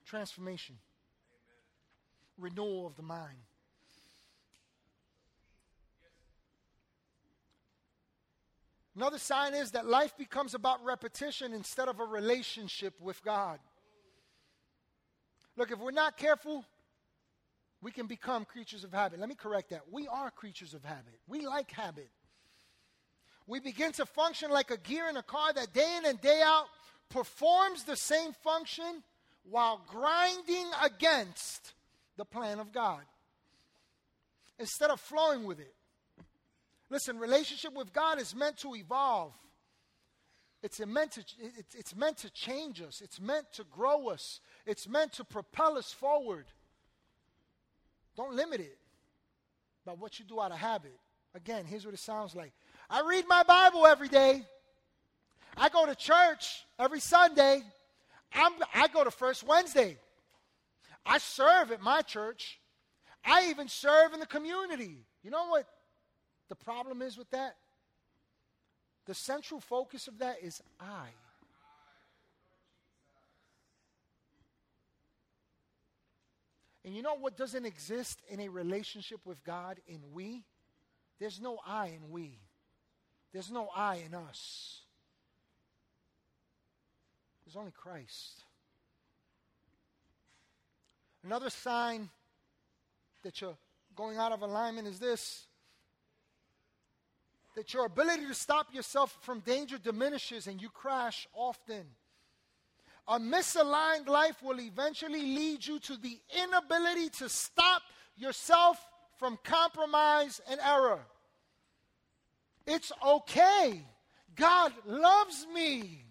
Transformation. 0.06 0.78
Renewal 2.38 2.86
of 2.86 2.96
the 2.96 3.04
mind. 3.04 3.38
Another 8.96 9.18
sign 9.18 9.54
is 9.54 9.72
that 9.72 9.86
life 9.86 10.18
becomes 10.18 10.54
about 10.54 10.84
repetition 10.84 11.54
instead 11.54 11.88
of 11.88 12.00
a 12.00 12.06
relationship 12.06 12.94
with 13.00 13.24
God. 13.24 13.60
Look, 15.56 15.72
if 15.72 15.80
we're 15.80 15.92
not 15.92 16.18
careful, 16.18 16.66
we 17.82 17.92
can 17.92 18.06
become 18.06 18.46
creatures 18.46 18.84
of 18.84 18.94
habit. 18.94 19.20
Let 19.20 19.30
me 19.30 19.36
correct 19.36 19.70
that. 19.70 19.82
We 19.92 20.08
are 20.08 20.30
creatures 20.30 20.74
of 20.74 20.84
habit. 20.84 21.20
We 21.28 21.46
like 21.46 21.72
habit. 21.72 22.10
We 23.48 23.60
begin 23.60 23.92
to 23.94 24.06
function 24.06 24.52
like 24.52 24.72
a 24.72 24.78
gear 24.78 25.10
in 25.10 25.18
a 25.18 25.24
car 25.24 25.54
that 25.54 25.74
day 25.74 25.98
in 25.98 26.06
and 26.06 26.20
day 26.22 26.42
out 26.44 26.66
performs 27.10 27.84
the 27.84 27.96
same 27.96 28.34
function 28.34 29.04
while 29.50 29.82
grinding 29.88 30.70
against 30.84 31.74
the 32.18 32.26
plan 32.26 32.60
of 32.60 32.72
God 32.72 33.02
instead 34.60 34.92
of 34.92 35.00
flowing 35.00 35.44
with 35.44 35.60
it. 35.60 35.74
Listen, 36.92 37.18
relationship 37.18 37.74
with 37.74 37.94
God 37.94 38.20
is 38.20 38.36
meant 38.36 38.58
to 38.58 38.76
evolve. 38.76 39.34
It's 40.62 40.86
meant 40.86 41.14
to, 41.14 41.24
it's, 41.74 41.96
meant 41.96 42.18
to 42.18 42.30
change 42.32 42.82
us. 42.82 43.02
It's 43.02 43.20
meant 43.20 43.46
to 43.54 43.64
grow 43.64 44.10
us. 44.10 44.42
It's 44.66 44.90
meant 44.90 45.14
to 45.14 45.24
propel 45.24 45.78
us 45.78 45.94
forward. 45.94 46.46
Don't 48.18 48.36
limit 48.36 48.60
it 48.60 48.78
by 49.86 49.94
what 49.94 50.20
you 50.20 50.26
do 50.26 50.42
out 50.42 50.52
of 50.52 50.58
habit. 50.58 51.00
Again, 51.34 51.64
here's 51.66 51.86
what 51.86 51.94
it 51.94 52.00
sounds 52.02 52.36
like 52.36 52.52
I 52.90 53.02
read 53.08 53.26
my 53.26 53.44
Bible 53.44 53.88
every 53.88 54.10
day. 54.10 54.46
I 55.56 55.70
go 55.70 55.86
to 55.86 55.96
church 55.96 56.66
every 56.78 57.00
Sunday. 57.00 57.64
I'm, 58.34 58.52
I 58.76 58.90
go 58.90 59.06
to 59.06 59.12
First 59.12 59.44
Wednesday. 59.48 59.98
I 61.06 61.20
serve 61.20 61.72
at 61.72 61.82
my 61.82 62.02
church. 62.02 62.60
I 63.24 63.50
even 63.50 63.70
serve 63.70 64.14
in 64.14 64.20
the 64.20 64.26
community. 64.26 64.98
You 65.24 65.32
know 65.32 65.48
what 65.48 65.66
the 66.52 66.56
problem 66.56 67.02
is 67.02 67.18
with 67.18 67.30
that? 67.30 67.56
The 69.06 69.14
central 69.14 69.62
focus 69.62 70.10
of 70.10 70.20
that 70.20 70.44
is 70.44 70.62
I. 70.82 71.08
And 76.84 76.94
you 76.94 77.04
know 77.04 77.16
what 77.16 77.38
doesn't 77.38 77.66
exist 77.66 78.20
in 78.28 78.42
a 78.42 78.50
relationship 78.50 79.22
with 79.24 79.42
God 79.46 79.80
in 79.88 80.02
we? 80.12 80.44
There's 81.22 81.40
no 81.40 81.58
I 81.66 81.86
in 81.86 82.12
we. 82.12 82.38
There's 83.32 83.50
no 83.50 83.70
I 83.74 84.04
in 84.06 84.14
us. 84.14 84.82
There's 87.46 87.56
only 87.56 87.72
Christ. 87.72 88.44
Another 91.24 91.50
sign 91.50 92.10
that 93.24 93.40
you're 93.40 93.56
going 93.96 94.18
out 94.18 94.34
of 94.34 94.42
alignment 94.42 94.86
is 94.86 95.00
this 95.00 95.48
that 97.56 97.74
your 97.74 97.86
ability 97.86 98.26
to 98.28 98.34
stop 98.34 98.74
yourself 98.74 99.18
from 99.22 99.40
danger 99.42 99.78
diminishes 99.78 100.48
and 100.48 100.62
you 100.62 100.70
crash 100.70 101.28
often. 101.34 101.86
A 103.08 103.20
misaligned 103.20 104.08
life 104.08 104.42
will 104.42 104.60
eventually 104.62 105.22
lead 105.22 105.66
you 105.66 105.80
to 105.80 105.98
the 105.98 106.18
inability 106.44 107.10
to 107.10 107.28
stop 107.28 107.82
yourself 108.16 108.80
from 109.18 109.38
compromise 109.44 110.40
and 110.50 110.60
error. 110.66 111.00
It's 112.66 112.92
okay. 113.06 113.82
God 114.36 114.72
loves 114.86 115.46
me. 115.54 116.06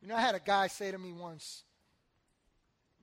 You 0.00 0.08
know, 0.08 0.14
I 0.14 0.20
had 0.20 0.34
a 0.34 0.40
guy 0.40 0.68
say 0.68 0.92
to 0.92 0.98
me 0.98 1.12
once, 1.12 1.64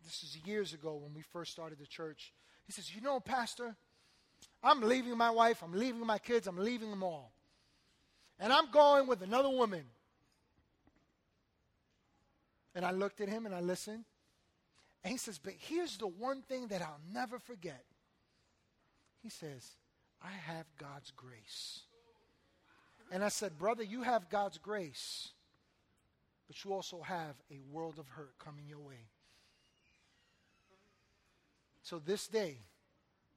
this 0.04 0.24
is 0.24 0.38
years 0.46 0.74
ago 0.74 0.96
when 0.96 1.14
we 1.14 1.22
first 1.22 1.52
started 1.52 1.80
the 1.80 1.88
church. 1.88 2.34
He 2.66 2.72
says, 2.72 2.96
You 2.96 3.02
know, 3.02 3.20
Pastor, 3.20 3.76
I'm 4.64 4.82
leaving 4.82 5.18
my 5.18 5.30
wife, 5.30 5.62
I'm 5.64 5.74
leaving 5.74 6.06
my 6.06 6.18
kids, 6.18 6.48
I'm 6.48 6.58
leaving 6.58 6.90
them 6.90 7.04
all. 7.04 7.32
And 8.40 8.52
I'm 8.52 8.70
going 8.72 9.08
with 9.08 9.22
another 9.22 9.50
woman. 9.50 9.84
And 12.74 12.84
I 12.84 12.92
looked 12.92 13.22
at 13.22 13.30
him 13.30 13.46
and 13.46 13.56
I 13.56 13.62
listened. 13.62 14.04
And 15.04 15.12
he 15.12 15.18
says, 15.18 15.38
But 15.38 15.54
here's 15.58 15.98
the 15.98 16.08
one 16.08 16.42
thing 16.42 16.68
that 16.68 16.82
I'll 16.82 17.00
never 17.14 17.40
forget. 17.40 17.84
He 19.22 19.30
says, 19.30 19.70
I 20.22 20.32
have 20.32 20.66
God's 20.78 21.12
grace. 21.12 21.82
And 23.12 23.24
I 23.24 23.30
said, 23.30 23.58
Brother, 23.58 23.84
you 23.84 24.02
have 24.02 24.30
God's 24.30 24.58
grace, 24.58 25.30
but 26.48 26.64
you 26.64 26.74
also 26.74 27.02
have 27.02 27.36
a 27.52 27.60
world 27.72 28.00
of 28.00 28.08
hurt 28.10 28.38
coming 28.40 28.66
your 28.68 28.80
way. 28.80 29.10
So 31.84 32.00
this 32.00 32.28
day, 32.28 32.58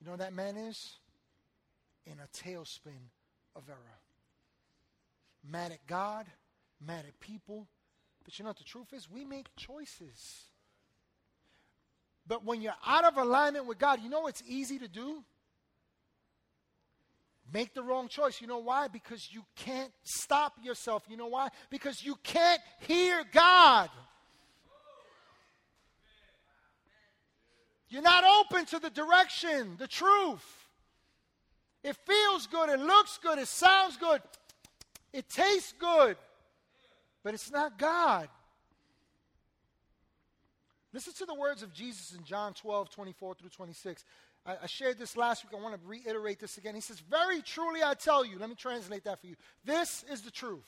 you 0.00 0.06
know 0.06 0.16
that 0.16 0.32
man 0.32 0.56
is? 0.56 0.96
In 2.06 2.14
a 2.14 2.28
tailspin 2.36 3.10
of 3.54 3.68
error. 3.68 4.00
Mad 5.44 5.72
at 5.72 5.86
God, 5.86 6.26
mad 6.84 7.04
at 7.06 7.18
people. 7.20 7.66
But 8.24 8.38
you 8.38 8.44
know 8.44 8.50
what 8.50 8.58
the 8.58 8.64
truth 8.64 8.92
is? 8.92 9.10
We 9.10 9.24
make 9.24 9.46
choices. 9.56 10.44
But 12.26 12.44
when 12.44 12.60
you're 12.60 12.74
out 12.86 13.04
of 13.04 13.16
alignment 13.16 13.66
with 13.66 13.78
God, 13.78 14.00
you 14.02 14.10
know 14.10 14.20
what's 14.20 14.42
easy 14.46 14.78
to 14.78 14.88
do? 14.88 15.24
Make 17.52 17.72
the 17.72 17.82
wrong 17.82 18.08
choice. 18.08 18.42
You 18.42 18.46
know 18.46 18.58
why? 18.58 18.88
Because 18.88 19.30
you 19.32 19.42
can't 19.56 19.90
stop 20.02 20.52
yourself. 20.62 21.04
You 21.08 21.16
know 21.16 21.28
why? 21.28 21.48
Because 21.70 22.04
you 22.04 22.16
can't 22.22 22.60
hear 22.80 23.24
God. 23.32 23.88
You're 27.88 28.02
not 28.02 28.24
open 28.24 28.66
to 28.66 28.78
the 28.78 28.90
direction, 28.90 29.76
the 29.78 29.88
truth. 29.88 30.44
It 31.82 31.96
feels 31.96 32.46
good, 32.46 32.68
it 32.68 32.80
looks 32.80 33.18
good, 33.22 33.38
it 33.38 33.48
sounds 33.48 33.96
good, 33.96 34.20
it 35.12 35.28
tastes 35.28 35.72
good, 35.78 36.16
but 37.22 37.34
it's 37.34 37.50
not 37.50 37.78
God. 37.78 38.28
Listen 40.92 41.12
to 41.14 41.26
the 41.26 41.34
words 41.34 41.62
of 41.62 41.72
Jesus 41.72 42.14
in 42.14 42.24
John 42.24 42.54
12, 42.54 42.90
24 42.90 43.34
through 43.34 43.50
26. 43.50 44.04
I, 44.44 44.56
I, 44.62 44.66
shared 44.66 44.98
this 44.98 45.16
last 45.16 45.44
week. 45.44 45.52
I 45.58 45.62
want 45.62 45.80
to 45.80 45.86
reiterate 45.86 46.40
this 46.40 46.56
again. 46.56 46.74
He 46.74 46.80
says, 46.80 47.00
Very 47.00 47.42
truly 47.42 47.82
I 47.82 47.94
tell 47.94 48.24
you, 48.24 48.38
let 48.38 48.48
me 48.48 48.54
translate 48.54 49.04
that 49.04 49.20
for 49.20 49.26
you. 49.26 49.36
This 49.64 50.04
is 50.10 50.22
the 50.22 50.30
truth. 50.30 50.64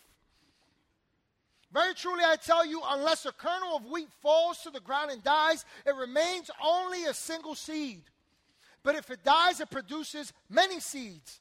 Very 1.72 1.94
truly 1.94 2.24
I 2.24 2.36
tell 2.36 2.66
you, 2.66 2.82
unless 2.88 3.26
a 3.26 3.32
kernel 3.32 3.76
of 3.76 3.86
wheat 3.86 4.08
falls 4.20 4.58
to 4.62 4.70
the 4.70 4.80
ground 4.80 5.12
and 5.12 5.22
dies, 5.22 5.64
it 5.86 5.94
remains 5.94 6.50
only 6.64 7.04
a 7.04 7.14
single 7.14 7.54
seed. 7.54 8.02
But 8.82 8.96
if 8.96 9.10
it 9.10 9.22
dies, 9.24 9.60
it 9.60 9.70
produces 9.70 10.32
many 10.48 10.80
seeds. 10.80 11.40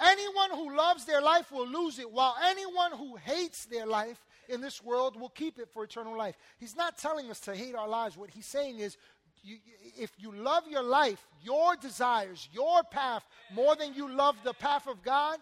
Anyone 0.00 0.50
who 0.50 0.76
loves 0.76 1.04
their 1.04 1.20
life 1.20 1.50
will 1.50 1.66
lose 1.66 1.98
it, 1.98 2.10
while 2.10 2.36
anyone 2.44 2.92
who 2.92 3.16
hates 3.16 3.64
their 3.66 3.86
life 3.86 4.24
in 4.48 4.60
this 4.60 4.82
world 4.82 5.18
will 5.18 5.30
keep 5.30 5.58
it 5.58 5.68
for 5.72 5.84
eternal 5.84 6.16
life. 6.16 6.36
He's 6.58 6.76
not 6.76 6.98
telling 6.98 7.30
us 7.30 7.40
to 7.40 7.54
hate 7.54 7.74
our 7.74 7.88
lives. 7.88 8.16
What 8.16 8.30
he's 8.30 8.46
saying 8.46 8.78
is, 8.78 8.96
you, 9.42 9.58
if 9.98 10.10
you 10.18 10.32
love 10.32 10.64
your 10.68 10.82
life, 10.82 11.26
your 11.42 11.76
desires, 11.76 12.48
your 12.52 12.82
path 12.84 13.26
more 13.52 13.76
than 13.76 13.94
you 13.94 14.08
love 14.08 14.36
the 14.42 14.54
path 14.54 14.86
of 14.86 15.02
God, 15.02 15.38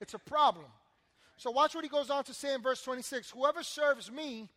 it's 0.00 0.14
a 0.14 0.18
problem. 0.18 0.66
So 1.38 1.52
watch 1.52 1.74
what 1.74 1.84
he 1.84 1.88
goes 1.88 2.10
on 2.10 2.24
to 2.24 2.34
say 2.34 2.52
in 2.52 2.60
verse 2.60 2.82
26 2.82 3.30
Whoever 3.30 3.62
serves 3.62 4.10
me, 4.10 4.48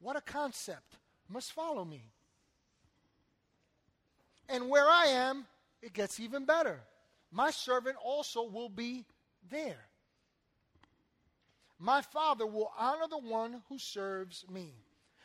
what 0.00 0.16
a 0.16 0.20
concept, 0.20 0.96
must 1.28 1.52
follow 1.52 1.84
me. 1.84 2.02
And 4.48 4.68
where 4.68 4.88
I 4.88 5.06
am, 5.06 5.46
it 5.82 5.92
gets 5.92 6.18
even 6.20 6.44
better. 6.44 6.80
My 7.30 7.50
servant 7.50 7.96
also 8.02 8.44
will 8.44 8.68
be 8.68 9.04
there. 9.50 9.86
My 11.78 12.00
Father 12.00 12.46
will 12.46 12.70
honor 12.78 13.06
the 13.08 13.18
one 13.18 13.62
who 13.68 13.78
serves 13.78 14.44
me. 14.50 14.72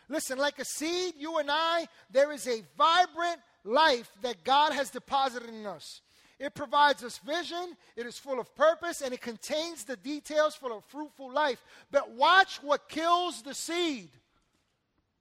Listen, 0.09 0.37
like 0.37 0.59
a 0.59 0.65
seed, 0.65 1.13
you 1.17 1.37
and 1.37 1.49
I, 1.51 1.87
there 2.09 2.31
is 2.31 2.47
a 2.47 2.63
vibrant 2.77 3.39
life 3.63 4.09
that 4.23 4.43
God 4.43 4.73
has 4.73 4.89
deposited 4.89 5.49
in 5.49 5.65
us. 5.65 6.01
It 6.39 6.55
provides 6.55 7.03
us 7.03 7.17
vision, 7.17 7.75
it 7.97 8.05
is 8.05 8.17
full 8.17 8.39
of 8.39 8.55
purpose, 8.55 9.01
and 9.01 9.13
it 9.13 9.19
contains 9.19 9.83
the 9.83 9.97
details 9.97 10.55
for 10.55 10.71
a 10.71 10.81
fruitful 10.87 11.31
life. 11.31 11.61
But 11.91 12.11
watch 12.11 12.63
what 12.63 12.87
kills 12.87 13.41
the 13.41 13.53
seed 13.53 14.09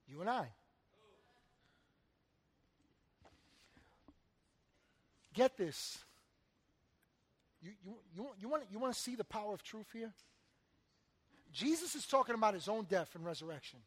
you 0.07 0.21
and 0.21 0.29
I. 0.29 0.47
Get 5.33 5.57
this. 5.57 5.99
You, 7.61 7.71
you, 7.85 7.93
you, 8.15 8.29
you, 8.41 8.49
want, 8.49 8.63
you 8.71 8.79
want 8.79 8.93
to 8.93 8.99
see 8.99 9.15
the 9.15 9.23
power 9.23 9.53
of 9.53 9.63
truth 9.63 9.87
here? 9.93 10.11
Jesus 11.51 11.95
is 11.95 12.05
talking 12.05 12.35
about 12.35 12.53
his 12.53 12.67
own 12.67 12.85
death 12.85 13.15
and 13.15 13.25
resurrection. 13.25 13.79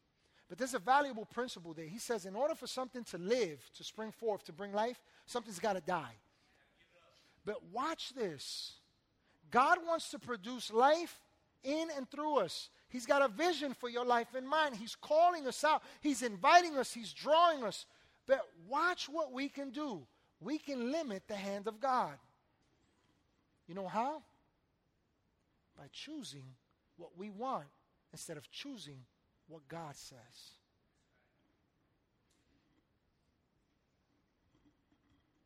But 0.49 0.59
there's 0.59 0.75
a 0.75 0.79
valuable 0.79 1.25
principle 1.25 1.73
there. 1.73 1.87
He 1.87 1.99
says, 1.99 2.27
in 2.27 2.35
order 2.35 2.55
for 2.55 2.67
something 2.67 3.05
to 3.05 3.19
live, 3.19 3.59
to 3.77 3.85
spring 3.85 4.13
forth, 4.13 4.45
to 4.45 4.53
bring 4.53 4.73
life, 4.73 4.99
something's 5.27 5.59
got 5.59 5.75
to 5.75 5.81
die. 5.81 6.15
But 7.45 7.65
watch 7.73 8.13
this 8.15 8.75
God 9.51 9.79
wants 9.87 10.11
to 10.11 10.19
produce 10.19 10.73
life 10.73 11.21
in 11.65 11.89
and 11.97 12.11
through 12.11 12.39
us. 12.39 12.71
He's 12.89 13.07
got 13.07 13.23
a 13.23 13.29
vision 13.29 13.75
for 13.75 13.89
your 13.89 14.05
life 14.05 14.35
in 14.35 14.47
mind. 14.47 14.77
He's 14.77 14.97
calling 14.97 15.47
us 15.47 15.65
out, 15.65 15.83
He's 16.01 16.23
inviting 16.23 16.77
us, 16.77 16.93
He's 16.93 17.13
drawing 17.13 17.63
us. 17.65 17.87
But 18.27 18.41
watch 18.69 19.09
what 19.09 19.33
we 19.33 19.49
can 19.49 19.71
do. 19.71 20.03
We 20.41 20.59
can 20.59 20.91
limit 20.91 21.25
the 21.29 21.37
hand 21.37 21.69
of 21.69 21.81
God. 21.81 22.15
You 23.69 23.75
know 23.75 23.89
how? 23.89 24.23
By 25.77 25.85
choosing 25.93 26.45
what 26.97 27.11
we 27.17 27.31
want 27.31 27.67
instead 28.13 28.37
of 28.37 28.51
choosing 28.51 28.99
what 29.49 29.67
God 29.69 29.97
says. 29.97 30.19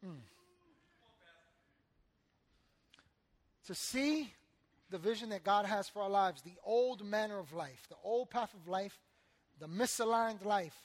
Mm. 0.05 0.36
To 3.67 3.75
see 3.75 4.33
the 4.91 4.99
vision 4.99 5.31
that 5.31 5.45
God 5.45 5.67
has 5.67 5.89
for 5.89 6.03
our 6.03 6.11
lives, 6.11 6.43
the 6.43 6.59
old 6.65 7.05
manner 7.05 7.39
of 7.39 7.53
life, 7.53 7.87
the 7.89 7.97
old 8.05 8.31
path 8.31 8.55
of 8.55 8.69
life, 8.69 8.99
the 9.59 9.67
misaligned 9.67 10.45
life 10.45 10.77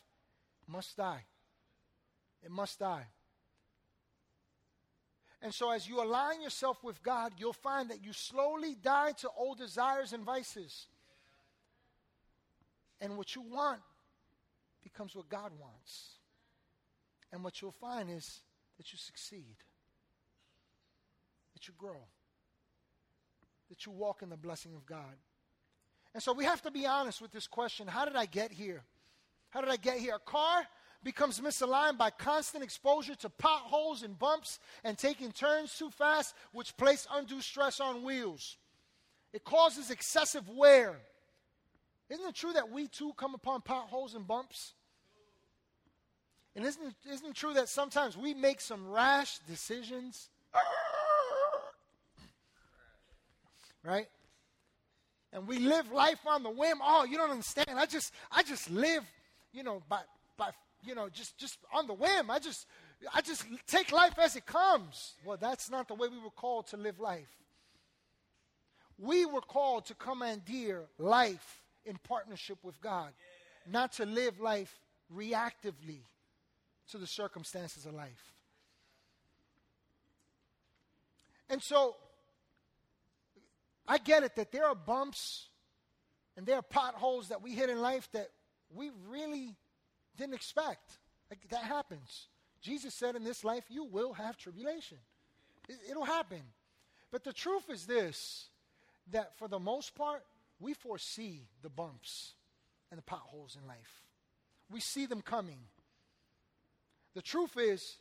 must 0.68 0.98
die. 0.98 1.24
It 2.44 2.52
must 2.52 2.80
die. 2.80 3.06
And 5.44 5.54
so, 5.54 5.72
as 5.72 5.88
you 5.88 6.02
align 6.02 6.42
yourself 6.42 6.84
with 6.84 7.02
God, 7.02 7.34
you'll 7.38 7.54
find 7.54 7.90
that 7.90 8.04
you 8.04 8.14
slowly 8.14 8.76
die 8.76 9.12
to 9.20 9.30
old 9.36 9.58
desires 9.58 10.14
and 10.14 10.24
vices. 10.24 10.88
And 13.00 13.18
what 13.18 13.36
you 13.36 13.42
want 13.42 13.82
becomes 14.84 15.16
what 15.16 15.30
God 15.30 15.52
wants. 15.60 16.10
And 17.32 17.44
what 17.44 17.62
you'll 17.62 17.72
find 17.72 18.10
is 18.10 18.42
that 18.78 18.92
you 18.92 18.98
succeed, 18.98 19.56
that 21.54 21.68
you 21.68 21.74
grow 21.78 22.02
that 23.72 23.86
you 23.86 23.92
walk 23.94 24.22
in 24.22 24.30
the 24.30 24.38
blessing 24.38 24.74
of 24.76 24.86
God. 24.86 25.16
And 26.14 26.22
so 26.22 26.34
we 26.34 26.44
have 26.44 26.62
to 26.64 26.72
be 26.72 26.86
honest 26.86 27.22
with 27.22 27.32
this 27.32 27.48
question 27.48 27.88
How 27.88 28.06
did 28.06 28.18
I 28.18 28.26
get 28.26 28.52
here? 28.52 28.84
How 29.50 29.62
did 29.62 29.70
I 29.70 29.78
get 29.78 29.98
here? 29.98 30.16
A 30.16 30.20
car 30.20 30.64
becomes 31.04 31.40
misaligned 31.40 31.98
by 31.98 32.10
constant 32.10 32.64
exposure 32.64 33.16
to 33.16 33.30
potholes 33.30 34.04
and 34.04 34.20
bumps 34.20 34.60
and 34.84 34.98
taking 34.98 35.32
turns 35.32 35.76
too 35.78 35.90
fast, 35.90 36.36
which 36.52 36.76
place 36.78 37.08
undue 37.12 37.42
stress 37.42 37.80
on 37.80 38.04
wheels. 38.04 38.58
It 39.34 39.46
causes 39.46 39.90
excessive 39.90 40.48
wear. 40.50 40.98
Isn't 42.10 42.28
it 42.28 42.36
true 42.36 42.54
that 42.54 42.70
we 42.70 42.88
too 42.88 43.14
come 43.16 43.34
upon 43.34 43.62
potholes 43.62 44.16
and 44.16 44.28
bumps? 44.28 44.74
And 46.58 46.66
isn't 46.66 46.86
it, 46.86 46.96
isn't 47.10 47.30
it 47.30 47.36
true 47.36 47.54
that 47.54 47.70
sometimes 47.70 48.18
we 48.18 48.34
make 48.34 48.60
some 48.60 48.90
rash 48.90 49.40
decisions? 49.48 50.30
Right? 53.84 54.08
And 55.34 55.48
we 55.48 55.60
live 55.60 55.92
life 55.92 56.20
on 56.26 56.44
the 56.44 56.50
whim. 56.50 56.80
Oh, 56.84 57.06
you 57.06 57.18
don't 57.18 57.32
understand. 57.32 57.70
I 57.76 57.86
just 57.86 58.14
I 58.32 58.44
just 58.44 58.70
live, 58.70 59.04
you 59.54 59.64
know, 59.64 59.82
by 59.88 60.02
by 60.38 60.52
you 60.84 60.96
know, 60.96 61.10
just 61.10 61.38
just 61.38 61.58
on 61.74 61.88
the 61.88 61.94
whim. 61.94 62.30
I 62.30 62.40
just 62.40 62.68
I 63.14 63.22
just 63.22 63.46
take 63.68 63.92
life 63.92 64.20
as 64.20 64.36
it 64.36 64.46
comes. 64.46 65.14
Well, 65.24 65.38
that's 65.40 65.70
not 65.70 65.88
the 65.88 65.96
way 65.96 66.08
we 66.10 66.20
were 66.20 66.32
called 66.32 66.68
to 66.68 66.78
live 66.78 67.00
life. 67.00 67.30
We 68.98 69.26
were 69.26 69.42
called 69.42 69.86
to 69.86 69.96
commandeer 69.96 70.84
life 71.00 71.62
in 71.86 71.98
partnership 72.04 72.60
with 72.62 72.80
God, 72.82 73.12
not 73.68 73.94
to 73.94 74.06
live 74.06 74.40
life 74.40 74.80
reactively 75.16 76.02
to 76.92 76.98
the 76.98 77.08
circumstances 77.08 77.86
of 77.86 77.94
life. 77.94 78.34
And 81.50 81.62
so, 81.62 81.96
I 83.92 83.98
get 83.98 84.24
it 84.24 84.38
that 84.38 84.54
there 84.54 84.66
are 84.66 84.74
bumps 84.74 85.50
and 86.38 86.46
there 86.46 86.56
are 86.56 86.62
potholes 86.62 87.28
that 87.28 87.42
we 87.42 87.52
hit 87.52 87.70
in 87.70 87.82
life 87.82 88.08
that 88.14 88.30
we 88.74 88.90
really 89.10 89.58
didn't 90.16 90.34
expect. 90.34 90.94
Like 91.30 91.42
that 91.50 91.64
happens. 91.64 92.28
Jesus 92.62 92.94
said, 92.94 93.18
In 93.18 93.26
this 93.26 93.44
life, 93.44 93.66
you 93.68 93.84
will 93.84 94.14
have 94.14 94.38
tribulation. 94.38 94.98
It, 95.68 95.76
it'll 95.90 96.06
happen. 96.06 96.40
But 97.12 97.26
the 97.26 97.34
truth 97.34 97.70
is 97.70 97.86
this 97.86 98.48
that 99.12 99.38
for 99.38 99.50
the 99.50 99.60
most 99.60 99.94
part, 99.94 100.24
we 100.62 100.74
foresee 100.74 101.42
the 101.62 101.70
bumps 101.70 102.36
and 102.92 102.98
the 102.98 103.04
potholes 103.04 103.58
in 103.62 103.68
life. 103.68 104.06
We 104.72 104.80
see 104.80 105.06
them 105.06 105.22
coming. 105.22 105.60
The 107.14 107.22
truth 107.22 107.58
is 107.58 107.98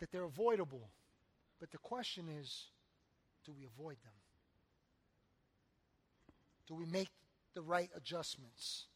that 0.00 0.10
they're 0.10 0.24
avoidable. 0.24 0.88
But 1.60 1.70
the 1.70 1.78
question 1.78 2.24
is 2.40 2.64
do 3.44 3.52
we 3.56 3.64
avoid 3.64 3.96
them? 4.02 4.19
Do 6.70 6.76
we 6.76 6.86
make 6.86 7.08
the 7.54 7.62
right 7.62 7.90
adjustments? 7.96 8.86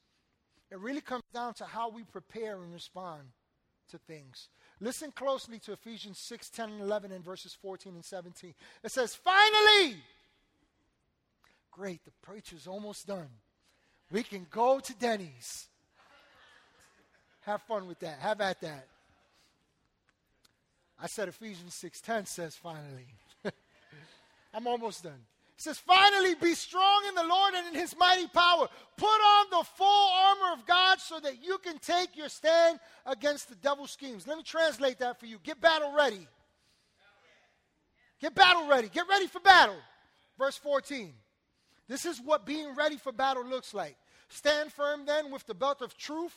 It 0.71 0.79
really 0.79 1.01
comes 1.01 1.25
down 1.35 1.55
to 1.55 1.65
how 1.65 1.91
we 1.91 2.05
prepare 2.05 2.63
and 2.63 2.73
respond 2.73 3.23
to 3.91 3.99
things. 3.99 4.49
Listen 4.81 5.11
closely 5.11 5.59
to 5.59 5.73
Ephesians 5.73 6.21
6, 6.21 6.51
10, 6.51 6.71
and 6.71 6.81
11, 6.81 7.11
and 7.11 7.25
verses 7.25 7.53
14 7.61 7.95
and 7.95 8.05
17. 8.05 8.55
It 8.85 8.93
says, 8.93 9.17
Finally, 9.17 9.97
great, 11.73 12.05
the 12.05 12.13
preacher's 12.23 12.69
almost 12.69 13.09
done. 13.09 13.29
We 14.13 14.23
can 14.23 14.47
go 14.53 14.79
to 14.79 14.95
Denny's. 14.95 15.67
Have 17.41 17.61
fun 17.63 17.89
with 17.89 17.99
that. 18.01 18.21
Have 18.21 18.41
at 18.41 18.61
that. 18.61 18.87
I 21.01 21.09
said 21.09 21.29
Ephesians 21.29 21.75
6:10 21.75 22.27
says 22.27 22.55
finally. 22.55 23.09
I'm 24.55 24.67
almost 24.67 25.03
done. 25.03 25.27
It 25.57 25.63
says, 25.63 25.79
finally 25.79 26.35
be 26.35 26.55
strong 26.55 27.05
in 27.09 27.15
the 27.15 27.23
Lord 27.23 27.55
and 27.55 27.69
in 27.69 27.75
his 27.75 27.97
mighty 27.97 28.27
power. 28.27 28.69
Put 28.97 29.07
on 29.07 29.47
the 29.51 29.65
full 29.77 30.11
armor 30.13 30.53
of 30.61 30.67
God 30.67 31.01
so 31.01 31.21
that 31.21 31.45
you 31.45 31.59
can 31.59 31.79
take 31.79 32.17
your 32.17 32.29
stand 32.29 32.81
against 33.07 33.49
the 33.49 33.55
devil's 33.55 33.93
schemes. 33.93 34.27
Let 34.27 34.37
me 34.37 34.43
translate 34.43 34.99
that 34.99 35.21
for 35.21 35.27
you. 35.27 35.39
Get 35.45 35.61
battle 35.61 35.95
ready. 35.95 36.27
Get 38.21 38.35
battle 38.35 38.67
ready. 38.69 38.89
Get 38.89 39.09
ready 39.09 39.29
for 39.29 39.41
battle. 39.41 39.77
Verse 40.39 40.57
14. 40.57 41.13
This 41.89 42.05
is 42.05 42.21
what 42.21 42.47
being 42.47 42.75
ready 42.75 42.97
for 42.97 43.13
battle 43.13 43.45
looks 43.45 43.75
like. 43.75 43.97
Stand 44.29 44.73
firm 44.73 45.07
then 45.07 45.31
with 45.31 45.47
the 45.47 45.55
belt 45.55 45.83
of 45.83 45.97
truth 45.97 46.35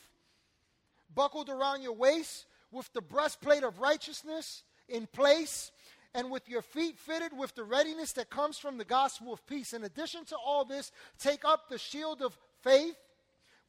buckled 1.15 1.49
around 1.49 1.82
your 1.82 1.93
waist, 1.93 2.45
with 2.72 2.91
the 2.93 3.01
breastplate 3.01 3.63
of 3.63 3.80
righteousness 3.80 4.63
in 4.88 5.07
place 5.07 5.72
and 6.18 6.32
with 6.32 6.49
your 6.49 6.63
feet 6.63 6.97
fitted 6.97 7.32
with 7.38 7.53
the 7.53 7.63
readiness 7.63 8.13
that 8.13 8.32
comes 8.32 8.57
from 8.57 8.80
the 8.80 8.84
gospel 8.84 9.32
of 9.32 9.45
peace. 9.45 9.72
In 9.72 9.84
addition 9.84 10.26
to 10.26 10.36
all 10.36 10.65
this, 10.65 10.91
take 11.20 11.45
up 11.45 11.70
the 11.70 11.78
shield 11.78 12.24
of 12.24 12.36
faith 12.63 12.97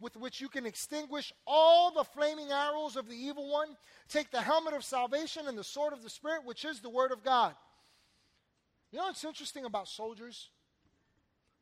with 0.01 0.17
which 0.17 0.41
you 0.41 0.49
can 0.49 0.65
extinguish 0.65 1.31
all 1.47 1.91
the 1.91 2.05
flaming 2.05 2.51
arrows 2.51 2.97
of 2.97 3.07
the 3.07 3.15
evil 3.15 3.53
one. 3.53 3.77
Take 4.09 4.31
the 4.31 4.41
helmet 4.41 4.73
of 4.73 4.83
salvation 4.83 5.47
and 5.47 5.59
the 5.59 5.65
sword 5.65 5.93
of 5.93 6.03
the 6.03 6.09
Spirit, 6.09 6.47
which 6.47 6.65
is 6.65 6.81
the 6.81 6.89
word 6.89 7.13
of 7.13 7.23
God. 7.23 7.55
You 8.93 8.99
know 8.99 9.05
what's 9.05 9.25
interesting 9.25 9.67
about 9.67 9.87
soldiers? 9.87 10.49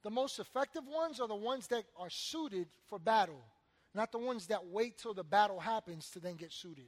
The 0.05 0.11
most 0.11 0.39
effective 0.39 0.85
ones 0.87 1.19
are 1.19 1.27
the 1.27 1.35
ones 1.35 1.67
that 1.67 1.83
are 1.99 2.11
suited 2.11 2.69
for 2.89 3.01
battle, 3.01 3.43
not 3.93 4.13
the 4.13 4.19
ones 4.19 4.47
that 4.47 4.69
wait 4.69 4.99
till 4.99 5.15
the 5.15 5.25
battle 5.25 5.59
happens 5.59 6.11
to 6.11 6.21
then 6.21 6.37
get 6.37 6.53
suited. 6.53 6.87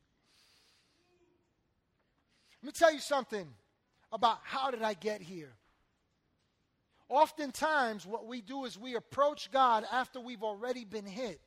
Let 2.63 2.67
me 2.67 2.73
tell 2.73 2.93
you 2.93 3.01
something 3.01 3.49
about 4.13 4.39
how 4.43 4.71
did 4.71 4.83
I 4.83 4.95
get 4.95 5.21
here. 5.21 5.53
Oftentimes, 7.09 8.07
what 8.07 8.27
we 8.27 8.41
do 8.43 8.65
is 8.65 8.79
we 8.79 8.95
approach 8.95 9.51
God 9.51 9.85
after 9.91 10.21
we've 10.21 10.43
already 10.43 10.85
been 10.85 11.07
hit. 11.07 11.41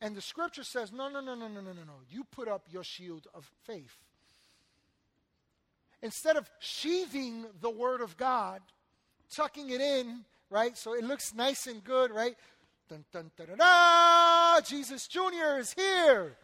And 0.00 0.14
the 0.14 0.22
scripture 0.22 0.64
says, 0.64 0.92
no, 0.92 1.08
no, 1.08 1.20
no, 1.20 1.34
no, 1.34 1.48
no, 1.48 1.60
no, 1.60 1.72
no, 1.72 1.84
no. 1.84 2.00
You 2.08 2.24
put 2.24 2.48
up 2.48 2.66
your 2.70 2.84
shield 2.84 3.26
of 3.34 3.50
faith. 3.64 3.96
Instead 6.02 6.36
of 6.36 6.50
sheathing 6.60 7.46
the 7.60 7.70
word 7.70 8.02
of 8.02 8.16
God, 8.16 8.60
tucking 9.30 9.70
it 9.70 9.80
in, 9.80 10.24
right, 10.50 10.76
so 10.76 10.94
it 10.94 11.04
looks 11.04 11.34
nice 11.34 11.66
and 11.66 11.82
good, 11.82 12.10
right? 12.10 12.34
Dun, 12.88 13.04
dun, 13.12 13.30
dun, 13.36 13.46
dun, 13.46 13.58
dun, 13.58 14.62
Jesus 14.66 15.08
Jr. 15.08 15.58
is 15.58 15.72
here, 15.72 16.36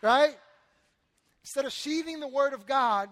right? 0.00 0.36
Instead 1.42 1.64
of 1.64 1.72
sheathing 1.72 2.20
the 2.20 2.28
Word 2.28 2.52
of 2.52 2.66
God 2.66 3.08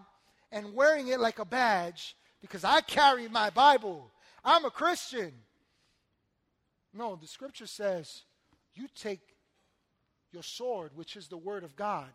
and 0.53 0.74
wearing 0.74 1.09
it 1.09 1.20
like 1.20 1.39
a 1.39 1.45
badge, 1.45 2.16
because 2.41 2.64
I 2.64 2.81
carry 2.81 3.28
my 3.28 3.51
Bible, 3.51 4.11
I'm 4.45 4.64
a 4.64 4.70
Christian. 4.70 5.33
No, 6.95 7.16
the 7.16 7.26
scripture 7.26 7.66
says 7.66 8.22
you 8.74 8.87
take 8.95 9.20
your 10.33 10.43
sword, 10.43 10.93
which 10.95 11.16
is 11.16 11.28
the 11.28 11.37
Word 11.37 11.64
of 11.64 11.76
God. 11.76 12.09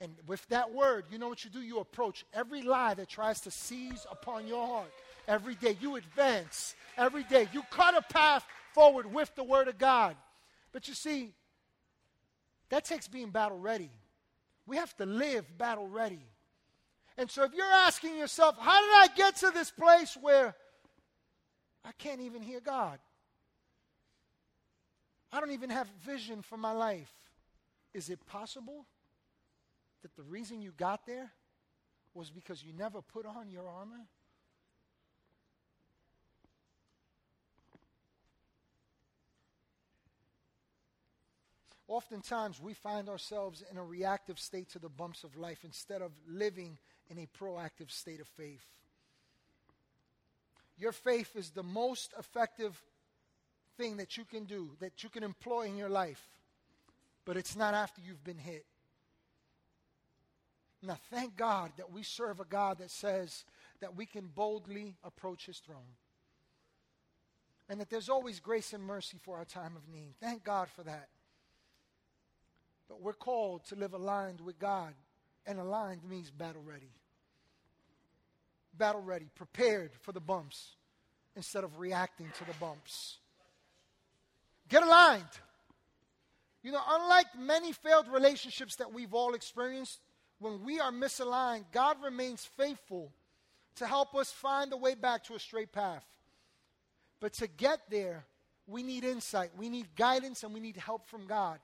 And 0.00 0.12
with 0.26 0.46
that 0.48 0.74
word, 0.74 1.04
you 1.10 1.18
know 1.18 1.28
what 1.28 1.44
you 1.44 1.50
do? 1.50 1.62
You 1.62 1.78
approach 1.78 2.24
every 2.34 2.62
lie 2.62 2.94
that 2.94 3.08
tries 3.08 3.40
to 3.42 3.50
seize 3.50 4.06
upon 4.10 4.46
your 4.46 4.66
heart. 4.66 4.92
Every 5.26 5.54
day 5.54 5.76
you 5.80 5.96
advance. 5.96 6.74
Every 6.98 7.22
day 7.22 7.48
you 7.52 7.62
cut 7.70 7.96
a 7.96 8.02
path 8.02 8.44
forward 8.74 9.10
with 9.12 9.34
the 9.34 9.44
word 9.44 9.68
of 9.68 9.78
God. 9.78 10.16
But 10.72 10.88
you 10.88 10.94
see, 10.94 11.32
that 12.70 12.84
takes 12.84 13.06
being 13.08 13.30
battle 13.30 13.58
ready. 13.58 13.90
We 14.66 14.76
have 14.76 14.96
to 14.96 15.06
live 15.06 15.46
battle 15.58 15.86
ready. 15.86 16.26
And 17.16 17.30
so 17.30 17.44
if 17.44 17.54
you're 17.54 17.64
asking 17.66 18.16
yourself, 18.16 18.56
how 18.58 18.80
did 18.80 19.10
I 19.10 19.14
get 19.16 19.36
to 19.36 19.50
this 19.52 19.70
place 19.70 20.16
where 20.20 20.54
I 21.84 21.92
can't 21.98 22.20
even 22.20 22.42
hear 22.42 22.60
God? 22.60 22.98
I 25.32 25.40
don't 25.40 25.52
even 25.52 25.70
have 25.70 25.88
vision 26.04 26.42
for 26.42 26.56
my 26.56 26.72
life. 26.72 27.12
Is 27.92 28.08
it 28.08 28.24
possible 28.26 28.86
that 30.02 30.14
the 30.16 30.22
reason 30.22 30.62
you 30.62 30.72
got 30.76 31.06
there 31.06 31.30
was 32.14 32.30
because 32.30 32.62
you 32.62 32.72
never 32.72 33.02
put 33.02 33.26
on 33.26 33.50
your 33.50 33.68
armor? 33.68 34.06
Oftentimes, 41.86 42.60
we 42.60 42.72
find 42.72 43.08
ourselves 43.08 43.62
in 43.70 43.76
a 43.76 43.84
reactive 43.84 44.38
state 44.38 44.70
to 44.70 44.78
the 44.78 44.88
bumps 44.88 45.22
of 45.22 45.36
life 45.36 45.64
instead 45.64 46.00
of 46.00 46.12
living 46.26 46.78
in 47.10 47.18
a 47.18 47.28
proactive 47.38 47.90
state 47.90 48.20
of 48.20 48.28
faith. 48.28 48.64
Your 50.78 50.92
faith 50.92 51.36
is 51.36 51.50
the 51.50 51.62
most 51.62 52.14
effective 52.18 52.82
thing 53.76 53.98
that 53.98 54.16
you 54.16 54.24
can 54.24 54.44
do, 54.44 54.70
that 54.80 55.02
you 55.02 55.10
can 55.10 55.22
employ 55.22 55.62
in 55.66 55.76
your 55.76 55.90
life, 55.90 56.22
but 57.24 57.36
it's 57.36 57.56
not 57.56 57.74
after 57.74 58.00
you've 58.00 58.24
been 58.24 58.38
hit. 58.38 58.64
Now, 60.82 60.98
thank 61.10 61.36
God 61.36 61.72
that 61.76 61.92
we 61.92 62.02
serve 62.02 62.40
a 62.40 62.44
God 62.44 62.78
that 62.78 62.90
says 62.90 63.44
that 63.80 63.96
we 63.96 64.06
can 64.06 64.26
boldly 64.26 64.96
approach 65.04 65.46
His 65.46 65.58
throne 65.58 65.96
and 67.68 67.80
that 67.80 67.88
there's 67.88 68.08
always 68.08 68.40
grace 68.40 68.72
and 68.72 68.82
mercy 68.82 69.18
for 69.22 69.36
our 69.36 69.44
time 69.44 69.76
of 69.76 69.88
need. 69.88 70.14
Thank 70.20 70.44
God 70.44 70.68
for 70.68 70.82
that. 70.82 71.08
But 72.88 73.00
we're 73.00 73.12
called 73.12 73.64
to 73.66 73.76
live 73.76 73.94
aligned 73.94 74.40
with 74.40 74.58
God, 74.58 74.94
and 75.46 75.58
aligned 75.58 76.04
means 76.08 76.30
battle 76.30 76.62
ready. 76.64 76.90
Battle 78.76 79.02
ready, 79.02 79.26
prepared 79.34 79.92
for 80.02 80.12
the 80.12 80.20
bumps 80.20 80.76
instead 81.36 81.64
of 81.64 81.78
reacting 81.78 82.30
to 82.38 82.44
the 82.44 82.54
bumps. 82.60 83.18
Get 84.68 84.82
aligned. 84.82 85.24
You 86.62 86.72
know, 86.72 86.80
unlike 86.88 87.26
many 87.38 87.72
failed 87.72 88.08
relationships 88.08 88.76
that 88.76 88.92
we've 88.92 89.12
all 89.12 89.34
experienced, 89.34 90.00
when 90.38 90.64
we 90.64 90.80
are 90.80 90.90
misaligned, 90.90 91.64
God 91.72 91.96
remains 92.02 92.44
faithful 92.44 93.12
to 93.76 93.86
help 93.86 94.14
us 94.14 94.30
find 94.30 94.70
the 94.70 94.76
way 94.76 94.94
back 94.94 95.24
to 95.24 95.34
a 95.34 95.38
straight 95.38 95.72
path. 95.72 96.04
But 97.20 97.34
to 97.34 97.46
get 97.46 97.80
there, 97.90 98.24
we 98.66 98.82
need 98.82 99.04
insight, 99.04 99.50
we 99.56 99.68
need 99.68 99.94
guidance, 99.96 100.42
and 100.42 100.54
we 100.54 100.60
need 100.60 100.76
help 100.76 101.06
from 101.06 101.26
God. 101.26 101.58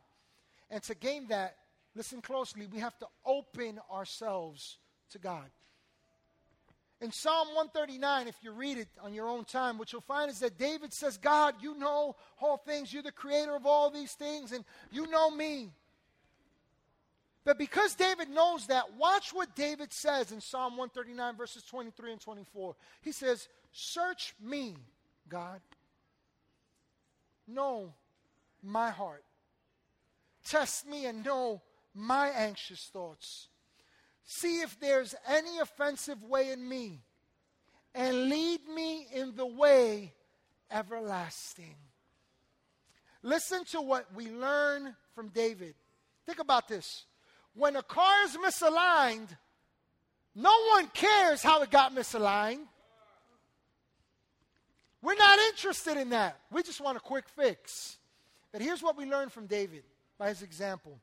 And 0.70 0.82
to 0.84 0.94
gain 0.94 1.26
that, 1.28 1.56
listen 1.94 2.22
closely, 2.22 2.66
we 2.66 2.78
have 2.78 2.98
to 2.98 3.06
open 3.24 3.80
ourselves 3.90 4.78
to 5.10 5.18
God. 5.18 5.50
In 7.00 7.12
Psalm 7.12 7.48
139, 7.54 8.28
if 8.28 8.36
you 8.42 8.52
read 8.52 8.76
it 8.76 8.88
on 9.00 9.14
your 9.14 9.26
own 9.26 9.44
time, 9.44 9.78
what 9.78 9.90
you'll 9.90 10.02
find 10.02 10.30
is 10.30 10.40
that 10.40 10.58
David 10.58 10.92
says, 10.92 11.16
God, 11.16 11.54
you 11.62 11.74
know 11.78 12.14
all 12.40 12.58
things. 12.58 12.92
You're 12.92 13.02
the 13.02 13.10
creator 13.10 13.56
of 13.56 13.64
all 13.64 13.90
these 13.90 14.12
things, 14.12 14.52
and 14.52 14.64
you 14.92 15.06
know 15.06 15.30
me. 15.30 15.70
But 17.42 17.56
because 17.56 17.94
David 17.94 18.28
knows 18.28 18.66
that, 18.66 18.94
watch 18.98 19.32
what 19.32 19.56
David 19.56 19.94
says 19.94 20.30
in 20.30 20.42
Psalm 20.42 20.76
139, 20.76 21.36
verses 21.36 21.62
23 21.62 22.12
and 22.12 22.20
24. 22.20 22.76
He 23.00 23.12
says, 23.12 23.48
Search 23.72 24.34
me, 24.38 24.76
God. 25.26 25.60
Know 27.48 27.94
my 28.62 28.90
heart. 28.90 29.24
Test 30.50 30.88
me 30.88 31.06
and 31.06 31.24
know 31.24 31.62
my 31.94 32.28
anxious 32.30 32.90
thoughts. 32.92 33.46
See 34.24 34.62
if 34.62 34.80
there's 34.80 35.14
any 35.28 35.60
offensive 35.60 36.24
way 36.24 36.50
in 36.50 36.68
me, 36.68 37.04
and 37.94 38.28
lead 38.28 38.58
me 38.68 39.06
in 39.14 39.36
the 39.36 39.46
way 39.46 40.12
everlasting. 40.68 41.76
Listen 43.22 43.64
to 43.66 43.80
what 43.80 44.12
we 44.12 44.28
learn 44.28 44.96
from 45.14 45.28
David. 45.28 45.74
Think 46.26 46.40
about 46.40 46.66
this. 46.66 47.04
When 47.54 47.76
a 47.76 47.82
car 47.84 48.24
is 48.24 48.36
misaligned, 48.36 49.28
no 50.34 50.54
one 50.70 50.88
cares 50.88 51.44
how 51.44 51.62
it 51.62 51.70
got 51.70 51.94
misaligned. 51.94 52.66
We're 55.00 55.14
not 55.14 55.38
interested 55.38 55.96
in 55.96 56.10
that. 56.10 56.40
We 56.50 56.64
just 56.64 56.80
want 56.80 56.96
a 56.96 57.00
quick 57.00 57.28
fix. 57.28 57.98
But 58.50 58.62
here's 58.62 58.82
what 58.82 58.96
we 58.96 59.06
learn 59.06 59.28
from 59.28 59.46
David 59.46 59.84
by 60.20 60.28
his 60.28 60.42
example 60.42 61.00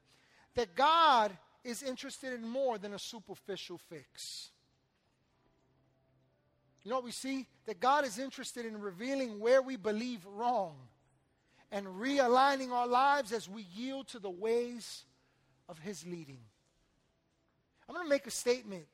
that 0.53 0.75
God 0.75 1.35
is 1.63 1.81
interested 1.81 2.33
in 2.33 2.47
more 2.47 2.77
than 2.77 2.93
a 2.93 2.99
superficial 2.99 3.79
fix. 3.89 4.51
You 6.83 6.91
know 6.91 6.97
what 6.97 7.03
we 7.03 7.11
see? 7.11 7.47
That 7.65 7.79
God 7.79 8.05
is 8.05 8.19
interested 8.19 8.65
in 8.65 8.79
revealing 8.79 9.39
where 9.39 9.61
we 9.61 9.75
believe 9.75 10.19
wrong 10.35 10.75
and 11.71 11.87
realigning 11.87 12.71
our 12.71 12.87
lives 12.87 13.33
as 13.33 13.49
we 13.49 13.65
yield 13.75 14.07
to 14.09 14.19
the 14.19 14.29
ways 14.29 15.03
of 15.67 15.79
His 15.79 16.05
leading. 16.05 16.39
I'm 17.89 17.95
going 17.95 18.05
to 18.05 18.09
make 18.09 18.27
a 18.27 18.31
statement 18.31 18.85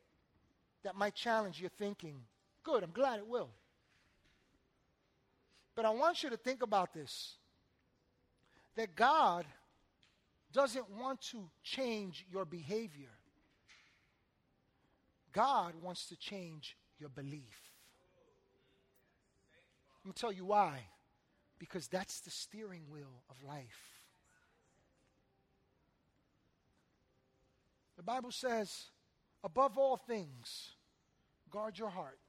that 0.83 0.95
might 0.95 1.15
challenge 1.15 1.59
your 1.59 1.69
thinking. 1.69 2.15
Good, 2.63 2.81
I'm 2.81 2.91
glad 2.91 3.19
it 3.19 3.27
will. 3.27 3.49
But 5.75 5.83
I 5.83 5.89
want 5.89 6.23
you 6.23 6.29
to 6.29 6.37
think 6.37 6.63
about 6.63 6.93
this 6.93 7.33
that 8.75 8.95
God 8.95 9.45
doesn't 10.53 10.89
want 10.89 11.21
to 11.31 11.49
change 11.63 12.25
your 12.31 12.45
behavior, 12.45 13.09
God 15.33 15.73
wants 15.81 16.07
to 16.07 16.15
change 16.15 16.77
your 16.99 17.09
belief. 17.09 17.73
Let 20.03 20.09
me 20.09 20.13
tell 20.15 20.31
you 20.31 20.45
why. 20.45 20.79
Because 21.59 21.87
that's 21.87 22.19
the 22.19 22.29
steering 22.29 22.83
wheel 22.89 23.23
of 23.29 23.35
life. 23.47 23.93
The 27.95 28.03
Bible 28.03 28.31
says, 28.31 28.89
above 29.43 29.77
all 29.77 29.95
things, 29.95 30.71
guard 31.49 31.77
your 31.77 31.89
heart, 31.89 32.19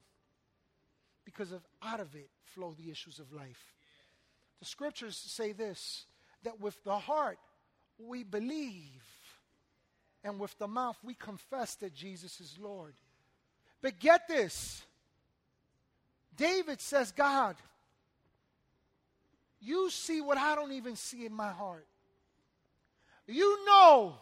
because 1.24 1.52
of, 1.52 1.62
out 1.82 2.00
of 2.00 2.14
it 2.14 2.30
flow 2.44 2.74
the 2.78 2.90
issues 2.90 3.18
of 3.18 3.32
life. 3.32 3.74
The 4.60 4.66
scriptures 4.66 5.16
say 5.16 5.52
this 5.52 6.06
that 6.44 6.60
with 6.60 6.82
the 6.84 6.98
heart 6.98 7.38
we 7.98 8.22
believe, 8.22 9.02
and 10.22 10.38
with 10.38 10.56
the 10.58 10.68
mouth 10.68 10.96
we 11.02 11.14
confess 11.14 11.74
that 11.76 11.94
Jesus 11.94 12.40
is 12.40 12.56
Lord. 12.60 12.94
But 13.82 13.98
get 13.98 14.28
this 14.28 14.82
David 16.36 16.80
says, 16.80 17.12
God, 17.12 17.56
you 19.60 19.90
see 19.90 20.20
what 20.20 20.38
I 20.38 20.54
don't 20.54 20.72
even 20.72 20.96
see 20.96 21.24
in 21.24 21.32
my 21.32 21.50
heart. 21.50 21.86
You 23.26 23.64
know 23.64 24.14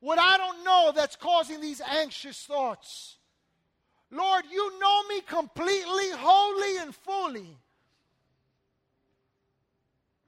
what 0.00 0.18
I 0.18 0.36
don't 0.38 0.64
know 0.64 0.92
that's 0.94 1.16
causing 1.16 1.60
these 1.60 1.80
anxious 1.80 2.42
thoughts. 2.44 3.16
Lord, 4.10 4.44
you 4.50 4.78
know 4.80 5.06
me 5.08 5.20
completely, 5.20 6.10
wholly, 6.12 6.78
and 6.78 6.94
fully. 6.94 7.56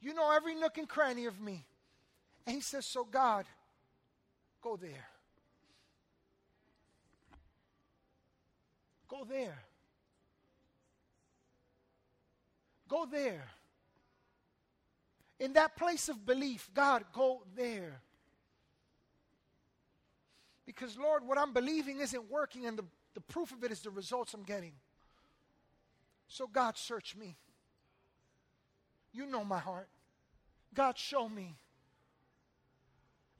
You 0.00 0.14
know 0.14 0.30
every 0.32 0.54
nook 0.54 0.78
and 0.78 0.88
cranny 0.88 1.26
of 1.26 1.40
me. 1.40 1.64
And 2.46 2.54
he 2.56 2.60
says, 2.60 2.86
So, 2.86 3.04
God, 3.04 3.46
go 4.62 4.76
there. 4.76 5.06
Go 9.08 9.24
there. 9.28 9.58
Go 12.88 13.06
there. 13.10 13.44
In 15.38 15.54
that 15.54 15.76
place 15.76 16.08
of 16.08 16.24
belief, 16.24 16.70
God, 16.74 17.04
go 17.12 17.42
there. 17.56 18.00
Because, 20.66 20.96
Lord, 20.96 21.26
what 21.26 21.38
I'm 21.38 21.52
believing 21.52 22.00
isn't 22.00 22.30
working, 22.30 22.66
and 22.66 22.78
the, 22.78 22.84
the 23.14 23.20
proof 23.20 23.52
of 23.52 23.64
it 23.64 23.72
is 23.72 23.80
the 23.80 23.90
results 23.90 24.34
I'm 24.34 24.44
getting. 24.44 24.72
So, 26.28 26.46
God, 26.46 26.78
search 26.78 27.16
me. 27.16 27.36
You 29.12 29.26
know 29.26 29.44
my 29.44 29.58
heart. 29.58 29.88
God, 30.74 30.96
show 30.96 31.28
me. 31.28 31.56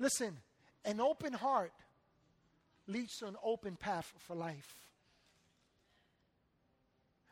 Listen, 0.03 0.37
an 0.85 1.01
open 1.01 1.33
heart 1.33 1.71
leads 2.89 3.19
to 3.19 3.29
an 3.29 3.37
open 3.45 3.77
path 3.77 4.13
for 4.19 4.35
life. 4.35 4.75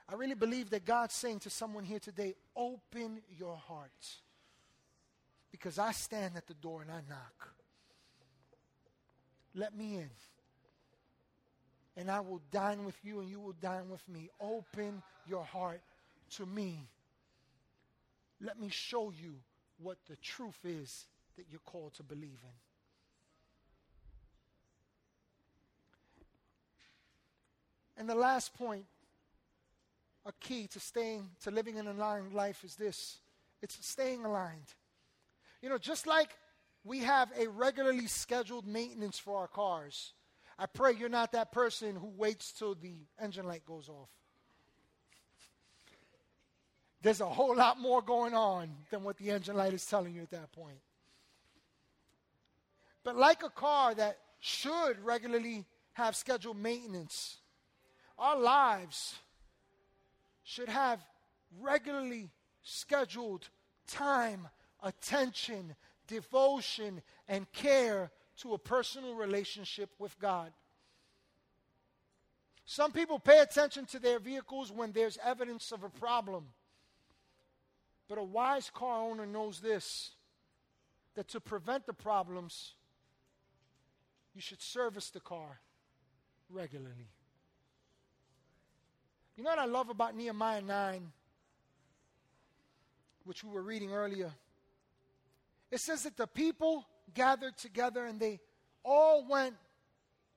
I 0.09 0.15
really 0.15 0.37
believe 0.37 0.71
that 0.71 0.85
God's 0.85 1.15
saying 1.15 1.41
to 1.41 1.51
someone 1.51 1.83
here 1.83 1.99
today, 1.99 2.37
open 2.55 3.23
your 3.37 3.57
heart. 3.57 3.91
Because 5.51 5.81
I 5.81 5.91
stand 5.91 6.37
at 6.37 6.47
the 6.47 6.55
door 6.55 6.83
and 6.83 6.93
I 6.93 7.01
knock. 7.09 7.49
Let 9.53 9.77
me 9.77 9.97
in. 9.97 10.11
And 11.97 12.09
I 12.09 12.21
will 12.21 12.41
dine 12.53 12.85
with 12.85 12.97
you 13.03 13.19
and 13.19 13.29
you 13.29 13.41
will 13.41 13.57
dine 13.61 13.91
with 13.91 14.09
me. 14.09 14.31
Open 14.41 15.03
your 15.27 15.43
heart 15.45 15.81
to 16.37 16.47
me. 16.47 16.87
Let 18.41 18.61
me 18.61 18.69
show 18.69 19.11
you 19.11 19.35
what 19.83 19.99
the 20.09 20.15
truth 20.15 20.61
is 20.63 21.09
that 21.41 21.47
you're 21.51 21.61
called 21.65 21.95
to 21.95 22.03
believe 22.03 22.39
in. 22.43 22.51
And 27.97 28.09
the 28.09 28.15
last 28.15 28.53
point, 28.55 28.85
a 30.27 30.33
key 30.33 30.67
to 30.69 30.81
staying, 30.81 31.31
to 31.45 31.51
living 31.51 31.79
an 31.79 31.87
aligned 31.87 32.35
life 32.35 32.63
is 32.63 32.77
this 32.77 33.19
it's 33.63 33.79
staying 33.87 34.25
aligned. 34.25 34.75
You 35.63 35.71
know, 35.71 35.79
just 35.79 36.07
like 36.07 36.37
we 36.85 36.99
have 36.99 37.31
a 37.39 37.49
regularly 37.49 38.07
scheduled 38.07 38.67
maintenance 38.67 39.19
for 39.19 39.39
our 39.39 39.49
cars. 39.49 40.13
I 40.59 40.67
pray 40.67 40.93
you're 40.93 41.09
not 41.09 41.33
that 41.33 41.53
person 41.53 41.97
who 41.97 42.09
waits 42.09 42.53
till 42.53 42.75
the 42.75 42.97
engine 43.19 43.47
light 43.47 43.65
goes 43.65 43.89
off. 43.89 44.11
There's 47.01 47.23
a 47.23 47.27
whole 47.27 47.57
lot 47.57 47.81
more 47.81 48.03
going 48.03 48.35
on 48.35 48.71
than 48.91 49.05
what 49.05 49.17
the 49.17 49.31
engine 49.31 49.57
light 49.57 49.73
is 49.73 49.87
telling 49.87 50.15
you 50.15 50.21
at 50.21 50.31
that 50.33 50.53
point. 50.53 50.81
But 53.03 53.17
like 53.17 53.43
a 53.43 53.51
car 53.51 53.95
that 53.95 54.19
should 54.41 55.03
regularly 55.05 55.67
have 55.93 56.17
scheduled 56.17 56.59
maintenance, 56.59 57.39
our 58.19 58.39
lives 58.39 59.17
should 60.45 60.69
have 60.69 61.01
regularly 61.61 62.31
scheduled 62.63 63.49
time, 63.87 64.49
attention, 64.83 65.75
devotion, 66.07 67.03
and 67.29 67.51
care 67.53 68.11
to 68.39 68.55
a 68.55 68.59
personal 68.59 69.15
relationship 69.15 69.91
with 69.99 70.19
God. 70.19 70.53
Some 72.65 72.93
people 72.93 73.19
pay 73.19 73.41
attention 73.41 73.87
to 73.87 73.99
their 73.99 74.19
vehicles 74.19 74.71
when 74.71 74.93
there's 74.93 75.19
evidence 75.25 75.73
of 75.73 75.83
a 75.83 75.89
problem. 75.89 76.45
But 78.09 78.19
a 78.19 78.23
wise 78.23 78.71
car 78.73 79.03
owner 79.03 79.27
knows 79.27 79.61
this 79.61 80.13
that 81.15 81.29
to 81.29 81.41
prevent 81.41 81.87
the 81.87 81.93
problems, 81.93 82.75
you 84.35 84.41
should 84.41 84.63
service 84.63 85.11
the 85.11 85.21
car 85.21 85.61
regularly. 86.49 87.09
You 89.37 89.45
know 89.45 89.51
what 89.51 89.59
I 89.59 89.65
love 89.65 89.89
about 89.89 90.17
Nehemiah 90.17 90.61
9, 90.61 91.13
which 93.25 93.43
we 93.43 93.51
were 93.51 93.63
reading 93.63 93.93
earlier? 93.93 94.33
It 95.71 95.81
says 95.81 96.03
that 96.03 96.17
the 96.17 96.27
people 96.27 96.85
gathered 97.15 97.57
together 97.57 98.05
and 98.05 98.21
they 98.21 98.41
all 98.85 99.27
went 99.29 99.55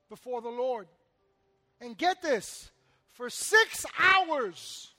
before 0.09 0.41
the 0.41 0.49
Lord. 0.49 0.87
And 1.81 1.97
get 1.97 2.21
this 2.21 2.71
for 3.09 3.29
six 3.29 3.85
hours, 3.99 4.93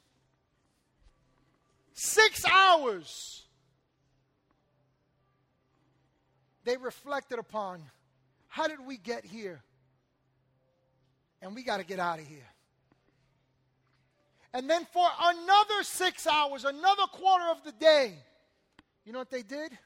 six 1.95 2.45
hours, 2.45 3.42
they 6.64 6.76
reflected 6.76 7.38
upon 7.38 7.80
how 8.55 8.68
did 8.68 8.86
we 8.86 8.96
get 8.96 9.24
here? 9.24 9.64
And 11.42 11.57
we 11.57 11.64
got 11.64 11.78
to 11.78 11.84
get 11.84 11.98
out 11.98 12.20
of 12.20 12.26
here. 12.28 12.46
And 14.52 14.70
then 14.70 14.86
for 14.92 15.09
another 15.20 15.82
six 15.82 16.24
hours, 16.24 16.64
another 16.64 17.02
quarter 17.11 17.46
of 17.50 17.64
the 17.64 17.72
day, 17.72 18.14
you 19.05 19.12
know 19.12 19.18
what 19.18 19.32
they 19.32 19.42
did? 19.42 19.76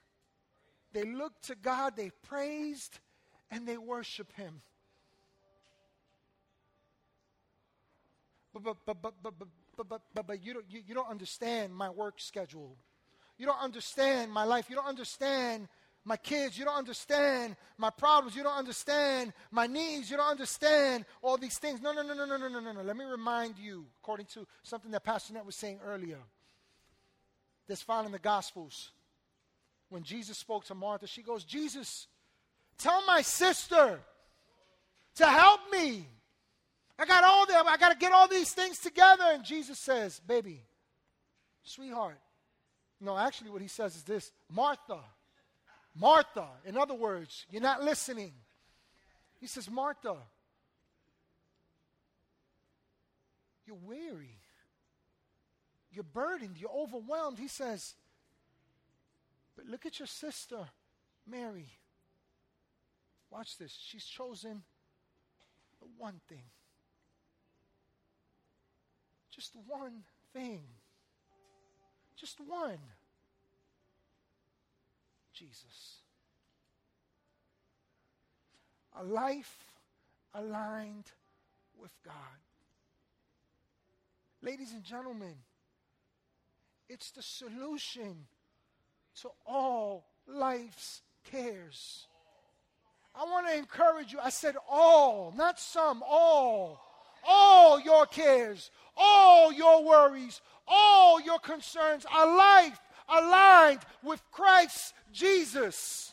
They 0.92 1.04
looked 1.04 1.44
to 1.44 1.54
God, 1.54 1.94
they 1.96 2.10
praised, 2.28 2.98
and 3.50 3.66
they 3.66 3.78
worshiped 3.78 4.36
Him. 4.36 4.60
But, 8.52 8.64
but, 8.64 8.76
but, 8.84 9.00
but, 9.00 9.14
but, 9.22 9.38
but, 9.38 9.48
but, 9.88 10.02
but, 10.14 10.26
but, 10.26 10.44
you, 10.44 10.52
don't, 10.52 10.66
you, 10.68 10.82
you 10.86 10.94
don't 10.94 11.08
understand 11.08 11.74
my 11.74 11.88
work 11.88 12.20
schedule. 12.20 12.76
You 13.38 13.46
don't 13.46 13.62
understand 13.62 14.30
my 14.30 14.44
life. 14.44 14.66
You 14.68 14.76
don't 14.76 14.88
understand 14.88 15.68
my 16.08 16.16
kids. 16.16 16.58
You 16.58 16.64
don't 16.64 16.78
understand 16.78 17.54
my 17.76 17.90
problems. 17.90 18.34
You 18.34 18.42
don't 18.42 18.56
understand 18.56 19.34
my 19.50 19.66
needs. 19.66 20.10
You 20.10 20.16
don't 20.16 20.30
understand 20.30 21.04
all 21.20 21.36
these 21.36 21.58
things. 21.58 21.82
No, 21.82 21.92
no, 21.92 22.02
no, 22.02 22.14
no, 22.14 22.24
no, 22.24 22.38
no, 22.38 22.48
no, 22.48 22.60
no, 22.60 22.72
no. 22.72 22.82
Let 22.82 22.96
me 22.96 23.04
remind 23.04 23.58
you, 23.58 23.84
according 24.02 24.26
to 24.32 24.46
something 24.62 24.90
that 24.90 25.04
Pastor 25.04 25.34
Net 25.34 25.44
was 25.44 25.54
saying 25.54 25.80
earlier, 25.84 26.18
that's 27.68 27.82
found 27.82 28.06
in 28.06 28.12
the 28.12 28.18
Gospels. 28.18 28.90
When 29.90 30.02
Jesus 30.02 30.38
spoke 30.38 30.64
to 30.64 30.74
Martha, 30.74 31.06
she 31.06 31.22
goes, 31.22 31.44
Jesus, 31.44 32.06
tell 32.78 33.04
my 33.06 33.20
sister 33.20 34.00
to 35.16 35.26
help 35.26 35.60
me. 35.70 36.06
I 36.98 37.04
got 37.04 37.22
all 37.22 37.46
them. 37.46 37.64
I 37.68 37.76
got 37.76 37.92
to 37.92 37.98
get 37.98 38.12
all 38.12 38.28
these 38.28 38.52
things 38.52 38.78
together. 38.78 39.24
And 39.28 39.44
Jesus 39.44 39.78
says, 39.78 40.20
baby, 40.26 40.62
sweetheart. 41.62 42.18
No, 43.00 43.16
actually, 43.16 43.50
what 43.50 43.62
he 43.62 43.68
says 43.68 43.94
is 43.94 44.02
this 44.02 44.32
Martha, 44.50 44.98
Martha. 45.94 46.46
In 46.64 46.76
other 46.76 46.94
words, 46.94 47.46
you're 47.50 47.62
not 47.62 47.82
listening. 47.82 48.32
He 49.40 49.46
says, 49.46 49.70
Martha, 49.70 50.16
you're 53.66 53.76
weary. 53.76 54.38
You're 55.92 56.04
burdened. 56.04 56.56
You're 56.58 56.70
overwhelmed. 56.70 57.38
He 57.38 57.48
says, 57.48 57.94
but 59.56 59.66
look 59.66 59.86
at 59.86 59.98
your 59.98 60.06
sister, 60.06 60.68
Mary. 61.26 61.68
Watch 63.30 63.58
this. 63.58 63.76
She's 63.86 64.04
chosen 64.04 64.62
the 65.80 65.86
one 65.98 66.20
thing. 66.28 66.44
Just 69.30 69.54
one 69.66 70.04
thing. 70.32 70.62
Just 72.16 72.40
one. 72.40 72.78
Jesus. 75.38 76.02
A 78.98 79.04
life 79.04 79.56
aligned 80.34 81.12
with 81.80 81.92
God. 82.04 82.14
Ladies 84.42 84.72
and 84.72 84.82
gentlemen, 84.82 85.34
it's 86.88 87.10
the 87.10 87.22
solution 87.22 88.26
to 89.22 89.28
all 89.46 90.06
life's 90.26 91.02
cares. 91.30 92.06
I 93.14 93.24
want 93.24 93.48
to 93.48 93.56
encourage 93.56 94.12
you. 94.12 94.18
I 94.22 94.30
said 94.30 94.56
all, 94.68 95.32
not 95.36 95.58
some, 95.58 96.02
all. 96.06 96.84
All 97.26 97.80
your 97.80 98.06
cares, 98.06 98.70
all 98.96 99.52
your 99.52 99.84
worries, 99.84 100.40
all 100.66 101.20
your 101.20 101.40
concerns, 101.40 102.06
a 102.16 102.26
life 102.26 102.78
aligned 103.08 103.80
with 104.02 104.22
Christ 104.30 104.94
Jesus. 105.12 106.12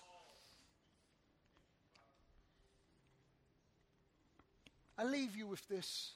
I 4.97 5.03
leave 5.03 5.35
you 5.35 5.47
with 5.47 5.67
this 5.67 6.11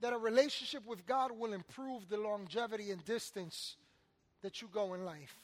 that 0.00 0.12
a 0.12 0.18
relationship 0.18 0.86
with 0.86 1.04
God 1.06 1.32
will 1.36 1.52
improve 1.52 2.08
the 2.08 2.16
longevity 2.16 2.90
and 2.92 3.04
distance 3.04 3.76
that 4.42 4.62
you 4.62 4.68
go 4.72 4.94
in 4.94 5.04
life. 5.04 5.34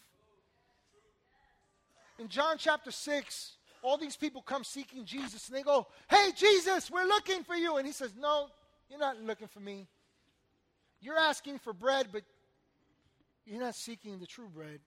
In 2.19 2.29
John 2.29 2.57
chapter 2.59 2.93
6, 2.93 3.57
all 3.83 3.99
these 3.99 4.17
people 4.17 4.43
come 4.43 4.63
seeking 4.63 5.05
Jesus 5.05 5.49
and 5.49 5.57
they 5.57 5.63
go, 5.63 5.89
Hey, 6.09 6.31
Jesus, 6.37 6.91
we're 6.91 7.05
looking 7.05 7.43
for 7.43 7.57
you. 7.57 7.77
And 7.77 7.87
he 7.87 7.93
says, 7.93 8.13
No, 8.19 8.47
you're 8.89 9.01
not 9.01 9.21
looking 9.21 9.49
for 9.49 9.61
me. 9.61 9.89
You're 11.01 11.19
asking 11.19 11.59
for 11.59 11.73
bread, 11.73 12.09
but 12.13 12.23
you're 13.47 13.61
not 13.61 13.75
seeking 13.75 14.19
the 14.19 14.27
true 14.27 14.49
bread. 14.49 14.81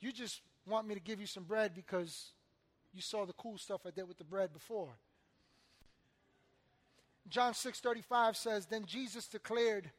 You 0.00 0.12
just 0.12 0.40
want 0.66 0.86
me 0.86 0.94
to 0.94 1.00
give 1.00 1.20
you 1.20 1.26
some 1.26 1.44
bread 1.44 1.74
because 1.74 2.30
you 2.92 3.02
saw 3.02 3.24
the 3.24 3.32
cool 3.34 3.58
stuff 3.58 3.82
I 3.86 3.90
did 3.90 4.08
with 4.08 4.18
the 4.18 4.24
bread 4.24 4.52
before. 4.52 4.96
John 7.28 7.54
6:35 7.54 8.36
says, 8.36 8.66
"Then 8.66 8.84
Jesus 8.84 9.28
declared, 9.28 9.90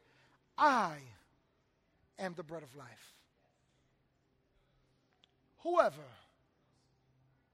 I 0.56 0.98
am 2.18 2.34
the 2.34 2.42
bread 2.42 2.62
of 2.62 2.74
life. 2.76 3.14
Whoever 5.58 6.04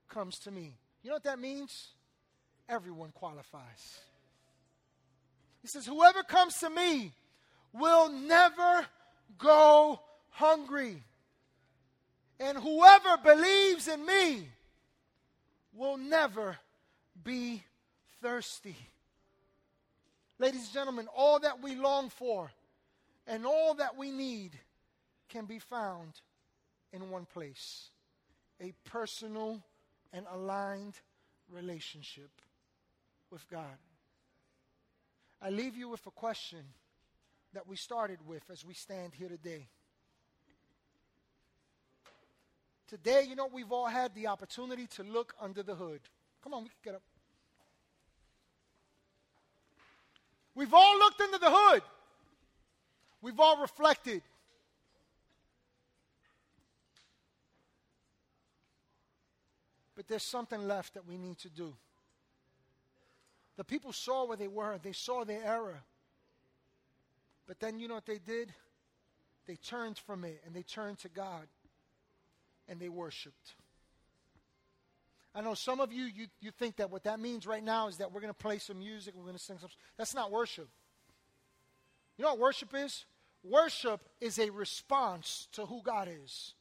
comes 0.08 0.38
to 0.40 0.50
me. 0.50 0.76
You 1.02 1.10
know 1.10 1.16
what 1.16 1.24
that 1.24 1.38
means? 1.38 1.88
Everyone 2.68 3.10
qualifies. 3.12 4.00
He 5.62 5.68
says, 5.68 5.86
Whoever 5.86 6.22
comes 6.22 6.58
to 6.58 6.70
me 6.70 7.12
will 7.72 8.10
never 8.10 8.86
go 9.38 10.00
hungry. 10.30 11.02
And 12.38 12.56
whoever 12.56 13.16
believes 13.22 13.88
in 13.88 14.04
me 14.04 14.48
will 15.74 15.96
never 15.96 16.56
be 17.22 17.62
thirsty. 18.22 18.76
Ladies 20.38 20.64
and 20.64 20.72
gentlemen, 20.72 21.06
all 21.14 21.38
that 21.40 21.62
we 21.62 21.74
long 21.74 22.08
for 22.08 22.50
and 23.26 23.44
all 23.44 23.74
that 23.74 23.96
we 23.96 24.10
need 24.10 24.52
can 25.28 25.44
be 25.44 25.58
found 25.58 26.12
in 26.92 27.10
one 27.10 27.26
place 27.26 27.90
a 28.60 28.72
personal 28.88 29.62
and 30.12 30.26
aligned 30.32 30.94
relationship 31.50 32.30
with 33.30 33.48
God. 33.50 33.78
I 35.42 35.50
leave 35.50 35.76
you 35.76 35.88
with 35.88 36.06
a 36.06 36.10
question 36.10 36.60
that 37.52 37.66
we 37.66 37.76
started 37.76 38.18
with 38.26 38.42
as 38.50 38.64
we 38.64 38.74
stand 38.74 39.14
here 39.14 39.28
today. 39.28 39.66
Today, 42.88 43.24
you 43.28 43.36
know, 43.36 43.48
we've 43.52 43.70
all 43.70 43.86
had 43.86 44.14
the 44.14 44.26
opportunity 44.26 44.86
to 44.96 45.02
look 45.02 45.34
under 45.40 45.62
the 45.62 45.74
hood. 45.74 46.00
Come 46.42 46.54
on, 46.54 46.62
we 46.62 46.70
can 46.70 46.78
get 46.84 46.94
up. 46.94 47.02
We've 50.54 50.74
all 50.74 50.98
looked 50.98 51.20
under 51.20 51.38
the 51.38 51.50
hood. 51.50 51.82
We've 53.22 53.38
all 53.38 53.60
reflected. 53.60 54.22
But 59.94 60.08
there's 60.08 60.22
something 60.22 60.66
left 60.66 60.94
that 60.94 61.06
we 61.06 61.16
need 61.16 61.38
to 61.38 61.48
do. 61.48 61.74
The 63.56 63.64
people 63.64 63.92
saw 63.92 64.24
where 64.26 64.36
they 64.36 64.48
were, 64.48 64.78
they 64.82 64.92
saw 64.92 65.24
their 65.24 65.44
error. 65.44 65.82
But 67.50 67.58
then 67.58 67.80
you 67.80 67.88
know 67.88 67.94
what 67.94 68.06
they 68.06 68.20
did? 68.20 68.52
They 69.48 69.56
turned 69.56 69.98
from 69.98 70.22
it 70.22 70.40
and 70.46 70.54
they 70.54 70.62
turned 70.62 71.00
to 71.00 71.08
God 71.08 71.48
and 72.68 72.78
they 72.78 72.88
worshiped. 72.88 73.54
I 75.34 75.40
know 75.40 75.54
some 75.54 75.80
of 75.80 75.92
you, 75.92 76.04
you, 76.04 76.26
you 76.40 76.52
think 76.52 76.76
that 76.76 76.92
what 76.92 77.02
that 77.02 77.18
means 77.18 77.48
right 77.48 77.64
now 77.64 77.88
is 77.88 77.96
that 77.96 78.12
we're 78.12 78.20
going 78.20 78.32
to 78.32 78.38
play 78.38 78.58
some 78.58 78.78
music, 78.78 79.14
we're 79.16 79.24
going 79.24 79.36
to 79.36 79.42
sing 79.42 79.58
some. 79.60 79.68
That's 79.96 80.14
not 80.14 80.30
worship. 80.30 80.68
You 82.16 82.22
know 82.22 82.30
what 82.30 82.38
worship 82.38 82.72
is? 82.72 83.04
Worship 83.42 84.00
is 84.20 84.38
a 84.38 84.50
response 84.50 85.48
to 85.54 85.66
who 85.66 85.82
God 85.82 86.08
is. 86.24 86.54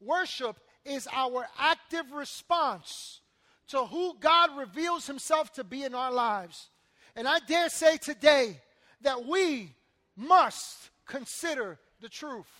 Worship 0.00 0.58
is 0.84 1.06
our 1.12 1.46
active 1.56 2.10
response 2.10 3.20
to 3.68 3.84
who 3.84 4.16
God 4.18 4.58
reveals 4.58 5.06
himself 5.06 5.52
to 5.52 5.62
be 5.62 5.84
in 5.84 5.94
our 5.94 6.10
lives. 6.10 6.68
And 7.14 7.28
I 7.28 7.38
dare 7.46 7.68
say 7.68 7.96
today 7.96 8.60
that 9.02 9.24
we 9.24 9.70
must 10.16 10.90
consider 11.06 11.78
the 12.00 12.08
truth. 12.08 12.50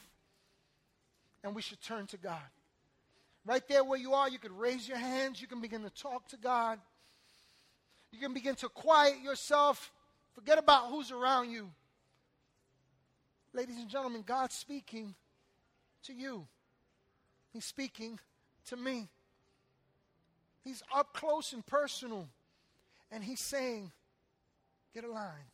And 1.43 1.55
we 1.55 1.63
should 1.63 1.81
turn 1.83 2.07
to 2.09 2.17
God. 2.17 2.41
Right 3.47 3.67
there 3.69 3.85
where 3.85 3.99
you 3.99 4.15
are, 4.15 4.29
you 4.29 4.39
can 4.39 4.57
raise 4.57 4.89
your 4.89 4.97
hands. 4.97 5.41
You 5.41 5.47
can 5.47 5.61
begin 5.61 5.83
to 5.83 5.91
talk 5.91 6.29
to 6.29 6.37
God. 6.37 6.79
You 8.13 8.19
can 8.19 8.33
begin 8.33 8.55
to 8.57 8.69
quiet 8.69 9.21
yourself. 9.23 9.93
Forget 10.35 10.59
about 10.59 10.89
who's 10.89 11.11
around 11.11 11.51
you. 11.51 11.71
Ladies 13.53 13.77
and 13.77 13.89
gentlemen, 13.89 14.25
God's 14.27 14.55
speaking 14.55 15.15
to 16.05 16.13
you. 16.13 16.47
He's 17.53 17.65
speaking 17.65 18.19
to 18.69 18.77
me. 18.77 19.09
He's 20.63 20.83
up 20.95 21.13
close 21.13 21.53
and 21.53 21.65
personal. 21.65 22.29
And 23.13 23.23
He's 23.23 23.41
saying, 23.41 23.93
get 24.95 25.05
aligned. 25.05 25.54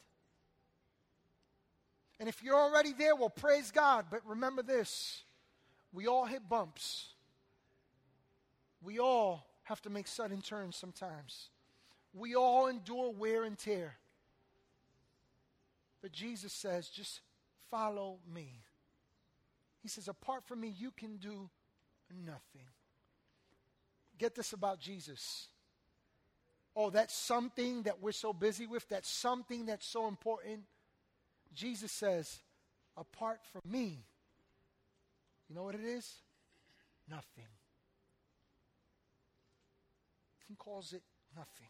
And 2.20 2.28
if 2.28 2.42
you're 2.42 2.60
already 2.60 2.92
there, 2.92 3.16
well, 3.16 3.30
praise 3.30 3.70
God. 3.70 4.04
But 4.10 4.20
remember 4.26 4.62
this 4.62 5.22
we 5.92 6.06
all 6.06 6.26
hit 6.26 6.48
bumps. 6.48 7.06
We 8.82 8.98
all 8.98 9.46
have 9.64 9.82
to 9.82 9.90
make 9.90 10.06
sudden 10.06 10.40
turns 10.40 10.76
sometimes. 10.76 11.48
We 12.14 12.34
all 12.34 12.66
endure 12.66 13.10
wear 13.10 13.44
and 13.44 13.58
tear. 13.58 13.94
But 16.02 16.12
Jesus 16.12 16.52
says, 16.52 16.88
just 16.88 17.20
follow 17.70 18.18
me. 18.32 18.62
He 19.82 19.88
says, 19.88 20.08
apart 20.08 20.44
from 20.44 20.60
me, 20.60 20.74
you 20.78 20.90
can 20.90 21.16
do 21.16 21.48
nothing. 22.24 22.66
Get 24.18 24.34
this 24.34 24.52
about 24.52 24.80
Jesus. 24.80 25.48
Oh, 26.74 26.90
that's 26.90 27.14
something 27.14 27.82
that 27.82 28.00
we're 28.00 28.12
so 28.12 28.32
busy 28.32 28.66
with, 28.66 28.88
that's 28.88 29.08
something 29.08 29.66
that's 29.66 29.86
so 29.86 30.08
important. 30.08 30.60
Jesus 31.54 31.90
says, 31.92 32.38
apart 32.96 33.40
from 33.52 33.62
me, 33.70 34.04
you 35.48 35.54
know 35.54 35.64
what 35.64 35.74
it 35.74 35.84
is? 35.84 36.14
Nothing. 37.08 37.48
He 40.48 40.54
calls 40.54 40.92
it 40.92 41.02
nothing 41.36 41.68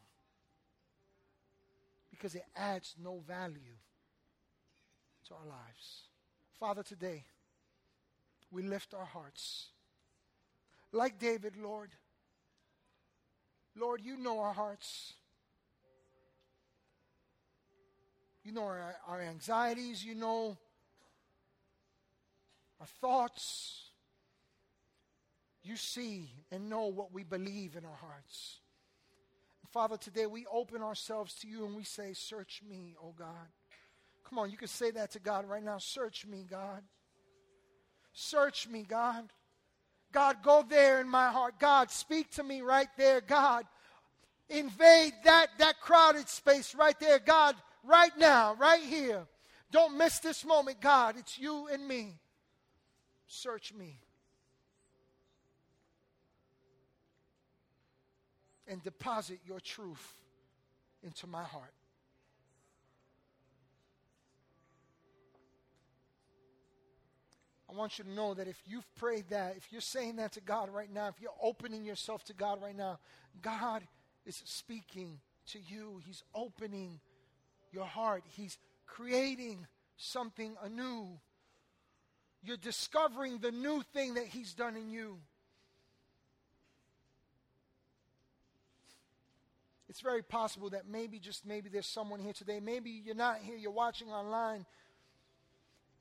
because 2.10 2.34
it 2.34 2.44
adds 2.56 2.94
no 3.02 3.22
value 3.26 3.78
to 5.28 5.34
our 5.34 5.46
lives. 5.46 6.02
Father, 6.58 6.82
today, 6.82 7.24
we 8.50 8.62
lift 8.62 8.92
our 8.92 9.04
hearts. 9.04 9.68
Like 10.92 11.18
David, 11.18 11.54
Lord, 11.56 11.90
Lord, 13.76 14.00
you 14.04 14.16
know 14.16 14.40
our 14.40 14.52
hearts. 14.52 15.14
You 18.50 18.56
know 18.56 18.64
our, 18.64 18.96
our 19.06 19.20
anxieties. 19.20 20.04
You 20.04 20.16
know 20.16 20.58
our 22.80 22.86
thoughts. 23.00 23.90
You 25.62 25.76
see 25.76 26.32
and 26.50 26.68
know 26.68 26.86
what 26.86 27.12
we 27.12 27.22
believe 27.22 27.76
in 27.76 27.84
our 27.84 27.94
hearts. 27.94 28.58
Father, 29.70 29.96
today 29.96 30.26
we 30.26 30.46
open 30.52 30.82
ourselves 30.82 31.34
to 31.34 31.46
you 31.46 31.64
and 31.64 31.76
we 31.76 31.84
say, 31.84 32.12
Search 32.12 32.60
me, 32.68 32.96
oh 33.00 33.14
God. 33.16 33.28
Come 34.28 34.40
on, 34.40 34.50
you 34.50 34.56
can 34.56 34.66
say 34.66 34.90
that 34.90 35.12
to 35.12 35.20
God 35.20 35.48
right 35.48 35.62
now. 35.62 35.78
Search 35.78 36.26
me, 36.26 36.44
God. 36.50 36.82
Search 38.12 38.66
me, 38.68 38.82
God. 38.82 39.28
God, 40.10 40.38
go 40.42 40.64
there 40.68 41.00
in 41.00 41.08
my 41.08 41.28
heart. 41.28 41.60
God, 41.60 41.92
speak 41.92 42.32
to 42.32 42.42
me 42.42 42.62
right 42.62 42.88
there. 42.98 43.20
God, 43.20 43.64
invade 44.48 45.12
that, 45.22 45.50
that 45.58 45.80
crowded 45.80 46.28
space 46.28 46.74
right 46.74 46.98
there. 46.98 47.20
God, 47.20 47.54
right 47.84 48.16
now, 48.18 48.54
right 48.54 48.82
here. 48.82 49.26
Don't 49.70 49.96
miss 49.96 50.18
this 50.18 50.44
moment, 50.44 50.80
God. 50.80 51.16
It's 51.18 51.38
you 51.38 51.68
and 51.72 51.86
me. 51.86 52.18
Search 53.26 53.72
me. 53.72 53.98
And 58.66 58.82
deposit 58.82 59.40
your 59.46 59.60
truth 59.60 60.14
into 61.02 61.26
my 61.26 61.42
heart. 61.42 61.72
I 67.68 67.72
want 67.72 67.98
you 67.98 68.04
to 68.04 68.10
know 68.10 68.34
that 68.34 68.48
if 68.48 68.60
you've 68.66 68.92
prayed 68.96 69.26
that, 69.30 69.54
if 69.56 69.68
you're 69.70 69.80
saying 69.80 70.16
that 70.16 70.32
to 70.32 70.40
God 70.40 70.70
right 70.70 70.92
now, 70.92 71.06
if 71.06 71.20
you're 71.20 71.30
opening 71.40 71.84
yourself 71.84 72.24
to 72.24 72.34
God 72.34 72.60
right 72.60 72.76
now, 72.76 72.98
God 73.42 73.82
is 74.26 74.42
speaking 74.44 75.20
to 75.52 75.60
you. 75.60 76.00
He's 76.04 76.24
opening 76.34 76.98
your 77.72 77.84
heart. 77.84 78.22
He's 78.26 78.58
creating 78.86 79.66
something 79.96 80.56
anew. 80.62 81.18
You're 82.42 82.56
discovering 82.56 83.38
the 83.38 83.50
new 83.50 83.82
thing 83.92 84.14
that 84.14 84.26
He's 84.26 84.54
done 84.54 84.76
in 84.76 84.90
you. 84.90 85.18
It's 89.88 90.00
very 90.00 90.22
possible 90.22 90.70
that 90.70 90.88
maybe, 90.88 91.18
just 91.18 91.44
maybe, 91.44 91.68
there's 91.68 91.86
someone 91.86 92.20
here 92.20 92.32
today. 92.32 92.60
Maybe 92.60 92.90
you're 92.90 93.16
not 93.16 93.38
here, 93.38 93.56
you're 93.56 93.72
watching 93.72 94.08
online 94.08 94.64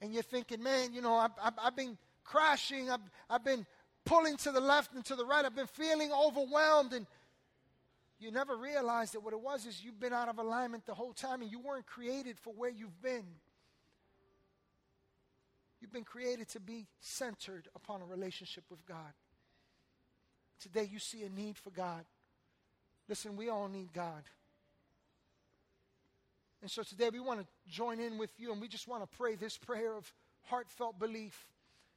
and 0.01 0.13
you're 0.13 0.23
thinking, 0.23 0.61
man, 0.61 0.93
you 0.93 1.01
know, 1.01 1.15
I've, 1.15 1.31
I've, 1.41 1.53
I've 1.61 1.75
been 1.75 1.97
crashing, 2.23 2.89
I've, 2.89 2.99
I've 3.29 3.43
been 3.43 3.65
pulling 4.05 4.37
to 4.37 4.51
the 4.51 4.61
left 4.61 4.93
and 4.93 5.03
to 5.05 5.15
the 5.15 5.25
right, 5.25 5.43
I've 5.43 5.55
been 5.55 5.67
feeling 5.67 6.11
overwhelmed, 6.11 6.93
and 6.93 7.05
you 8.19 8.31
never 8.31 8.55
realized 8.57 9.13
that 9.13 9.21
what 9.21 9.33
it 9.33 9.39
was 9.39 9.65
is 9.65 9.83
you've 9.83 9.99
been 9.99 10.13
out 10.13 10.27
of 10.27 10.39
alignment 10.39 10.85
the 10.85 10.93
whole 10.93 11.13
time 11.13 11.41
and 11.41 11.49
you 11.49 11.59
weren't 11.59 11.85
created 11.85 12.37
for 12.37 12.53
where 12.53 12.69
you've 12.69 13.01
been. 13.01 13.25
You've 15.79 15.93
been 15.93 16.03
created 16.03 16.49
to 16.49 16.59
be 16.59 16.87
centered 16.99 17.69
upon 17.75 18.01
a 18.01 18.05
relationship 18.05 18.65
with 18.69 18.85
God. 18.85 19.13
Today 20.61 20.87
you 20.91 20.99
see 20.99 21.23
a 21.23 21.29
need 21.29 21.57
for 21.57 21.69
God. 21.69 22.03
Listen, 23.07 23.37
we 23.37 23.47
all 23.47 23.69
need 23.69 23.93
God. 23.93 24.23
And 26.61 26.69
so 26.69 26.83
today 26.83 27.09
we 27.09 27.21
want 27.21 27.39
to 27.39 27.47
join 27.69 28.01
in 28.01 28.17
with 28.17 28.31
you 28.37 28.51
and 28.51 28.59
we 28.59 28.67
just 28.67 28.87
want 28.87 29.01
to 29.01 29.17
pray 29.17 29.35
this 29.35 29.57
prayer 29.57 29.95
of 29.95 30.11
heartfelt 30.43 30.99
belief. 30.99 31.47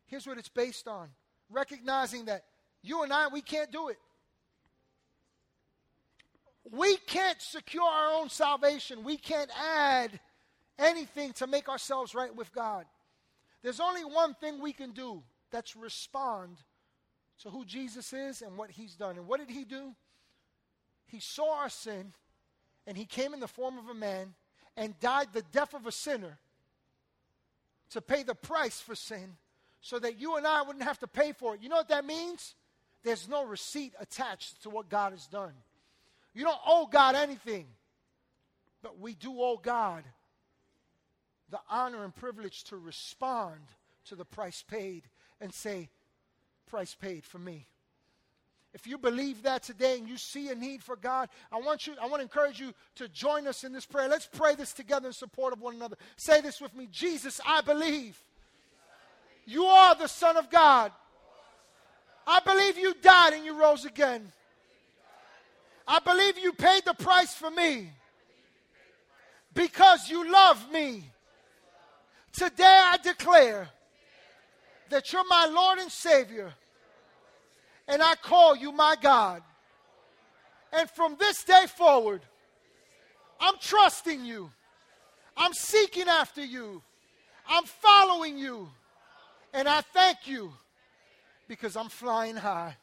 Here's 0.07 0.27
what 0.27 0.39
it's 0.39 0.49
based 0.49 0.87
on 0.87 1.09
recognizing 1.51 2.27
that 2.27 2.45
you 2.83 3.03
and 3.03 3.13
I, 3.13 3.29
we 3.29 3.43
can't 3.43 3.71
do 3.71 3.89
it. 3.89 3.99
We 6.71 6.97
can't 6.97 7.41
secure 7.41 7.85
our 7.85 8.21
own 8.21 8.29
salvation. 8.29 9.05
We 9.05 9.17
can't 9.17 9.51
add 9.59 10.19
anything 10.79 11.33
to 11.35 11.47
make 11.47 11.69
ourselves 11.69 12.15
right 12.15 12.35
with 12.35 12.53
God. 12.53 12.87
There's 13.63 13.81
only 13.81 14.05
one 14.05 14.35
thing 14.35 14.61
we 14.61 14.73
can 14.73 14.93
do 14.93 15.23
that's 15.51 15.77
respond 15.77 16.59
to 17.43 17.51
who 17.51 17.65
Jesus 17.65 18.13
is 18.13 18.43
and 18.43 18.57
what 18.57 18.71
he's 18.71 18.95
done. 18.95 19.17
And 19.17 19.27
what 19.27 19.41
did 19.41 19.51
he 19.51 19.65
do? 19.65 19.95
He 21.07 21.21
saw 21.21 21.59
our 21.59 21.69
sin 21.69 22.13
and 22.87 22.97
he 22.97 23.05
came 23.05 23.35
in 23.35 23.41
the 23.41 23.49
form 23.49 23.79
of 23.79 23.89
a 23.89 23.95
man 23.95 24.35
and 24.77 24.99
died 25.01 25.29
the 25.33 25.43
death 25.53 25.75
of 25.75 25.87
a 25.87 25.93
sinner 25.93 26.39
to 27.91 28.01
pay 28.01 28.23
the 28.23 28.35
price 28.35 28.81
for 28.81 28.95
sin 28.95 29.37
so 29.81 29.99
that 29.99 30.19
you 30.19 30.37
and 30.37 30.47
I 30.47 30.63
wouldn't 30.63 30.85
have 30.85 30.99
to 31.01 31.07
pay 31.07 31.33
for 31.33 31.55
it. 31.55 31.63
You 31.63 31.69
know 31.69 31.77
what 31.77 31.89
that 31.89 32.07
means? 32.07 32.55
There's 33.03 33.29
no 33.29 33.45
receipt 33.45 33.93
attached 34.01 34.63
to 34.63 34.71
what 34.71 34.89
God 34.89 35.13
has 35.13 35.27
done. 35.27 35.53
You 36.35 36.45
don't 36.45 36.61
owe 36.67 36.87
God 36.87 37.15
anything, 37.15 37.67
but 38.83 38.99
we 38.99 39.15
do 39.15 39.41
owe 39.41 39.57
God 39.57 40.05
the 41.51 41.61
honor 41.71 42.05
and 42.05 42.15
privilege 42.15 42.65
to 42.65 42.77
respond 42.77 43.61
to 44.07 44.17
the 44.17 44.25
price 44.25 44.65
paid 44.67 45.03
and 45.41 45.53
say, 45.53 45.91
Price 46.67 46.95
paid 46.95 47.25
for 47.25 47.39
me. 47.39 47.67
If 48.73 48.87
you 48.87 48.97
believe 48.97 49.43
that 49.43 49.63
today 49.63 49.99
and 49.99 50.09
you 50.09 50.17
see 50.17 50.49
a 50.49 50.55
need 50.55 50.83
for 50.83 50.97
God, 50.97 51.29
I 51.53 51.61
want 51.61 51.87
you, 51.87 51.95
I 52.01 52.07
want 52.07 52.21
to 52.21 52.23
encourage 52.23 52.59
you 52.59 52.73
to 52.95 53.09
join 53.09 53.47
us 53.47 53.65
in 53.65 53.73
this 53.75 53.85
prayer. 53.85 54.09
Let's 54.09 54.27
pray 54.27 54.55
this 54.55 54.73
together 54.73 55.09
in 55.09 55.13
support 55.13 55.53
of 55.53 55.61
one 55.61 55.75
another. 55.75 55.97
Say 56.17 56.41
this 56.41 56.61
with 56.61 56.75
me 56.75 56.89
Jesus, 56.91 57.41
I 57.47 57.61
believe 57.61 58.19
you 59.45 59.65
are 59.65 59.95
the 59.95 60.07
Son 60.07 60.39
of 60.39 60.49
God. 60.49 60.93
I 62.27 62.41
believe 62.41 62.79
you 62.79 62.95
died 63.03 63.35
and 63.35 63.45
you 63.45 63.61
rose 63.61 63.85
again. 63.85 64.33
I 65.87 65.99
believe 66.01 66.39
you 66.39 66.53
paid 66.53 66.85
the 66.85 66.95
price 66.95 67.35
for 67.35 67.51
me 67.51 67.91
because 69.55 70.09
you 70.09 70.31
love 70.31 70.71
me. 70.73 71.05
Today 72.33 72.81
I 72.83 72.97
declare 73.03 73.69
that 74.91 75.13
you're 75.13 75.27
my 75.29 75.47
Lord 75.47 75.79
and 75.79 75.91
Savior 75.91 76.53
and 77.89 78.03
I 78.03 78.15
call 78.15 78.57
you 78.57 78.73
my 78.73 78.97
God. 79.01 79.43
And 80.73 80.89
from 80.91 81.17
this 81.19 81.45
day 81.45 81.67
forward, 81.67 82.23
I'm 83.41 83.55
trusting 83.61 84.25
you. 84.25 84.51
I'm 85.37 85.53
seeking 85.53 86.09
after 86.09 86.45
you. 86.45 86.83
I'm 87.49 87.65
following 87.65 88.39
you. 88.39 88.69
And 89.53 89.69
I 89.69 89.83
thank 89.83 90.27
you 90.27 90.53
because 91.49 91.77
I'm 91.77 91.89
flying 91.89 92.37
high. 92.37 92.77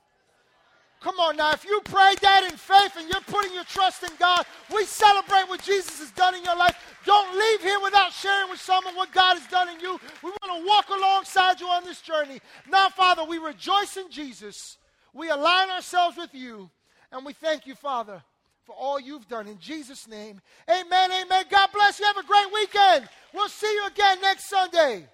Come 1.02 1.20
on 1.20 1.38
now, 1.38 1.54
if 1.54 1.64
you 1.64 1.80
prayed 1.86 2.18
that 2.20 2.44
in 2.52 2.58
faith 2.58 2.98
and 2.98 3.08
you're 3.08 3.22
putting 3.22 3.54
your 3.54 3.64
trust 3.64 4.04
in 4.04 4.10
God, 4.20 4.46
we 4.74 4.84
celebrate 4.84 5.48
what 5.48 5.64
Jesus 5.64 6.00
has 6.00 6.12
done 6.12 6.36
in 6.36 6.44
your 6.44 6.58
life. 6.58 6.76
Don't 7.06 7.38
leave 7.38 7.62
here 7.62 7.80
without 7.82 8.12
sharing 8.12 8.50
with 8.50 8.60
someone 8.60 8.96
what 8.96 9.12
God 9.14 9.38
has 9.38 9.48
done 9.48 9.70
in 9.70 9.80
you. 9.80 9.98
We 10.22 10.30
want 10.30 10.60
to 10.62 10.68
walk 10.68 10.90
alongside 10.90 11.62
you 11.62 11.68
on 11.68 11.86
this 11.86 12.02
journey. 12.02 12.40
Now, 12.70 12.90
Father, 12.90 13.24
we 13.24 13.38
rejoice 13.38 13.96
in 13.96 14.12
Jesus 14.12 14.78
we 15.14 15.30
align 15.30 15.70
ourselves 15.70 16.18
with 16.18 16.34
you, 16.34 16.70
and 17.12 17.26
we 17.26 17.34
thank 17.34 17.66
you, 17.66 17.76
Father, 17.76 18.22
for 18.66 18.76
all 18.76 19.00
you've 19.00 19.28
done. 19.28 19.48
In 19.48 19.60
Jesus' 19.60 20.08
name, 20.08 20.40
amen, 20.70 21.12
amen. 21.12 21.46
God 21.50 21.70
bless 21.74 22.00
you. 22.00 22.06
Have 22.06 22.18
a 22.18 22.28
great 22.28 22.54
weekend. 22.54 23.10
We'll 23.34 23.50
see 23.50 23.72
you 23.74 23.88
again 23.88 24.22
next 24.22 24.50
Sunday. 24.50 25.08